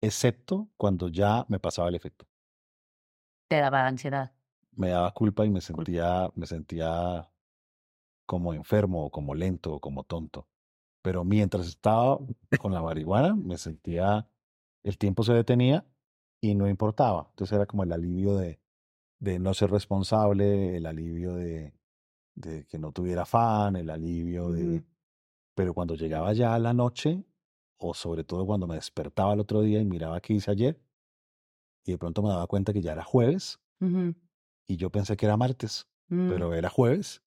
excepto 0.02 0.70
cuando 0.76 1.08
ya 1.08 1.46
me 1.48 1.60
pasaba 1.60 1.88
el 1.88 1.96
efecto. 1.96 2.28
Te 3.48 3.58
daba 3.60 3.88
ansiedad. 3.88 4.34
Me 4.74 4.90
daba 4.90 5.14
culpa 5.14 5.46
y 5.46 5.50
me 5.50 5.62
sentía, 5.62 6.30
me 6.36 6.46
sentía 6.46 7.32
como 8.26 8.54
enfermo 8.54 9.06
o 9.06 9.12
como 9.12 9.34
lento 9.34 9.76
o 9.76 9.80
como 9.80 10.04
tonto. 10.04 10.50
Pero 11.02 11.24
mientras 11.24 11.68
estaba 11.68 12.20
con 12.60 12.74
la 12.74 12.82
marihuana, 12.82 13.36
me 13.36 13.58
sentía, 13.58 14.28
el 14.84 14.98
tiempo 14.98 15.24
se 15.24 15.34
detenía 15.34 15.88
y 16.42 16.56
no 16.56 16.68
importaba. 16.68 17.28
Entonces 17.30 17.56
era 17.56 17.66
como 17.66 17.84
el 17.84 17.94
alivio 17.94 18.36
de, 18.36 18.60
de 19.20 19.40
no 19.40 19.54
ser 19.54 19.72
responsable, 19.72 20.78
el 20.78 20.86
alivio 20.86 21.36
de, 21.36 21.74
de 22.36 22.66
que 22.66 22.78
no 22.80 22.92
tuviera 22.92 23.24
afán, 23.24 23.76
el 23.76 23.90
alivio 23.90 24.52
de... 24.52 24.78
Ujú. 24.78 24.86
Pero 25.56 25.74
cuando 25.74 25.96
llegaba 25.96 26.34
ya 26.34 26.54
a 26.54 26.60
la 26.60 26.74
noche, 26.74 27.24
o 27.78 27.94
sobre 27.94 28.24
todo 28.26 28.46
cuando 28.46 28.68
me 28.68 28.76
despertaba 28.76 29.34
el 29.34 29.40
otro 29.40 29.62
día 29.62 29.80
y 29.80 29.86
miraba 29.86 30.20
qué 30.20 30.34
hice 30.34 30.52
ayer, 30.52 30.80
y 31.86 31.92
de 31.94 31.98
pronto 31.98 32.22
me 32.22 32.30
daba 32.30 32.46
cuenta 32.48 32.74
que 32.74 32.82
ya 32.82 32.92
era 32.94 33.04
jueves, 33.04 33.60
Ujú. 33.80 34.16
y 34.68 34.76
yo 34.78 34.90
pensé 34.90 35.16
que 35.16 35.26
era 35.26 35.38
martes, 35.38 35.88
Mm. 36.10 36.30
pero 36.30 36.54
era 36.54 36.70
jueves, 36.70 37.22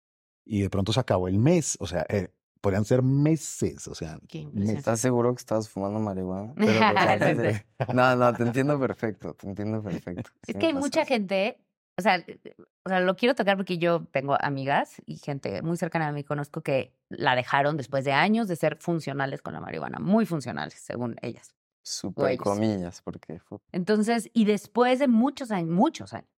y 0.43 0.62
de 0.62 0.69
pronto 0.69 0.91
se 0.91 1.00
acabó 1.00 1.28
el 1.28 1.39
mes, 1.39 1.78
o 1.80 1.88
sea, 1.88 2.06
eh, 2.10 2.30
podrían 2.62 2.84
ser 2.84 3.04
meses, 3.04 3.88
o 3.88 3.93
sea, 3.95 4.19
meses. 4.54 4.78
¿Estás 4.80 5.00
seguro 5.00 5.34
que 5.36 5.39
estabas 5.39 5.69
fumando 5.69 6.00
marihuana? 6.00 6.54
Pero 6.56 6.80
Sí, 7.19 7.54
sí. 7.54 7.65
No, 7.93 8.15
no, 8.15 8.34
te 8.34 8.43
entiendo 8.43 8.80
perfecto, 8.80 9.34
te 9.36 9.48
entiendo 9.48 9.82
perfecto. 9.84 10.32
Sí 10.43 10.52
Es 10.52 10.56
me 10.56 10.60
que 10.62 10.65
hay 10.67 10.74
pasa 10.74 10.86
mucha 10.86 11.06
gente, 11.06 11.60
o 11.98 12.02
sea, 12.02 12.18
eh, 12.18 12.40
o 12.84 12.90
sea, 12.90 13.00
lo 13.00 13.16
quiero 13.16 13.36
tocar 13.36 13.56
porque 13.58 13.78
yo 13.78 14.06
tengo 14.12 14.38
amigas 14.40 15.02
y 15.06 15.18
gente 15.18 15.62
muy 15.62 15.78
cercana 15.78 16.08
a 16.08 16.12
mí 16.12 16.24
conozco 16.24 16.62
que 16.62 16.94
la 17.10 17.36
dejaron 17.36 17.78
después 17.78 18.04
de 18.06 18.12
años 18.12 18.48
de 18.48 18.56
ser 18.56 18.78
funcionales 18.78 19.42
con 19.42 19.54
la 19.54 19.62
marihuana, 19.62 20.00
muy 20.00 20.26
funcionales, 20.26 20.74
según 20.76 21.16
ellas. 21.22 21.56
Súper 21.84 22.38
comillas, 22.38 23.02
porque 23.04 23.40
Entonces, 23.72 24.30
y 24.34 24.46
después 24.46 25.00
de 25.00 25.08
muchos 25.08 25.52
años, 25.52 25.70
muchos 25.70 26.14
años, 26.14 26.30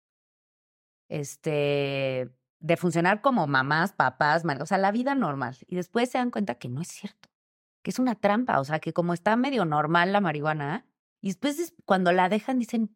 este, 1.10 2.30
de 2.60 2.78
funcionar 2.78 3.22
como 3.22 3.48
mamás, 3.48 3.93
papás, 3.93 4.43
o 4.60 4.65
sea, 4.65 4.78
la 4.78 4.91
vida 4.91 5.15
normal. 5.15 5.56
Y 5.67 5.76
después 5.76 6.10
se 6.10 6.17
dan 6.17 6.32
cuenta 6.32 6.56
que 6.56 6.70
no 6.70 6.82
es 6.82 6.89
cierto, 6.89 7.30
que 7.84 7.91
es 7.91 8.00
una 8.00 8.15
trampa, 8.15 8.60
o 8.60 8.65
sea, 8.65 8.80
que 8.80 8.93
como 8.93 9.13
está 9.13 9.36
medio 9.36 9.63
normal 9.65 10.12
la 10.12 10.22
marihuana, 10.22 10.86
y 11.22 11.28
después 11.30 11.60
es- 11.60 11.74
cuando 11.86 12.12
la 12.12 12.30
dejan 12.30 12.60
dicen, 12.60 12.96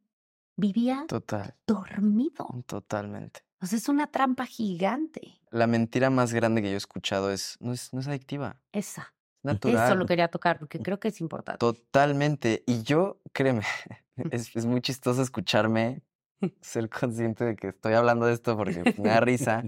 vivía 0.62 1.06
total, 1.08 1.56
dormido. 1.68 2.48
totalmente. 2.66 3.42
O 3.62 3.66
sea, 3.66 3.78
es 3.78 3.90
una 3.90 4.08
trampa 4.08 4.46
gigante. 4.46 5.40
La 5.52 5.68
mentira 5.68 6.10
más 6.10 6.34
grande 6.34 6.62
que 6.62 6.70
yo 6.70 6.76
he 6.76 6.78
escuchado 6.78 7.32
es, 7.32 7.58
no 7.60 7.74
es, 7.74 7.94
no 7.94 8.00
es 8.00 8.08
adictiva, 8.08 8.60
Esa. 8.72 9.14
es 9.40 9.44
natural. 9.44 9.86
Eso 9.88 9.96
lo 9.96 10.06
quería 10.06 10.30
tocar 10.30 10.60
porque 10.60 10.80
creo 10.80 11.00
que 11.00 11.10
es 11.10 11.20
importante. 11.22 11.60
Totalmente. 11.60 12.64
Y 12.66 12.84
yo, 12.84 13.22
créeme, 13.34 13.64
es, 14.32 14.56
es 14.56 14.66
muy 14.66 14.82
chistoso 14.82 15.22
escucharme, 15.22 16.02
ser 16.62 16.90
consciente 16.90 17.46
de 17.46 17.56
que 17.56 17.68
estoy 17.68 17.94
hablando 17.94 18.26
de 18.26 18.34
esto 18.34 18.58
porque 18.58 18.96
me 18.98 19.10
da 19.10 19.20
risa. 19.20 19.64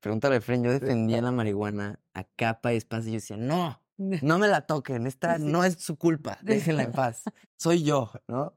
Pregúntale 0.00 0.40
Fren, 0.40 0.62
yo 0.62 0.70
defendía 0.70 1.20
la 1.22 1.32
marihuana 1.32 1.98
a 2.14 2.24
capa 2.24 2.72
y 2.72 2.76
espada 2.76 3.02
y 3.02 3.06
yo 3.06 3.12
decía, 3.14 3.36
no, 3.36 3.82
no 3.96 4.38
me 4.38 4.48
la 4.48 4.62
toquen, 4.66 5.06
esta 5.06 5.38
no 5.38 5.64
es 5.64 5.74
su 5.82 5.96
culpa, 5.96 6.38
déjenla 6.42 6.84
en 6.84 6.92
paz, 6.92 7.24
soy 7.56 7.82
yo, 7.82 8.12
¿no? 8.28 8.56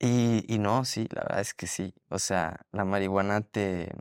Y, 0.00 0.44
y 0.52 0.58
no, 0.58 0.84
sí, 0.84 1.08
la 1.12 1.22
verdad 1.22 1.40
es 1.40 1.54
que 1.54 1.66
sí. 1.66 1.94
O 2.08 2.18
sea, 2.18 2.66
la 2.72 2.84
marihuana 2.84 3.40
te... 3.42 3.92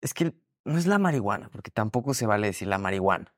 Es 0.00 0.14
que 0.14 0.34
no 0.64 0.78
es 0.78 0.86
la 0.86 0.98
marihuana, 0.98 1.48
porque 1.50 1.70
tampoco 1.70 2.14
se 2.14 2.26
vale 2.26 2.46
decir 2.46 2.68
la 2.68 2.78
marihuana, 2.78 3.34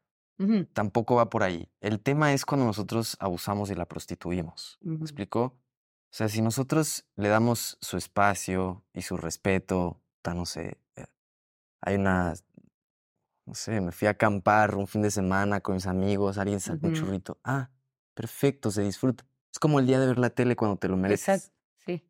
tampoco 0.73 1.17
va 1.17 1.31
por 1.31 1.43
ahí. 1.43 1.71
El 1.81 2.01
tema 2.01 2.33
es 2.33 2.45
cuando 2.45 2.67
nosotros 2.67 3.17
abusamos 3.21 3.71
y 3.71 3.75
la 3.75 3.87
prostituimos. 3.87 4.79
¿Me 4.83 4.95
ujú. 4.95 5.05
explico? 5.05 5.43
O 5.45 6.15
sea, 6.15 6.29
si 6.29 6.43
nosotros 6.43 7.07
le 7.17 7.29
damos 7.29 7.79
su 7.81 7.97
espacio 7.97 8.85
y 8.93 9.03
su 9.03 9.17
respeto, 9.17 10.03
no 10.25 10.47
sé, 10.47 10.79
eh, 10.97 11.07
hay 11.83 11.97
una, 11.97 12.35
no 13.47 13.55
sé, 13.55 13.81
me 13.81 13.93
fui 13.93 14.09
a 14.09 14.13
acampar 14.13 14.77
un 14.77 14.87
fin 14.87 15.03
de 15.03 15.11
semana 15.11 15.61
con 15.61 15.75
mis 15.75 15.87
amigos, 15.87 16.39
alguien 16.39 16.61
sacó 16.61 16.87
un 16.87 16.93
churrito. 16.93 17.39
Ah, 17.45 17.71
perfecto, 18.15 18.71
se 18.71 18.83
disfruta. 18.83 19.25
Es 19.53 19.59
como 19.59 19.79
el 19.81 19.87
día 19.87 20.01
de 20.01 20.07
ver 20.07 20.19
la 20.19 20.31
tele 20.31 20.57
cuando 20.57 20.77
te 20.77 20.89
lo 20.89 20.97
mereces. 20.97 21.29
Exacto. 21.29 21.57
Sí. 21.87 22.05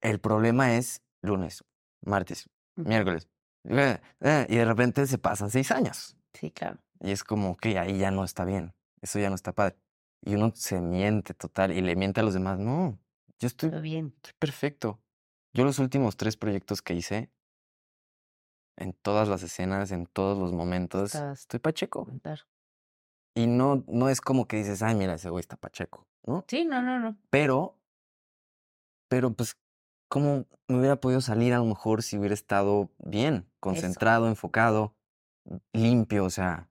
El 0.00 0.18
problema 0.20 0.74
es 0.76 1.02
lunes, 1.22 1.64
martes, 2.04 2.48
miércoles, 2.74 3.28
eh, 3.64 4.00
eh, 4.20 4.46
y 4.48 4.56
de 4.56 4.64
repente 4.64 5.06
se 5.06 5.18
pasan 5.18 5.50
seis 5.50 5.70
años. 5.70 6.16
Sí, 6.34 6.50
claro. 6.50 6.78
Y 7.00 7.12
es 7.12 7.22
como 7.22 7.56
que 7.56 7.78
ahí 7.78 7.98
ya 7.98 8.10
no 8.10 8.24
está 8.24 8.44
bien, 8.44 8.74
eso 9.00 9.18
ya 9.18 9.28
no 9.28 9.36
está 9.36 9.52
padre. 9.52 9.76
Y 10.24 10.34
uno 10.34 10.52
se 10.54 10.80
miente 10.80 11.34
total 11.34 11.72
y 11.72 11.80
le 11.80 11.96
miente 11.96 12.20
a 12.20 12.22
los 12.24 12.34
demás. 12.34 12.58
No, 12.58 12.98
yo 13.38 13.46
estoy, 13.46 13.70
Todo 13.70 13.80
bien. 13.80 14.12
estoy 14.16 14.32
perfecto. 14.38 15.00
Yo 15.52 15.64
los 15.64 15.78
últimos 15.78 16.16
tres 16.16 16.36
proyectos 16.36 16.80
que 16.80 16.94
hice, 16.94 17.30
en 18.76 18.92
todas 18.94 19.28
las 19.28 19.42
escenas, 19.42 19.92
en 19.92 20.06
todos 20.06 20.38
los 20.38 20.52
momentos, 20.52 21.14
estoy 21.14 21.60
pacheco. 21.60 22.08
Y 23.34 23.46
no, 23.46 23.84
no 23.86 24.08
es 24.08 24.20
como 24.20 24.46
que 24.46 24.56
dices, 24.56 24.82
ay, 24.82 24.94
mira, 24.94 25.14
ese 25.14 25.28
güey 25.30 25.40
está 25.40 25.56
pacheco, 25.56 26.06
¿no? 26.26 26.44
Sí, 26.48 26.64
no, 26.64 26.82
no, 26.82 26.98
no. 26.98 27.16
Pero, 27.30 27.78
pero 29.08 29.32
pues, 29.32 29.56
¿cómo 30.08 30.46
me 30.68 30.78
hubiera 30.78 31.00
podido 31.00 31.20
salir 31.20 31.52
a 31.52 31.58
lo 31.58 31.64
mejor 31.66 32.02
si 32.02 32.18
hubiera 32.18 32.34
estado 32.34 32.90
bien, 32.98 33.46
concentrado, 33.60 34.28
enfocado, 34.28 34.94
limpio, 35.72 36.24
o 36.24 36.30
sea, 36.30 36.68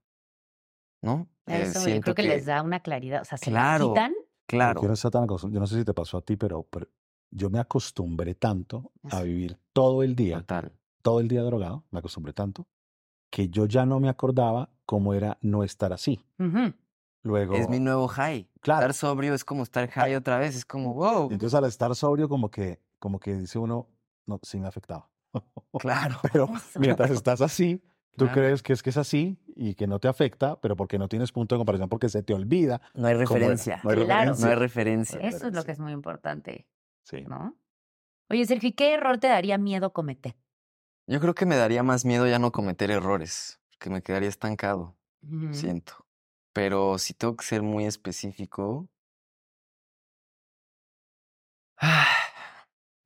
¿no? 1.01 1.27
Eh, 1.47 1.63
Eso 1.63 1.79
yo 1.79 1.85
siento 1.85 2.13
creo 2.13 2.15
que, 2.15 2.23
les 2.23 2.45
da 2.45 2.61
una 2.61 2.79
claridad. 2.81 3.21
O 3.21 3.25
sea, 3.25 3.37
se 3.37 3.51
la 3.51 3.61
Claro. 3.61 3.89
quitan. 3.89 4.13
Claro, 4.47 4.81
Yo 4.81 4.87
no, 4.89 5.49
yo 5.49 5.65
sé 5.65 5.77
si 5.77 5.85
te 5.85 5.93
pasó 5.93 6.17
a 6.17 6.21
ti, 6.21 6.35
pero, 6.35 6.63
pero 6.63 6.87
yo 7.29 7.49
me 7.49 7.59
acostumbré 7.59 8.35
tanto 8.35 8.91
a 9.09 9.21
vivir 9.21 9.57
todo 9.71 10.03
el 10.03 10.13
día, 10.13 10.39
total. 10.39 10.73
todo 11.01 11.21
el 11.21 11.29
día 11.29 11.41
drogado, 11.41 11.85
me 11.89 11.99
acostumbré 11.99 12.33
tanto, 12.33 12.67
que 13.29 13.47
yo 13.47 13.65
ya 13.65 13.85
no 13.85 14.01
me 14.01 14.09
acordaba 14.09 14.69
cómo 14.85 15.13
era 15.13 15.37
no 15.41 15.63
estar 15.63 15.93
así. 15.93 16.25
Ujú. 16.37 16.73
Luego, 17.23 17.55
Es 17.55 17.69
mi 17.69 17.79
nuevo 17.79 18.07
high. 18.07 18.49
Claro. 18.62 18.81
Estar 18.81 18.93
sobrio 18.93 19.34
es 19.34 19.45
como 19.45 19.63
estar 19.63 19.89
high 19.89 20.15
otra 20.15 20.38
vez, 20.39 20.55
es 20.55 20.65
como, 20.65 20.93
wow. 20.93 21.29
entonces 21.31 21.53
al 21.53 21.65
estar 21.65 21.95
sobrio 21.95 22.27
como 22.27 22.49
que, 22.49 22.79
como 22.99 23.19
que 23.19 23.36
dice 23.36 23.60
uno, 23.60 23.88
no, 24.25 24.39
sí 24.43 24.60
me 24.60 24.67
afectaba. 24.67 25.10
Claro. 25.79 26.17
Pero 26.34 26.49
mientras 26.79 27.12
estás 27.12 27.41
así, 27.41 27.81
tú 28.17 28.25
Claro. 28.25 28.34
crees 28.34 28.63
que 28.63 28.73
es 28.73 28.84
que 28.84 28.89
es 28.89 28.97
así 28.97 29.38
y 29.55 29.75
que 29.75 29.88
no 29.88 29.99
te 29.99 30.07
afecta, 30.07 30.60
pero 30.60 30.75
porque 30.75 30.97
no 30.99 31.07
tienes 31.07 31.31
punto 31.31 31.55
de 31.55 31.60
comparación, 31.60 31.88
porque 31.89 32.10
se 32.10 32.23
te 32.23 32.34
olvida. 32.34 32.81
No 32.93 33.07
hay 33.07 33.13
referencia. 33.15 33.79
No 33.84 33.91
hay 33.91 34.03
Claro. 34.05 34.34
No 34.38 34.47
hay 34.47 34.55
referencia. 34.55 35.19
referencia. 35.19 35.19
Eso 35.38 35.47
es 35.47 35.53
lo 35.53 35.63
que 35.63 35.71
es 35.71 35.79
muy 35.79 35.91
importante, 35.93 36.67
Sí. 37.03 37.21
¿no? 37.27 37.55
Oye, 38.29 38.45
Sergio, 38.45 38.69
¿y 38.69 38.73
¿qué 38.73 38.93
error 38.93 39.17
te 39.17 39.27
daría 39.27 39.57
miedo 39.57 39.91
cometer? 39.93 40.36
Yo 41.07 41.19
creo 41.19 41.34
que 41.36 41.45
me 41.45 41.55
daría 41.57 41.84
más 41.84 42.05
miedo 42.05 42.27
ya 42.27 42.39
no 42.39 42.51
cometer 42.51 42.89
errores, 42.91 43.60
que 43.79 43.89
me 43.89 44.01
quedaría 44.01 44.29
estancado, 44.29 44.95
siento. 45.51 46.05
Pero 46.53 46.97
si 46.97 47.13
tengo 47.13 47.35
que 47.35 47.45
ser 47.45 47.61
muy 47.61 47.85
específico, 47.85 48.89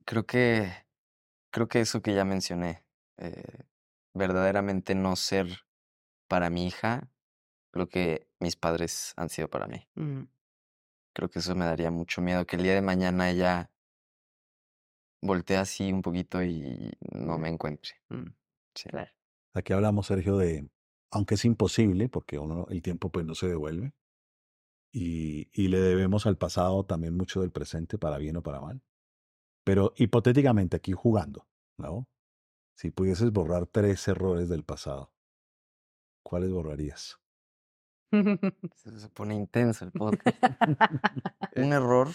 creo 0.05 0.25
que 0.25 0.71
creo 1.51 1.67
que 1.67 1.79
eso 1.81 2.01
que 2.01 2.13
ya 2.13 2.25
mencioné, 2.25 2.83
eh, 3.17 3.63
verdaderamente 4.13 4.95
no 4.95 5.15
ser 5.15 5.47
para 6.27 6.49
mi 6.49 6.67
hija, 6.67 7.09
creo 7.71 7.87
que 7.87 8.27
mis 8.39 8.55
padres 8.55 9.13
han 9.15 9.29
sido 9.29 9.49
para 9.49 9.67
mí. 9.67 9.87
Mm, 9.95 10.23
Creo 11.13 11.29
que 11.29 11.39
eso 11.39 11.55
me 11.55 11.63
daría 11.65 11.91
mucho 11.91 12.21
miedo, 12.21 12.45
que 12.45 12.57
el 12.57 12.63
día 12.63 12.73
de 12.73 12.81
mañana 12.81 13.29
ella 13.29 13.71
voltee 15.21 15.55
así 15.57 15.93
un 15.93 16.01
poquito 16.01 16.43
y 16.43 16.91
no 17.13 17.37
me 17.37 17.49
encuentre. 17.49 17.93
mm, 18.09 18.25
Sí. 18.75 18.89
claro. 18.89 19.11
Aquí 19.53 19.71
hablamos, 19.71 20.07
Sergio, 20.07 20.35
de, 20.35 20.69
aunque 21.11 21.35
es 21.35 21.45
imposible, 21.45 22.09
porque 22.09 22.39
uno 22.39 22.67
el 22.69 22.81
tiempo 22.81 23.11
pues 23.11 23.25
no 23.25 23.35
se 23.35 23.47
devuelve, 23.47 23.93
y, 24.91 25.49
y 25.53 25.67
le 25.67 25.79
debemos 25.79 26.25
al 26.25 26.37
pasado 26.37 26.85
también 26.85 27.15
mucho 27.15 27.41
del 27.41 27.51
presente, 27.51 27.97
para 27.97 28.17
bien 28.17 28.37
o 28.37 28.43
para 28.43 28.61
mal. 28.61 28.81
Pero 29.65 29.93
hipotéticamente, 29.97 30.77
aquí 30.77 30.93
jugando, 30.93 31.47
¿no? 31.77 32.07
Si 32.77 32.91
pudieses 32.91 33.31
borrar 33.31 33.67
tres 33.67 34.07
errores 34.07 34.49
del 34.49 34.63
pasado, 34.63 35.11
¿cuáles 36.23 36.51
borrarías? 36.51 37.19
Se 38.75 39.09
pone 39.09 39.35
intenso 39.35 39.85
el 39.85 39.91
podcast. 39.91 40.37
Un 41.55 41.73
error 41.73 42.09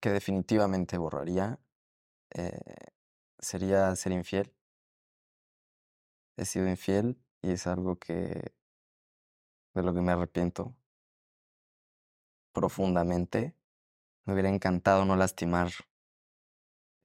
que 0.00 0.10
definitivamente 0.10 0.98
borraría 0.98 1.58
eh, 2.34 2.58
sería 3.38 3.94
ser 3.96 4.12
infiel. 4.12 4.52
He 6.36 6.44
sido 6.44 6.68
infiel 6.68 7.21
y 7.42 7.50
es 7.52 7.66
algo 7.66 7.96
que 7.96 8.52
de 9.74 9.82
lo 9.82 9.92
que 9.94 10.00
me 10.00 10.12
arrepiento 10.12 10.74
profundamente. 12.52 13.54
Me 14.24 14.34
hubiera 14.34 14.48
encantado 14.48 15.04
no 15.04 15.16
lastimar 15.16 15.68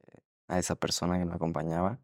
eh, 0.07 0.19
a 0.47 0.59
esa 0.59 0.75
persona 0.75 1.17
que 1.17 1.25
me 1.25 1.33
acompañaba. 1.33 1.99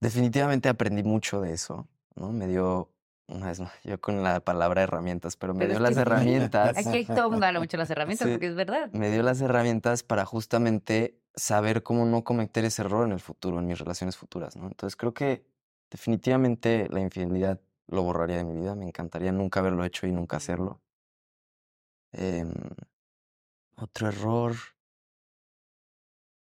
Definitivamente 0.00 0.68
aprendí 0.68 1.02
mucho 1.02 1.40
de 1.40 1.52
eso, 1.52 1.88
¿no? 2.14 2.30
Me 2.30 2.46
dio, 2.46 2.92
una 3.26 3.46
vez 3.46 3.58
más, 3.58 3.72
yo 3.84 4.00
con 4.00 4.22
la 4.22 4.38
palabra 4.40 4.82
herramientas, 4.82 5.36
pero 5.36 5.54
me 5.54 5.60
Pero 5.60 5.72
dio 5.72 5.80
las 5.80 5.94
que 5.94 6.00
herramientas 6.02 6.86
Aquí 6.86 7.04
todo 7.06 7.24
el 7.26 7.30
mundo 7.32 7.46
habla 7.46 7.58
mucho 7.58 7.76
de 7.76 7.82
las 7.82 7.90
herramientas 7.96 8.26
Sí. 8.28 8.32
porque 8.34 8.46
es 8.46 8.54
verdad. 8.54 8.90
me 8.92 9.10
dio 9.10 9.22
las 9.24 9.40
herramientas 9.40 10.04
para 10.04 10.24
justamente 10.24 11.18
saber 11.34 11.82
cómo 11.82 12.04
no 12.06 12.22
cometer 12.22 12.64
ese 12.64 12.82
error 12.82 13.04
en 13.06 13.12
el 13.12 13.20
futuro, 13.20 13.58
en 13.58 13.66
mis 13.66 13.78
relaciones 13.78 14.16
futuras, 14.16 14.56
¿no? 14.56 14.66
Entonces 14.66 14.94
creo 14.96 15.14
que 15.14 15.44
definitivamente 15.90 16.88
la 16.90 17.00
infidelidad 17.00 17.60
lo 17.88 18.02
borraría 18.02 18.38
de 18.38 18.44
mi 18.44 18.54
vida. 18.60 18.74
Me 18.74 18.86
encantaría 18.86 19.32
nunca 19.32 19.60
haberlo 19.60 19.84
hecho 19.84 20.06
y 20.06 20.12
nunca 20.12 20.38
hacerlo. 20.38 20.80
Em, 22.12 22.52
Otro 23.84 24.08
error. 24.08 24.54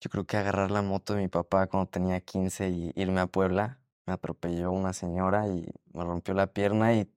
Yo 0.01 0.09
creo 0.09 0.25
que 0.25 0.37
agarrar 0.37 0.71
la 0.71 0.81
moto 0.81 1.13
de 1.13 1.21
mi 1.21 1.27
papá 1.27 1.67
cuando 1.67 1.89
tenía 1.89 2.21
15 2.21 2.69
y 2.69 2.91
irme 2.95 3.19
a 3.21 3.27
Puebla. 3.27 3.81
Me 4.05 4.13
atropelló 4.13 4.71
una 4.71 4.93
señora 4.93 5.47
y 5.47 5.67
me 5.93 6.03
rompió 6.03 6.33
la 6.33 6.47
pierna 6.53 6.93
y, 6.95 7.11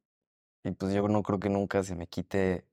y 0.65 0.73
pues 0.73 0.95
yo 0.95 1.09
no 1.09 1.23
creo 1.23 1.41
que 1.41 1.51
nunca 1.51 1.83
se 1.85 1.97
me 1.97 2.09
quite 2.09 2.67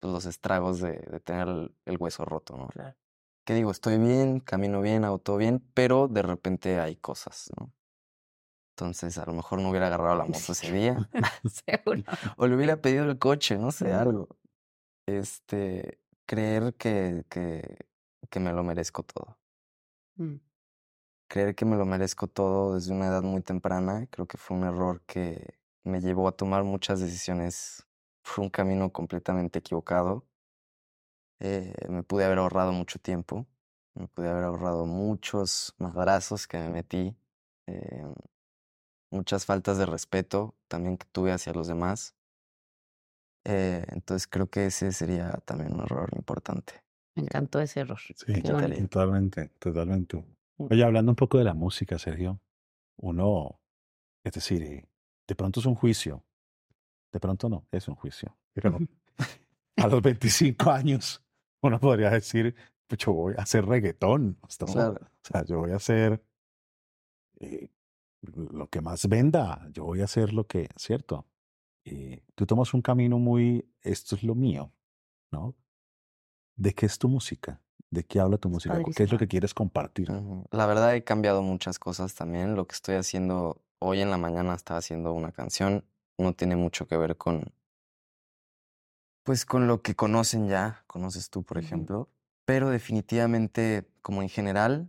pues, 0.00 0.12
los 0.14 0.26
estragos 0.26 0.80
de, 0.80 0.94
de 1.00 1.20
tener 1.20 1.48
el, 1.48 1.74
el 1.86 1.98
hueso 1.98 2.24
roto, 2.26 2.56
¿no? 2.58 2.68
Claro. 2.68 2.96
Que 3.44 3.54
digo, 3.54 3.70
estoy 3.72 3.98
bien, 3.98 4.40
camino 4.40 4.82
bien, 4.82 5.04
hago 5.04 5.18
todo 5.20 5.38
bien, 5.38 5.60
pero 5.74 6.08
de 6.08 6.22
repente 6.22 6.80
hay 6.80 6.96
cosas, 6.96 7.50
¿no? 7.58 7.72
Entonces, 8.78 9.16
a 9.16 9.24
lo 9.24 9.32
mejor 9.32 9.58
no 9.62 9.70
hubiera 9.70 9.86
agarrado 9.86 10.16
la 10.16 10.24
moto 10.26 10.52
ese 10.52 10.70
día. 10.70 11.08
Seguro. 11.66 12.02
O 12.36 12.46
le 12.46 12.56
hubiera 12.56 12.76
pedido 12.76 13.04
el 13.04 13.18
coche, 13.18 13.56
no 13.56 13.70
sé, 13.70 13.90
algo. 13.92 14.28
Este, 15.06 15.98
creer 16.26 16.74
que, 16.74 17.24
que, 17.30 17.86
que 18.28 18.40
me 18.40 18.52
lo 18.52 18.62
merezco 18.62 19.02
todo. 19.02 19.38
Mm. 20.16 20.36
Creer 21.28 21.54
que 21.54 21.64
me 21.64 21.76
lo 21.76 21.86
merezco 21.86 22.26
todo 22.26 22.74
desde 22.74 22.92
una 22.92 23.06
edad 23.06 23.22
muy 23.22 23.40
temprana, 23.40 24.06
creo 24.10 24.26
que 24.26 24.36
fue 24.36 24.56
un 24.58 24.64
error 24.64 25.00
que 25.06 25.58
me 25.82 26.00
llevó 26.00 26.28
a 26.28 26.32
tomar 26.32 26.62
muchas 26.62 27.00
decisiones. 27.00 27.86
Fue 28.24 28.44
un 28.44 28.50
camino 28.50 28.92
completamente 28.92 29.60
equivocado. 29.60 30.26
Eh, 31.40 31.72
me 31.88 32.02
pude 32.02 32.24
haber 32.26 32.38
ahorrado 32.38 32.72
mucho 32.72 32.98
tiempo, 32.98 33.46
me 33.94 34.06
pude 34.08 34.28
haber 34.28 34.44
ahorrado 34.44 34.84
muchos 34.84 35.74
madrazos 35.78 36.46
que 36.46 36.58
me 36.58 36.68
metí, 36.68 37.16
eh, 37.66 38.04
muchas 39.10 39.44
faltas 39.44 39.78
de 39.78 39.86
respeto 39.86 40.54
también 40.68 40.96
que 40.96 41.06
tuve 41.12 41.32
hacia 41.32 41.52
los 41.52 41.66
demás. 41.66 42.14
Eh, 43.44 43.84
entonces 43.88 44.26
creo 44.26 44.48
que 44.50 44.66
ese 44.66 44.92
sería 44.92 45.30
también 45.44 45.72
un 45.74 45.80
error 45.80 46.10
importante. 46.16 46.82
Me 47.14 47.22
encantó 47.22 47.60
ese 47.60 47.80
error. 47.80 47.98
Sí, 47.98 48.42
totalmente, 48.42 49.48
totalmente. 49.58 50.16
Mm. 50.58 50.66
Oye, 50.70 50.84
hablando 50.84 51.12
un 51.12 51.16
poco 51.16 51.38
de 51.38 51.44
la 51.44 51.54
música, 51.54 51.98
Sergio, 51.98 52.40
uno, 52.96 53.60
es 54.24 54.32
decir, 54.32 54.86
de 55.26 55.34
pronto 55.34 55.60
es 55.60 55.66
un 55.66 55.74
juicio, 55.74 56.24
de 57.12 57.20
pronto 57.20 57.48
no, 57.48 57.66
es 57.70 57.88
un 57.88 57.94
juicio, 57.94 58.36
pero 58.52 58.78
a 59.76 59.86
los 59.86 60.02
25 60.02 60.70
años 60.70 61.22
uno 61.62 61.78
podría 61.78 62.10
decir, 62.10 62.54
pues 62.86 62.98
yo 62.98 63.12
voy 63.12 63.34
a 63.38 63.42
hacer 63.42 63.64
reggaetón, 63.64 64.38
¿no? 64.40 64.66
Claro. 64.66 65.00
o 65.00 65.26
sea, 65.26 65.44
yo 65.44 65.58
voy 65.58 65.70
a 65.70 65.76
hacer 65.76 66.22
eh, 67.40 67.68
lo 68.34 68.68
que 68.68 68.80
más 68.80 69.08
venda, 69.08 69.68
yo 69.72 69.84
voy 69.84 70.00
a 70.00 70.04
hacer 70.04 70.32
lo 70.32 70.46
que, 70.46 70.68
¿cierto? 70.76 71.26
Eh, 71.84 72.22
tú 72.34 72.46
tomas 72.46 72.74
un 72.74 72.82
camino 72.82 73.18
muy, 73.18 73.68
esto 73.82 74.16
es 74.16 74.22
lo 74.22 74.34
mío, 74.34 74.72
¿no? 75.30 75.54
¿De 76.56 76.74
qué 76.74 76.86
es 76.86 76.98
tu 76.98 77.08
música? 77.08 77.60
¿De 77.90 78.04
qué 78.04 78.18
habla 78.18 78.38
tu 78.38 78.48
música? 78.48 78.80
¿Qué 78.94 79.02
es 79.04 79.12
lo 79.12 79.18
que 79.18 79.28
quieres 79.28 79.54
compartir? 79.54 80.10
La 80.50 80.66
verdad 80.66 80.94
he 80.94 81.04
cambiado 81.04 81.42
muchas 81.42 81.78
cosas 81.78 82.14
también. 82.14 82.56
Lo 82.56 82.66
que 82.66 82.74
estoy 82.74 82.96
haciendo 82.96 83.62
hoy 83.78 84.00
en 84.00 84.10
la 84.10 84.18
mañana 84.18 84.54
estaba 84.54 84.78
haciendo 84.78 85.12
una 85.12 85.32
canción. 85.32 85.84
No 86.18 86.32
tiene 86.32 86.56
mucho 86.56 86.88
que 86.88 86.96
ver 86.96 87.16
con, 87.16 87.52
pues 89.22 89.44
con 89.44 89.66
lo 89.66 89.82
que 89.82 89.94
conocen 89.94 90.48
ya, 90.48 90.84
conoces 90.86 91.30
tú, 91.30 91.42
por 91.42 91.58
ejemplo. 91.58 92.08
Pero 92.44 92.70
definitivamente, 92.70 93.88
como 94.00 94.22
en 94.22 94.28
general, 94.28 94.88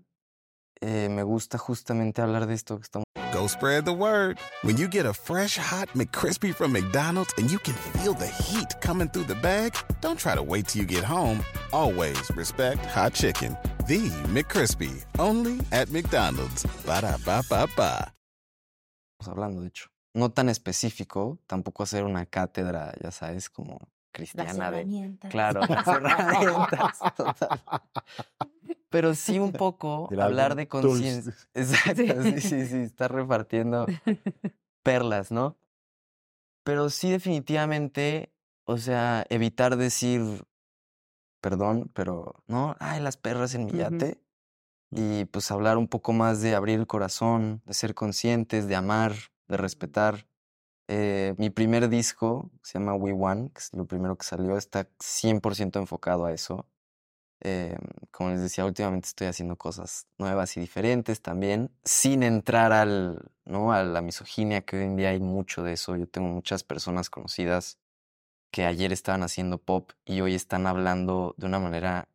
eh, 0.79 1.09
me 1.09 1.23
gusta 1.23 1.57
justamente 1.57 2.21
hablar 2.21 2.45
de 2.45 2.53
esto 2.53 2.77
que 2.77 2.83
estamos 2.83 3.06
Go 3.37 3.45
spread 3.45 3.85
the 3.85 3.93
word. 3.93 4.39
When 4.63 4.77
you 4.77 4.87
get 4.87 5.05
a 5.05 5.13
fresh 5.13 5.57
hot 5.57 5.89
McCrispy 5.89 6.55
from 6.55 6.71
McDonald's 6.71 7.31
and 7.37 7.51
you 7.51 7.59
can 7.59 7.75
feel 7.75 8.15
the 8.15 8.25
heat 8.25 8.73
coming 8.81 9.09
through 9.09 9.25
the 9.25 9.35
bag, 9.35 9.75
don't 10.01 10.17
try 10.17 10.33
to 10.33 10.41
wait 10.41 10.69
till 10.69 10.81
you 10.81 10.87
get 10.87 11.03
home. 11.03 11.43
Always 11.71 12.17
respect 12.35 12.83
hot 12.87 13.13
chicken. 13.13 13.55
The 13.85 14.09
McCrispy, 14.33 15.05
only 15.19 15.59
at 15.71 15.91
McDonald's. 15.91 16.65
Ba 16.83 17.01
da 17.01 17.17
ba 17.23 17.43
ba 17.47 17.67
ba. 17.77 18.11
hablando, 19.21 19.61
de 19.61 19.67
hecho. 19.67 19.85
No 20.15 20.29
tan 20.29 20.49
específico, 20.49 21.37
tampoco 21.45 21.83
hacer 21.83 22.05
una 22.05 22.25
cátedra, 22.25 22.95
ya 22.99 23.11
sabes, 23.11 23.51
como 23.51 23.73
Las 23.73 23.89
cristiana 24.13 24.71
de... 24.71 24.77
herramientas. 24.77 25.29
Claro, 25.29 25.61
las 25.69 25.87
herramientas, 25.87 26.99
total. 27.15 27.61
Pero 28.89 29.15
sí 29.15 29.39
un 29.39 29.51
poco 29.51 30.09
hablar 30.19 30.55
de 30.55 30.67
conciencia. 30.67 31.33
Exacto, 31.53 32.23
sí, 32.23 32.41
sí, 32.41 32.65
sí, 32.67 32.77
está 32.77 33.07
repartiendo 33.07 33.85
perlas, 34.83 35.31
¿no? 35.31 35.57
Pero 36.63 36.89
sí 36.89 37.09
definitivamente, 37.09 38.33
o 38.65 38.77
sea, 38.77 39.25
evitar 39.29 39.77
decir, 39.77 40.45
perdón, 41.41 41.89
pero, 41.93 42.43
¿no? 42.47 42.75
Ay, 42.79 43.01
las 43.01 43.17
perras 43.17 43.55
en 43.55 43.65
mi 43.65 43.71
yate. 43.73 44.21
Y 44.91 45.25
pues 45.25 45.51
hablar 45.51 45.77
un 45.77 45.87
poco 45.87 46.13
más 46.13 46.41
de 46.41 46.55
abrir 46.55 46.79
el 46.79 46.87
corazón, 46.87 47.61
de 47.65 47.73
ser 47.73 47.93
conscientes, 47.93 48.67
de 48.67 48.75
amar, 48.75 49.13
de 49.47 49.57
respetar. 49.57 50.27
Eh, 50.87 51.35
mi 51.37 51.49
primer 51.49 51.89
disco 51.89 52.49
se 52.63 52.79
llama 52.79 52.95
We 52.95 53.11
One, 53.11 53.49
que 53.53 53.59
es 53.59 53.73
lo 53.73 53.85
primero 53.85 54.17
que 54.17 54.25
salió, 54.25 54.57
está 54.57 54.87
100% 54.99 55.79
enfocado 55.79 56.25
a 56.25 56.33
eso. 56.33 56.65
Eh, 57.41 57.77
como 58.11 58.31
les 58.31 58.41
decía, 58.41 58.65
últimamente 58.65 59.07
estoy 59.07 59.27
haciendo 59.27 59.57
cosas 59.57 60.07
nuevas 60.17 60.57
y 60.57 60.59
diferentes 60.59 61.21
también, 61.21 61.71
sin 61.83 62.23
entrar 62.23 62.73
al, 62.73 63.31
¿no? 63.45 63.71
a 63.71 63.83
la 63.83 64.01
misoginia, 64.01 64.61
que 64.61 64.77
hoy 64.77 64.83
en 64.83 64.95
día 64.95 65.09
hay 65.09 65.19
mucho 65.19 65.63
de 65.63 65.73
eso. 65.73 65.95
Yo 65.95 66.07
tengo 66.07 66.29
muchas 66.29 66.63
personas 66.63 67.09
conocidas 67.09 67.77
que 68.51 68.65
ayer 68.65 68.91
estaban 68.91 69.23
haciendo 69.23 69.59
pop 69.59 69.91
y 70.05 70.21
hoy 70.21 70.35
están 70.35 70.67
hablando 70.67 71.35
de 71.37 71.45
una 71.47 71.59
manera 71.59 72.09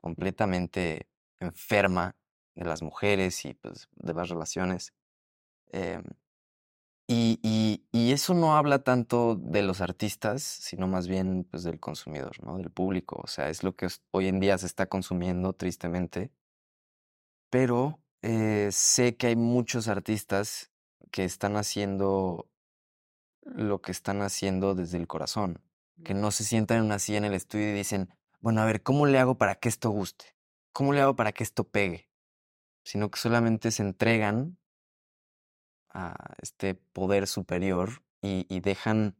completamente 0.00 1.08
enferma 1.40 2.16
de 2.54 2.64
las 2.64 2.82
mujeres 2.82 3.44
y 3.44 3.54
pues, 3.54 3.88
de 3.96 4.14
las 4.14 4.28
relaciones. 4.28 4.92
Em, 5.72 6.04
y, 7.12 8.12
eso 8.12 8.34
no 8.34 8.56
habla 8.56 8.80
tanto 8.84 9.34
de 9.36 9.62
los 9.62 9.80
artistas, 9.80 10.42
sino 10.42 10.86
más 10.86 11.08
bien 11.08 11.44
pues, 11.50 11.64
del 11.64 11.80
consumidor, 11.80 12.42
¿no? 12.44 12.56
Del 12.56 12.70
público. 12.70 13.20
O 13.22 13.26
sea, 13.26 13.48
es 13.50 13.62
lo 13.64 13.74
que 13.74 13.88
hoy 14.12 14.28
en 14.28 14.40
día 14.40 14.58
se 14.58 14.66
está 14.66 14.86
consumiendo, 14.86 15.52
tristemente. 15.52 16.30
Pero 17.50 18.00
eh, 18.22 18.68
sé 18.70 19.16
que 19.16 19.28
hay 19.28 19.36
muchos 19.36 19.88
artistas 19.88 20.70
que 21.10 21.24
están 21.24 21.56
haciendo 21.56 22.48
lo 23.42 23.80
que 23.80 23.90
están 23.90 24.22
haciendo 24.22 24.74
desde 24.74 24.98
el 24.98 25.08
corazón, 25.08 25.60
que 26.04 26.14
no 26.14 26.30
se 26.30 26.44
sientan 26.44 27.00
silla 27.00 27.18
en 27.18 27.24
el 27.24 27.34
estudio 27.34 27.70
y 27.70 27.72
dicen, 27.72 28.14
bueno, 28.40 28.60
a 28.60 28.66
ver, 28.66 28.82
¿cómo 28.82 29.06
le 29.06 29.18
hago 29.18 29.36
para 29.36 29.56
que 29.56 29.68
esto 29.68 29.90
guste? 29.90 30.36
¿Cómo 30.72 30.92
le 30.92 31.00
hago 31.00 31.16
para 31.16 31.32
que 31.32 31.42
esto 31.42 31.64
pegue? 31.64 32.08
Sino 32.84 33.10
que 33.10 33.18
solamente 33.18 33.72
se 33.72 33.82
entregan 33.82 34.59
a 35.92 36.34
este 36.42 36.74
poder 36.74 37.26
superior 37.26 38.02
y, 38.22 38.46
y 38.48 38.60
dejan, 38.60 39.16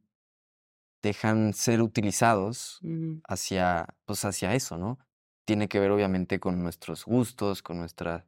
dejan 1.01 1.53
ser 1.53 1.81
utilizados 1.81 2.79
hacia, 3.27 3.87
pues 4.05 4.23
hacia 4.25 4.53
eso, 4.53 4.77
¿no? 4.77 4.99
Tiene 5.45 5.67
que 5.67 5.79
ver 5.79 5.91
obviamente 5.91 6.39
con 6.39 6.61
nuestros 6.61 7.05
gustos, 7.05 7.61
con 7.63 7.77
nuestra, 7.79 8.25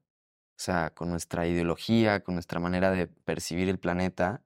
o 0.58 0.60
sea, 0.60 0.92
con 0.94 1.10
nuestra 1.10 1.48
ideología, 1.48 2.24
con 2.24 2.36
nuestra 2.36 2.60
manera 2.60 2.92
de 2.92 3.08
percibir 3.08 3.70
el 3.70 3.80
planeta, 3.80 4.44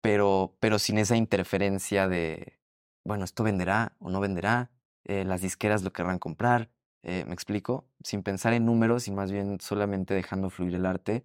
pero, 0.00 0.56
pero 0.60 0.78
sin 0.78 0.98
esa 0.98 1.16
interferencia 1.16 2.08
de, 2.08 2.60
bueno, 3.04 3.24
esto 3.24 3.42
venderá 3.42 3.96
o 4.00 4.10
no 4.10 4.20
venderá, 4.20 4.70
eh, 5.04 5.24
las 5.24 5.40
disqueras 5.40 5.82
lo 5.82 5.92
querrán 5.92 6.18
comprar, 6.18 6.70
eh, 7.02 7.24
¿me 7.26 7.34
explico? 7.34 7.88
Sin 8.02 8.22
pensar 8.22 8.52
en 8.54 8.66
números 8.66 9.08
y 9.08 9.12
más 9.12 9.32
bien 9.32 9.58
solamente 9.60 10.14
dejando 10.14 10.50
fluir 10.50 10.74
el 10.74 10.86
arte. 10.86 11.24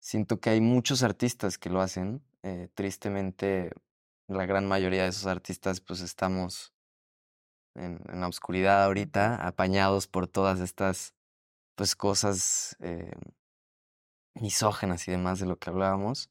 Siento 0.00 0.40
que 0.40 0.50
hay 0.50 0.60
muchos 0.60 1.02
artistas 1.02 1.58
que 1.58 1.70
lo 1.70 1.80
hacen. 1.80 2.22
eh, 2.42 2.68
tristemente, 2.74 3.70
la 4.28 4.46
gran 4.46 4.66
mayoría 4.66 5.02
de 5.02 5.10
esos 5.10 5.26
artistas, 5.26 5.80
pues 5.82 6.00
estamos 6.00 6.72
en, 7.74 8.00
en 8.10 8.20
la 8.20 8.28
oscuridad 8.28 8.84
ahorita, 8.84 9.46
apañados 9.46 10.06
por 10.08 10.26
todas 10.26 10.60
estas, 10.60 11.14
pues, 11.76 11.96
cosas 11.96 12.76
eh, 12.80 13.12
misógenas 14.34 15.06
y 15.08 15.12
demás 15.12 15.40
de 15.40 15.46
lo 15.46 15.58
que 15.58 15.70
hablábamos. 15.70 16.30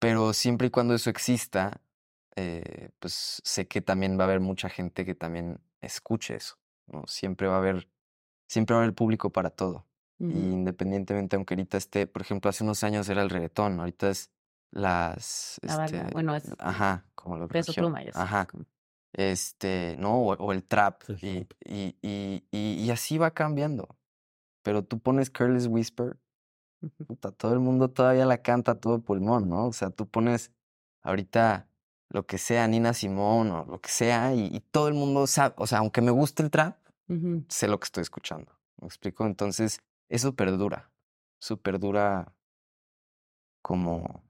Pero 0.00 0.32
siempre 0.34 0.68
y 0.68 0.70
cuando 0.70 0.94
eso 0.94 1.10
exista, 1.10 1.80
eh, 2.36 2.90
pues 3.00 3.40
sé 3.44 3.68
que 3.68 3.80
también 3.82 4.18
va 4.18 4.24
a 4.24 4.28
haber 4.28 4.40
mucha 4.40 4.68
gente 4.68 5.04
que 5.04 5.14
también 5.14 5.60
escuche 5.80 6.36
eso, 6.36 6.56
¿no? 6.88 7.04
Siempre 7.06 7.48
va 7.48 7.56
a 7.56 7.58
haber, 7.58 7.88
siempre 8.48 8.74
va 8.74 8.82
a 8.82 8.84
haber 8.84 8.94
público 8.94 9.30
para 9.30 9.50
todo. 9.50 9.86
Y 10.30 10.52
independientemente, 10.52 11.34
aunque 11.36 11.54
ahorita 11.54 11.76
esté, 11.78 12.06
por 12.06 12.22
ejemplo, 12.22 12.48
hace 12.48 12.62
unos 12.62 12.84
años 12.84 13.08
era 13.08 13.22
el 13.22 13.30
reggaetón, 13.30 13.80
ahorita 13.80 14.08
es 14.10 14.30
las, 14.70 15.58
La 15.62 15.84
este, 15.84 16.04
bueno, 16.12 16.34
es 16.36 16.44
ajá, 16.58 17.04
como 17.14 17.36
lo 17.38 17.48
peso 17.48 17.72
región- 17.72 17.92
pluma. 17.92 18.00
sé, 18.12 18.18
ajá, 18.18 18.46
este, 19.12 19.96
no, 19.98 20.14
o, 20.22 20.34
o 20.34 20.52
el 20.52 20.62
trap, 20.64 21.02
y, 21.20 21.46
y, 21.64 21.96
y, 22.02 22.44
y, 22.50 22.90
así 22.90 23.18
va 23.18 23.32
cambiando. 23.32 23.96
Pero 24.62 24.84
tú 24.84 25.00
pones 25.00 25.28
Careless 25.28 25.66
Whisper, 25.66 26.16
puta, 27.06 27.32
todo 27.32 27.52
el 27.52 27.58
mundo 27.60 27.90
todavía 27.90 28.24
la 28.24 28.38
canta 28.42 28.72
a 28.72 28.74
todo 28.76 29.00
pulmón, 29.00 29.48
¿no? 29.48 29.66
O 29.66 29.72
sea, 29.72 29.90
tú 29.90 30.06
pones 30.08 30.52
ahorita 31.02 31.68
lo 32.10 32.26
que 32.26 32.38
sea, 32.38 32.68
Nina 32.68 32.94
Simone 32.94 33.50
o 33.50 33.64
lo 33.64 33.80
que 33.80 33.88
sea, 33.90 34.34
y, 34.34 34.46
y 34.54 34.60
todo 34.60 34.88
el 34.88 34.94
mundo 34.94 35.26
sabe, 35.26 35.54
o 35.58 35.66
sea, 35.66 35.78
aunque 35.78 36.00
me 36.00 36.10
guste 36.12 36.42
el 36.42 36.50
trap, 36.50 36.76
sé 37.48 37.68
lo 37.68 37.78
que 37.80 37.84
estoy 37.86 38.02
escuchando. 38.02 38.52
¿Me 38.80 38.86
explico? 38.86 39.26
Entonces, 39.26 39.80
eso 40.14 40.34
perdura. 40.34 40.90
Eso 41.40 41.56
perdura 41.60 42.34
como, 43.62 44.24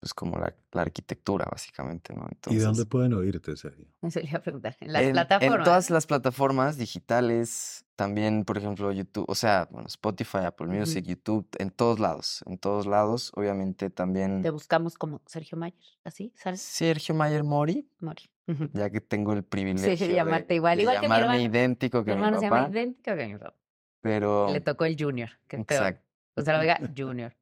pues 0.00 0.14
como 0.14 0.38
la, 0.38 0.54
la 0.72 0.82
arquitectura, 0.82 1.46
básicamente, 1.50 2.14
¿no? 2.14 2.22
¿Y 2.30 2.34
Entonces, 2.34 2.62
dónde 2.64 2.86
pueden 2.86 3.12
oírte, 3.14 3.56
Sergio? 3.56 3.86
Eso 4.02 4.20
le 4.20 4.28
iba 4.28 4.38
a 4.38 4.42
preguntar. 4.42 4.76
En 4.80 4.92
las 4.92 5.02
en, 5.02 5.08
en 5.08 5.12
plataformas. 5.14 5.64
todas 5.64 5.90
las 5.90 6.06
plataformas 6.06 6.76
digitales, 6.78 7.84
también, 7.96 8.44
por 8.44 8.58
ejemplo, 8.58 8.92
YouTube, 8.92 9.24
o 9.28 9.34
sea, 9.34 9.68
bueno, 9.72 9.88
Spotify, 9.88 10.38
Apple. 10.44 10.68
Music, 10.68 11.04
YouTube, 11.04 11.48
en 11.58 11.70
todos 11.70 11.98
lados, 11.98 12.42
en 12.46 12.58
todos 12.58 12.86
lados, 12.86 13.32
obviamente 13.34 13.90
también 13.90 14.42
Te 14.42 14.50
buscamos 14.50 14.94
como 14.96 15.20
Sergio 15.26 15.58
Mayer, 15.58 15.80
¿así? 16.04 16.32
¿Sabes? 16.36 16.60
Sergio 16.60 17.14
Mayer 17.14 17.42
Mori, 17.42 17.90
Mori. 18.00 18.30
Ya 18.72 18.88
que 18.88 19.00
tengo 19.02 19.32
el 19.34 19.42
privilegio 19.44 19.94
Sí, 19.96 20.06
de- 20.06 20.14
llamarte 20.14 20.54
igual, 20.54 20.76
de 20.76 20.82
igual 20.84 20.96
que 20.96 21.00
mi 21.08 21.14
llamarme 21.14 21.36
hermano. 21.42 21.54
idéntico 21.58 21.98
Mi 21.98 22.04
que 22.04 22.10
mi 22.12 22.14
hermano 22.16 22.38
se 22.38 22.44
llama 22.46 22.56
papá, 22.62 22.70
idéntico 22.70 23.16
que 23.16 23.26
mi 23.26 23.36
papá. 23.36 23.54
Pero 24.00 24.52
Le 24.52 24.60
tocó 24.60 24.84
el 24.84 24.96
Junior, 24.98 25.30
que 25.46 25.56
es 25.56 25.64
peor. 25.66 25.82
exacto. 25.86 26.04
O 26.36 26.42
sea, 26.42 26.54
lo 26.56 26.60
diga 26.62 26.78
Junior. 26.96 27.34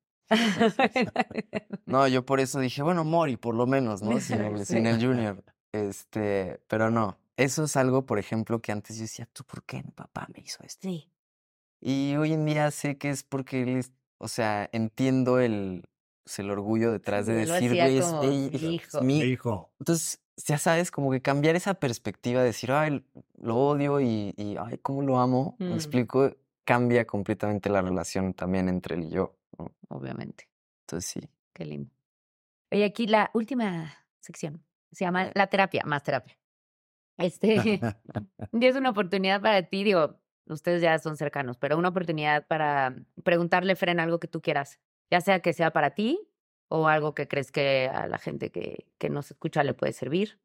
No, 1.86 2.08
yo 2.08 2.24
por 2.24 2.40
eso 2.40 2.58
dije, 2.60 2.82
bueno, 2.82 3.04
Mori, 3.04 3.36
por 3.36 3.54
lo 3.54 3.66
menos, 3.66 4.02
¿no? 4.02 4.18
Sin 4.20 4.40
el, 4.40 4.56
sin 4.66 4.82
Sí. 4.84 4.88
el 4.88 5.04
Junior. 5.04 5.44
Este, 5.72 6.60
pero 6.68 6.90
no. 6.90 7.18
Eso 7.36 7.64
es 7.64 7.76
algo, 7.76 8.06
por 8.06 8.18
ejemplo, 8.18 8.60
que 8.60 8.72
antes 8.72 8.96
yo 8.96 9.02
decía, 9.02 9.28
¿tú 9.32 9.44
por 9.44 9.62
qué 9.64 9.82
mi 9.82 9.90
papá 9.90 10.26
me 10.34 10.42
hizo 10.42 10.62
esto? 10.64 10.88
Sí. 10.88 11.10
Y 11.80 12.16
hoy 12.16 12.32
en 12.32 12.46
día 12.46 12.70
sé 12.70 12.96
que 12.96 13.10
es 13.10 13.22
porque 13.22 13.62
él 13.62 13.76
es, 13.76 13.92
o 14.18 14.28
sea, 14.28 14.68
entiendo 14.72 15.38
el, 15.38 15.84
pues, 16.24 16.38
el 16.38 16.50
orgullo 16.50 16.90
detrás 16.90 17.26
de 17.26 17.34
decir, 17.34 17.70
hacía 17.80 17.84
güey, 18.18 18.48
es, 18.54 18.62
hijo". 18.62 19.02
mi 19.02 19.18
Hijo. 19.20 19.70
Entonces, 19.78 20.20
ya 20.46 20.56
sabes, 20.56 20.90
como 20.90 21.10
que 21.10 21.20
cambiar 21.20 21.54
esa 21.56 21.74
perspectiva 21.74 22.40
de 22.40 22.46
decir, 22.46 22.72
ay, 22.72 23.04
lo 23.38 23.56
odio 23.56 24.00
y, 24.00 24.32
y 24.38 24.56
ay, 24.58 24.78
cómo 24.78 25.02
lo 25.02 25.18
amo, 25.20 25.56
me 25.58 25.70
Mm. 25.70 25.74
explico, 25.74 26.34
cambia 26.66 27.06
completamente 27.06 27.70
la 27.70 27.80
relación 27.80 28.34
también 28.34 28.68
entre 28.68 28.96
él 28.96 29.04
y 29.04 29.10
yo, 29.10 29.38
¿no? 29.56 29.72
Obviamente. 29.88 30.50
Entonces, 30.82 31.10
sí. 31.10 31.20
Qué 31.54 31.64
lindo. 31.64 31.90
Oye, 32.70 32.84
aquí 32.84 33.06
la 33.06 33.30
última 33.32 33.94
sección 34.20 34.62
se 34.92 35.04
llama 35.04 35.30
la 35.34 35.46
terapia, 35.46 35.82
más 35.86 36.02
terapia. 36.02 36.38
Este, 37.18 37.54
y 38.52 38.66
es 38.66 38.76
una 38.76 38.90
oportunidad 38.90 39.40
para 39.40 39.62
ti, 39.62 39.84
digo, 39.84 40.20
ustedes 40.44 40.82
ya 40.82 40.98
son 40.98 41.16
cercanos, 41.16 41.56
pero 41.56 41.78
una 41.78 41.88
oportunidad 41.88 42.46
para 42.46 42.94
preguntarle, 43.24 43.74
Fren, 43.74 44.00
algo 44.00 44.20
que 44.20 44.28
tú 44.28 44.42
quieras, 44.42 44.80
ya 45.10 45.22
sea 45.22 45.40
que 45.40 45.54
sea 45.54 45.70
para 45.70 45.94
ti 45.94 46.20
o 46.68 46.88
algo 46.88 47.14
que 47.14 47.26
crees 47.26 47.50
que 47.50 47.88
a 47.90 48.06
la 48.06 48.18
gente 48.18 48.50
que, 48.50 48.86
que 48.98 49.08
nos 49.08 49.30
escucha 49.30 49.64
le 49.64 49.72
puede 49.72 49.94
servir. 49.94 50.38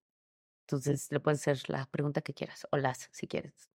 Entonces, 0.62 1.12
le 1.12 1.20
puedes 1.20 1.42
hacer 1.42 1.70
la 1.70 1.88
pregunta 1.88 2.22
que 2.22 2.34
quieras, 2.34 2.66
o 2.72 2.78
las, 2.78 3.10
si 3.12 3.28
quieres. 3.28 3.70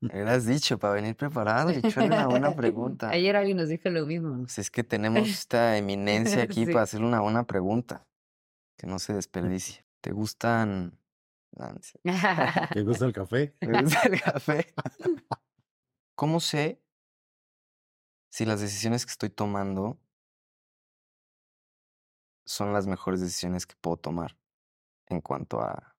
Me 0.00 0.08
hubieras 0.14 0.46
dicho 0.46 0.78
para 0.78 0.94
venir 0.94 1.16
preparado 1.16 1.70
y 1.72 1.76
echarle 1.76 2.06
una 2.16 2.26
buena 2.26 2.54
pregunta. 2.54 3.08
Ayer 3.10 3.36
alguien 3.36 3.56
nos 3.56 3.68
dijo 3.68 3.88
lo 3.90 4.06
mismo. 4.06 4.38
Pues 4.38 4.58
es 4.58 4.70
que 4.70 4.84
tenemos 4.84 5.28
esta 5.28 5.76
eminencia 5.76 6.42
aquí 6.44 6.64
Sí. 6.66 6.72
para 6.72 6.82
hacerle 6.82 7.06
una 7.06 7.20
buena 7.20 7.46
pregunta, 7.46 8.06
que 8.76 8.86
no 8.86 8.98
se 8.98 9.14
desperdicie. 9.14 9.84
¿Te 10.00 10.12
gustan? 10.12 10.98
No, 11.56 11.72
no 11.72 11.82
sé. 11.82 11.98
¿Te 12.72 12.82
gusta 12.82 13.06
el 13.06 13.12
café? 13.12 13.48
¿Te 13.60 13.82
gusta 13.82 14.02
el 14.08 14.20
café? 14.20 14.74
¿Cómo 16.14 16.40
sé 16.40 16.80
si 18.30 18.44
las 18.44 18.60
decisiones 18.60 19.04
que 19.06 19.12
estoy 19.12 19.30
tomando 19.30 19.98
son 22.44 22.72
las 22.72 22.86
mejores 22.86 23.20
decisiones 23.20 23.66
que 23.66 23.74
puedo 23.80 23.96
tomar 23.96 24.36
en 25.06 25.20
cuanto 25.20 25.60
a 25.60 25.96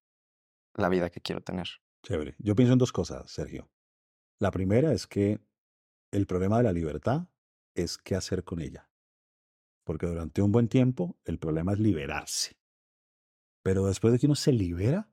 la 0.75 0.89
vida 0.89 1.09
que 1.09 1.21
quiero 1.21 1.41
tener? 1.41 1.67
Chévere. 2.03 2.35
Yo 2.39 2.55
pienso 2.55 2.73
en 2.73 2.79
dos 2.79 2.91
cosas, 2.91 3.29
Sergio. 3.29 3.69
La 4.39 4.51
primera 4.51 4.93
es 4.93 5.05
que 5.07 5.39
el 6.11 6.25
problema 6.25 6.57
de 6.57 6.63
la 6.63 6.71
libertad 6.71 7.27
es 7.75 7.97
qué 7.97 8.15
hacer 8.15 8.43
con 8.43 8.61
ella. 8.61 8.89
Porque 9.83 10.07
durante 10.07 10.41
un 10.41 10.51
buen 10.51 10.67
tiempo 10.67 11.19
el 11.25 11.39
problema 11.39 11.73
es 11.73 11.79
liberarse. 11.79 12.57
Pero 13.63 13.85
después 13.85 14.13
de 14.13 14.19
que 14.19 14.25
uno 14.25 14.35
se 14.35 14.53
libera, 14.53 15.11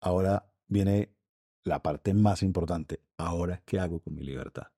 ahora 0.00 0.52
viene 0.66 1.14
la 1.64 1.82
parte 1.82 2.14
más 2.14 2.42
importante. 2.42 3.02
Ahora, 3.16 3.62
¿qué 3.64 3.78
hago 3.78 4.00
con 4.00 4.14
mi 4.14 4.22
libertad? 4.22 4.68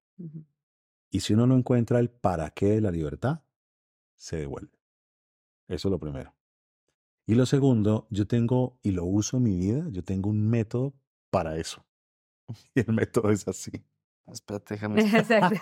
Y 1.10 1.20
si 1.20 1.34
uno 1.34 1.46
no 1.46 1.56
encuentra 1.56 1.98
el 2.00 2.10
para 2.10 2.50
qué 2.50 2.66
de 2.66 2.80
la 2.80 2.90
libertad, 2.90 3.42
se 4.14 4.36
devuelve. 4.36 4.78
Eso 5.68 5.88
es 5.88 5.92
lo 5.92 5.98
primero. 5.98 6.35
Y 7.28 7.34
lo 7.34 7.44
segundo, 7.44 8.06
yo 8.10 8.26
tengo, 8.26 8.78
y 8.82 8.92
lo 8.92 9.04
uso 9.04 9.38
en 9.38 9.42
mi 9.42 9.56
vida, 9.58 9.86
yo 9.90 10.04
tengo 10.04 10.30
un 10.30 10.48
método 10.48 10.94
para 11.30 11.56
eso. 11.58 11.84
Y 12.74 12.80
el 12.80 12.92
método 12.92 13.30
es 13.30 13.46
así. 13.48 13.84
Espérate, 14.26 14.74
déjame. 14.74 15.00
Exacto. 15.02 15.56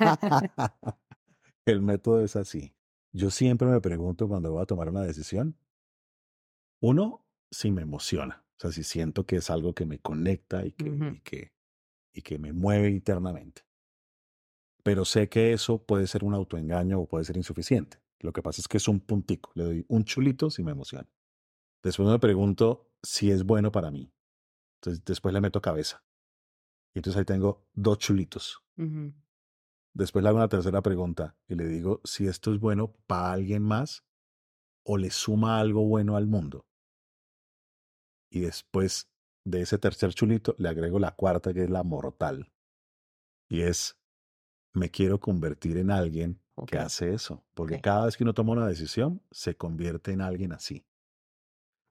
el 1.67 1.81
método 1.81 2.21
es 2.23 2.37
así. 2.37 2.75
Yo 3.12 3.31
siempre 3.31 3.69
me 3.69 3.81
pregunto 3.81 4.29
cuando 4.29 4.53
voy 4.53 4.62
a 4.62 4.67
tomar 4.67 4.89
una 4.91 5.03
decisión, 5.03 5.57
uno, 6.83 7.25
si 7.51 7.71
me 7.71 7.83
emociona, 7.83 8.45
o 8.59 8.61
sea, 8.61 8.73
si 8.73 8.83
siento 8.83 9.25
que 9.25 9.37
es 9.37 9.49
algo 9.49 9.75
que 9.75 9.87
me 9.87 9.99
conecta 9.99 10.67
y 10.67 10.73
que, 10.73 10.91
Ujú. 10.91 11.05
y 11.15 11.21
que, 11.21 11.53
y 12.12 12.23
que 12.23 12.39
me 12.39 12.53
mueve 12.53 12.91
internamente. 12.91 13.62
Pero 14.83 15.07
sé 15.07 15.29
que 15.31 15.53
eso 15.55 15.83
puede 15.83 16.07
ser 16.07 16.25
un 16.25 16.35
autoengaño 16.35 17.01
o 17.01 17.07
puede 17.07 17.25
ser 17.25 17.39
insuficiente. 17.39 17.99
Lo 18.21 18.33
que 18.33 18.43
pasa 18.43 18.61
es 18.61 18.69
que 18.69 18.77
es 18.77 18.89
un 18.89 19.01
puntico, 19.01 19.51
le 19.55 19.65
doy 19.65 19.85
un 19.89 20.05
chulito 20.05 20.51
si 20.51 20.62
me 20.62 20.73
emociona. 20.73 21.09
Después 21.85 22.09
me 22.09 22.18
pregunto 22.18 22.91
si 23.03 23.30
es 23.30 23.45
bueno 23.45 23.70
para 23.70 23.91
mí. 23.91 24.11
Entonces 24.80 25.05
después 25.05 25.35
le 25.35 25.43
meto 25.43 25.61
cabeza. 25.61 26.03
Y 26.95 26.99
entonces 26.99 27.18
ahí 27.18 27.26
tengo 27.26 27.66
dos 27.74 27.99
chulitos. 27.99 28.62
Después 29.93 30.22
le 30.22 30.28
hago 30.30 30.39
una 30.39 30.49
tercera 30.49 30.80
pregunta 30.82 31.37
y 31.47 31.55
le 31.55 31.66
digo 31.68 32.01
si 32.03 32.26
esto 32.26 32.53
es 32.53 32.59
bueno 32.59 32.95
para 33.07 33.32
alguien 33.32 33.62
más 33.62 34.03
o 34.82 34.97
le 34.97 35.11
suma 35.11 35.61
algo 35.61 35.87
bueno 35.87 36.16
al 36.16 36.26
mundo. 36.26 36.66
Y 38.30 38.41
después 38.41 39.11
de 39.45 39.61
ese 39.61 39.78
tercer 39.78 40.14
chulito 40.14 40.57
le 40.59 40.70
agrego 40.70 40.99
la 40.99 41.14
cuarta 41.14 41.53
que 41.53 41.64
es 41.64 41.70
la 41.70 41.82
mortal. 41.82 42.51
Y 43.49 43.61
es, 43.61 43.99
me 44.72 44.91
quiero 44.91 45.20
convertir 45.20 45.76
en 45.76 45.91
alguien 45.91 46.41
que 46.66 46.78
hace 46.78 47.12
eso. 47.12 47.45
Porque 47.53 47.80
cada 47.82 48.07
vez 48.07 48.16
que 48.16 48.24
uno 48.24 48.32
toma 48.32 48.53
una 48.53 48.66
decisión, 48.66 49.22
se 49.30 49.55
convierte 49.55 50.12
en 50.12 50.22
alguien 50.22 50.53
así. 50.53 50.87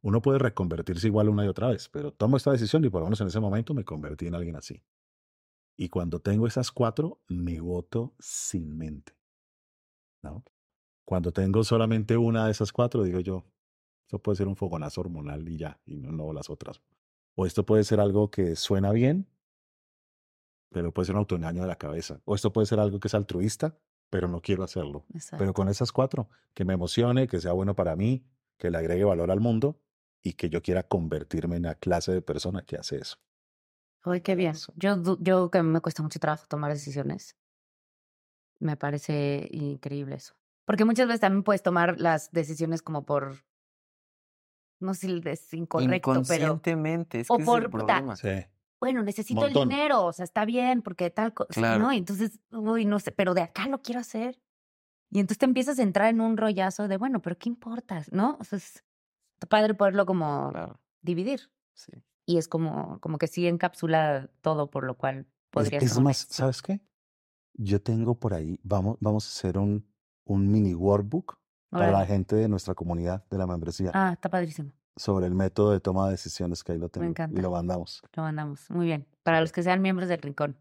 Uno 0.04 0.22
puede 0.22 0.38
reconvertirse 0.38 1.08
igual 1.08 1.30
una 1.30 1.46
y 1.46 1.48
otra 1.48 1.70
vez, 1.70 1.88
pero 1.88 2.12
tomo 2.12 2.36
esta 2.36 2.52
decisión 2.52 2.84
y 2.84 2.90
por 2.90 3.00
lo 3.00 3.06
menos 3.06 3.22
en 3.22 3.28
ese 3.28 3.40
momento 3.40 3.74
me 3.74 3.86
convertí 3.86 4.28
en 4.28 4.36
alguien 4.36 4.58
así. 4.58 4.84
Y 5.78 5.88
cuando 5.88 6.20
tengo 6.20 6.46
esas 6.46 6.72
cuatro, 6.72 7.22
me 7.30 7.62
voto 7.62 8.14
sin 8.20 8.78
mente. 8.78 9.14
¿no? 10.22 10.44
Cuando 11.06 11.32
tengo 11.32 11.64
solamente 11.64 12.18
una 12.18 12.46
de 12.46 12.52
esas 12.52 12.74
cuatro, 12.74 13.04
digo 13.04 13.22
yo, 13.22 13.46
esto 14.06 14.20
puede 14.20 14.36
ser 14.36 14.50
un 14.50 14.58
fogonazo 14.58 15.00
hormonal 15.00 15.48
y 15.48 15.58
ya, 15.58 15.80
y 15.86 15.96
no, 15.96 16.12
no 16.12 16.34
las 16.34 16.50
otras. 16.50 16.82
O 17.36 17.46
esto 17.46 17.66
puede 17.66 17.86
ser 17.86 18.02
algo 18.02 18.30
que 18.30 18.58
suena 18.58 18.92
bien, 18.92 19.30
pero 20.70 20.94
puede 20.94 21.06
ser 21.06 21.16
un 21.16 21.20
autoengaño 21.20 21.62
de 21.62 21.68
la 21.70 21.78
cabeza. 21.78 22.22
O 22.26 22.36
esto 22.36 22.52
puede 22.52 22.68
ser 22.68 22.82
algo 22.82 23.00
que 23.00 23.08
es 23.08 23.14
altruista, 23.14 23.80
pero 24.10 24.28
no 24.28 24.42
quiero 24.42 24.64
hacerlo. 24.64 25.06
Exacto. 25.14 25.38
Pero 25.40 25.54
con 25.54 25.70
esas 25.70 25.94
cuatro, 25.94 26.30
que 26.54 26.66
me 26.66 26.74
emocione, 26.74 27.28
que 27.28 27.40
sea 27.40 27.54
bueno 27.54 27.74
para 27.74 27.96
mí, 27.96 28.26
que 28.58 28.70
le 28.70 28.78
agregue 28.78 29.06
valor 29.06 29.32
al 29.32 29.40
mundo 29.40 29.80
y 30.24 30.34
que 30.34 30.50
yo 30.50 30.62
quiera 30.62 30.84
convertirme 30.84 31.58
en 31.58 31.64
la 31.64 31.76
clase 31.76 32.12
de 32.14 32.22
persona 32.22 32.64
que 32.64 32.78
hace 32.78 32.98
eso. 32.98 33.18
Ay, 34.04 34.22
qué 34.22 34.36
bien. 34.36 34.56
Yo, 34.76 35.18
yo 35.20 35.52
que 35.52 35.58
a 35.60 35.64
mí 35.64 35.70
me 35.70 35.82
cuesta 35.82 36.02
mucho 36.02 36.20
trabajo 36.20 36.46
tomar 36.48 36.72
decisiones. 36.72 37.38
Me 38.60 38.78
parece 38.78 39.48
increíble 39.52 40.16
eso. 40.16 40.34
Porque 40.66 40.86
muchas 40.86 41.08
veces 41.08 41.20
también 41.22 41.44
puedes 41.44 41.62
tomar 41.62 42.00
las 42.00 42.32
decisiones 42.32 42.82
como 42.82 43.06
por, 43.06 43.36
no 44.80 44.94
sé 44.94 45.08
si 45.08 45.22
es 45.26 45.54
incorrecto, 45.54 45.90
pero 45.90 46.20
Inconscientemente, 46.20 47.20
es 47.22 47.30
o 47.30 47.36
que 47.38 47.44
ese 47.44 47.52
por 47.52 47.60
es 47.60 47.66
el 47.66 47.72
problema. 47.72 48.16
Sí. 48.16 48.46
bueno, 48.80 49.04
necesito 49.04 49.46
el 49.46 49.54
Montón. 49.54 49.70
dinero, 49.70 50.06
o 50.06 50.14
sea, 50.14 50.24
está 50.24 50.46
bien, 50.46 50.82
porque 50.82 51.10
tal 51.10 51.34
cosa, 51.34 51.50
Claro. 51.52 51.84
¿no? 51.84 51.94
Y 51.94 51.98
entonces, 51.98 52.40
uy, 52.52 52.86
no 52.86 53.00
sé, 53.00 53.12
pero 53.12 53.34
de 53.34 53.42
acá 53.42 53.68
lo 53.68 53.82
quiero 53.82 54.00
hacer. 54.00 54.40
Y 55.12 55.20
entonces 55.20 55.38
te 55.38 55.46
empiezas 55.46 55.80
a 55.80 55.84
entrar 55.84 56.10
en 56.10 56.22
un 56.22 56.38
rollazo 56.38 56.88
de, 56.88 56.98
bueno, 56.98 57.22
pero 57.22 57.38
¿qué 57.38 57.50
importa? 57.50 58.04
¿No? 58.12 58.38
O 58.40 58.44
sea, 58.44 58.58
es 58.58 58.84
está 59.44 59.48
padre 59.58 59.74
poderlo 59.74 60.06
como 60.06 60.50
Claro, 60.52 60.80
dividir. 61.02 61.52
sí. 61.74 61.92
Y 62.26 62.38
es 62.38 62.48
como, 62.48 63.00
como 63.02 63.18
que 63.18 63.28
sí 63.28 63.48
encapsula 63.48 64.30
todo 64.42 64.70
por 64.70 64.86
lo 64.86 64.96
cual 64.98 65.20
Es, 65.20 65.26
podría 65.52 65.80
es 65.80 65.90
ser 65.90 65.98
una 66.00 66.10
más. 66.12 66.18
¿sabes 66.30 66.62
qué? 66.62 66.80
Yo 67.56 67.82
tengo 67.82 68.18
por 68.18 68.34
ahí, 68.34 68.60
vamos, 68.64 68.98
vamos 69.02 69.26
a 69.26 69.30
hacer 69.30 69.58
un, 69.58 69.86
un 70.26 70.50
mini 70.50 70.74
workbook 70.74 71.38
para 71.70 71.92
la 71.92 72.06
gente 72.06 72.36
de 72.38 72.48
nuestra 72.48 72.76
comunidad 72.76 73.26
de 73.30 73.38
la 73.38 73.46
membresía 73.48 73.92
Ah, 73.94 74.12
está 74.14 74.30
padrísimo. 74.30 74.72
sobre 74.96 75.26
el 75.26 75.34
método 75.36 75.72
de 75.72 75.80
toma 75.82 76.06
de 76.06 76.12
decisiones 76.12 76.64
que 76.64 76.72
ahí 76.72 76.78
lo 76.78 76.88
tengo. 76.90 77.06
encanta. 77.08 77.38
Y 77.38 77.42
lo 77.42 77.52
mandamos. 77.52 78.02
Lo 78.16 78.24
mandamos. 78.24 78.70
Muy 78.70 78.86
bien. 78.86 79.06
Para 79.24 79.42
los 79.42 79.52
que 79.52 79.62
sean 79.64 79.82
miembros 79.82 80.08
del 80.08 80.22
Rincón. 80.22 80.58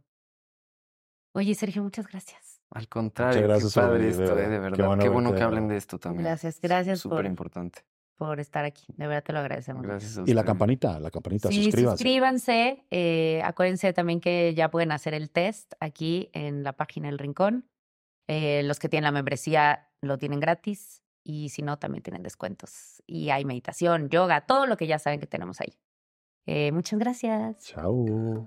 Oye, 1.35 1.55
Sergio, 1.55 1.83
muchas 1.83 2.07
gracias. 2.09 2.61
Al 2.71 2.89
contrario, 2.89 3.43
gracias 3.43 3.73
qué 3.75 3.81
por 3.81 3.91
padre 3.91 4.09
esto, 4.09 4.23
eh, 4.23 4.27
verdad. 4.27 4.43
de 4.51 4.55
Qué 4.57 4.59
verdad. 4.61 4.87
bueno 4.87 5.03
Qué 5.03 5.09
bueno 5.09 5.35
que 5.35 5.43
hablen 5.43 5.69
de 5.69 5.77
esto 5.77 5.99
también. 5.99 6.25
Gracias, 6.25 6.61
gracias 6.61 7.01
Súper 7.01 7.19
por, 7.19 7.27
importante. 7.27 7.85
Por 8.27 8.39
estar 8.39 8.65
aquí. 8.65 8.85
De 8.97 9.07
verdad 9.09 9.25
te 9.25 9.33
lo 9.33 9.41
agradecemos. 9.41 9.83
Gracias 9.83 10.19
a 10.19 10.23
Y 10.25 10.33
la 10.33 10.45
campanita, 10.45 11.01
la 11.01 11.11
campanita, 11.11 11.49
Sí, 11.49 11.65
suscríbanse. 11.65 11.97
suscríbanse. 11.97 12.85
eh, 12.91 13.43
acuérdense 13.45 13.93
también 13.93 14.21
que 14.21 14.55
ya 14.55 14.71
pueden 14.71 14.93
hacer 14.93 15.13
el 15.15 15.29
test 15.31 15.73
aquí 15.81 16.31
en 16.33 16.63
la 16.63 16.73
página 16.75 17.09
del 17.09 17.19
Rincón. 17.19 17.67
Eh, 18.29 18.63
los 18.65 18.79
que 18.79 18.89
tienen 18.89 19.05
la 19.05 19.11
membresía 19.13 19.89
lo 20.01 20.19
tienen 20.19 20.39
gratis 20.39 21.03
y 21.25 21.49
si 21.49 21.63
no, 21.63 21.79
también 21.79 22.03
tienen 22.05 22.23
descuentos. 22.23 23.03
Y 23.07 23.31
hay 23.31 23.45
meditación, 23.45 24.09
yoga, 24.09 24.43
todo 24.47 24.67
lo 24.67 24.77
que 24.77 24.87
ya 24.87 24.99
saben 25.01 25.19
que 25.19 25.27
tenemos 25.27 25.61
ahí. 25.61 25.75
Eh, 26.47 26.71
muchas 26.73 26.99
gracias. 27.01 27.59
Chao. 27.65 28.47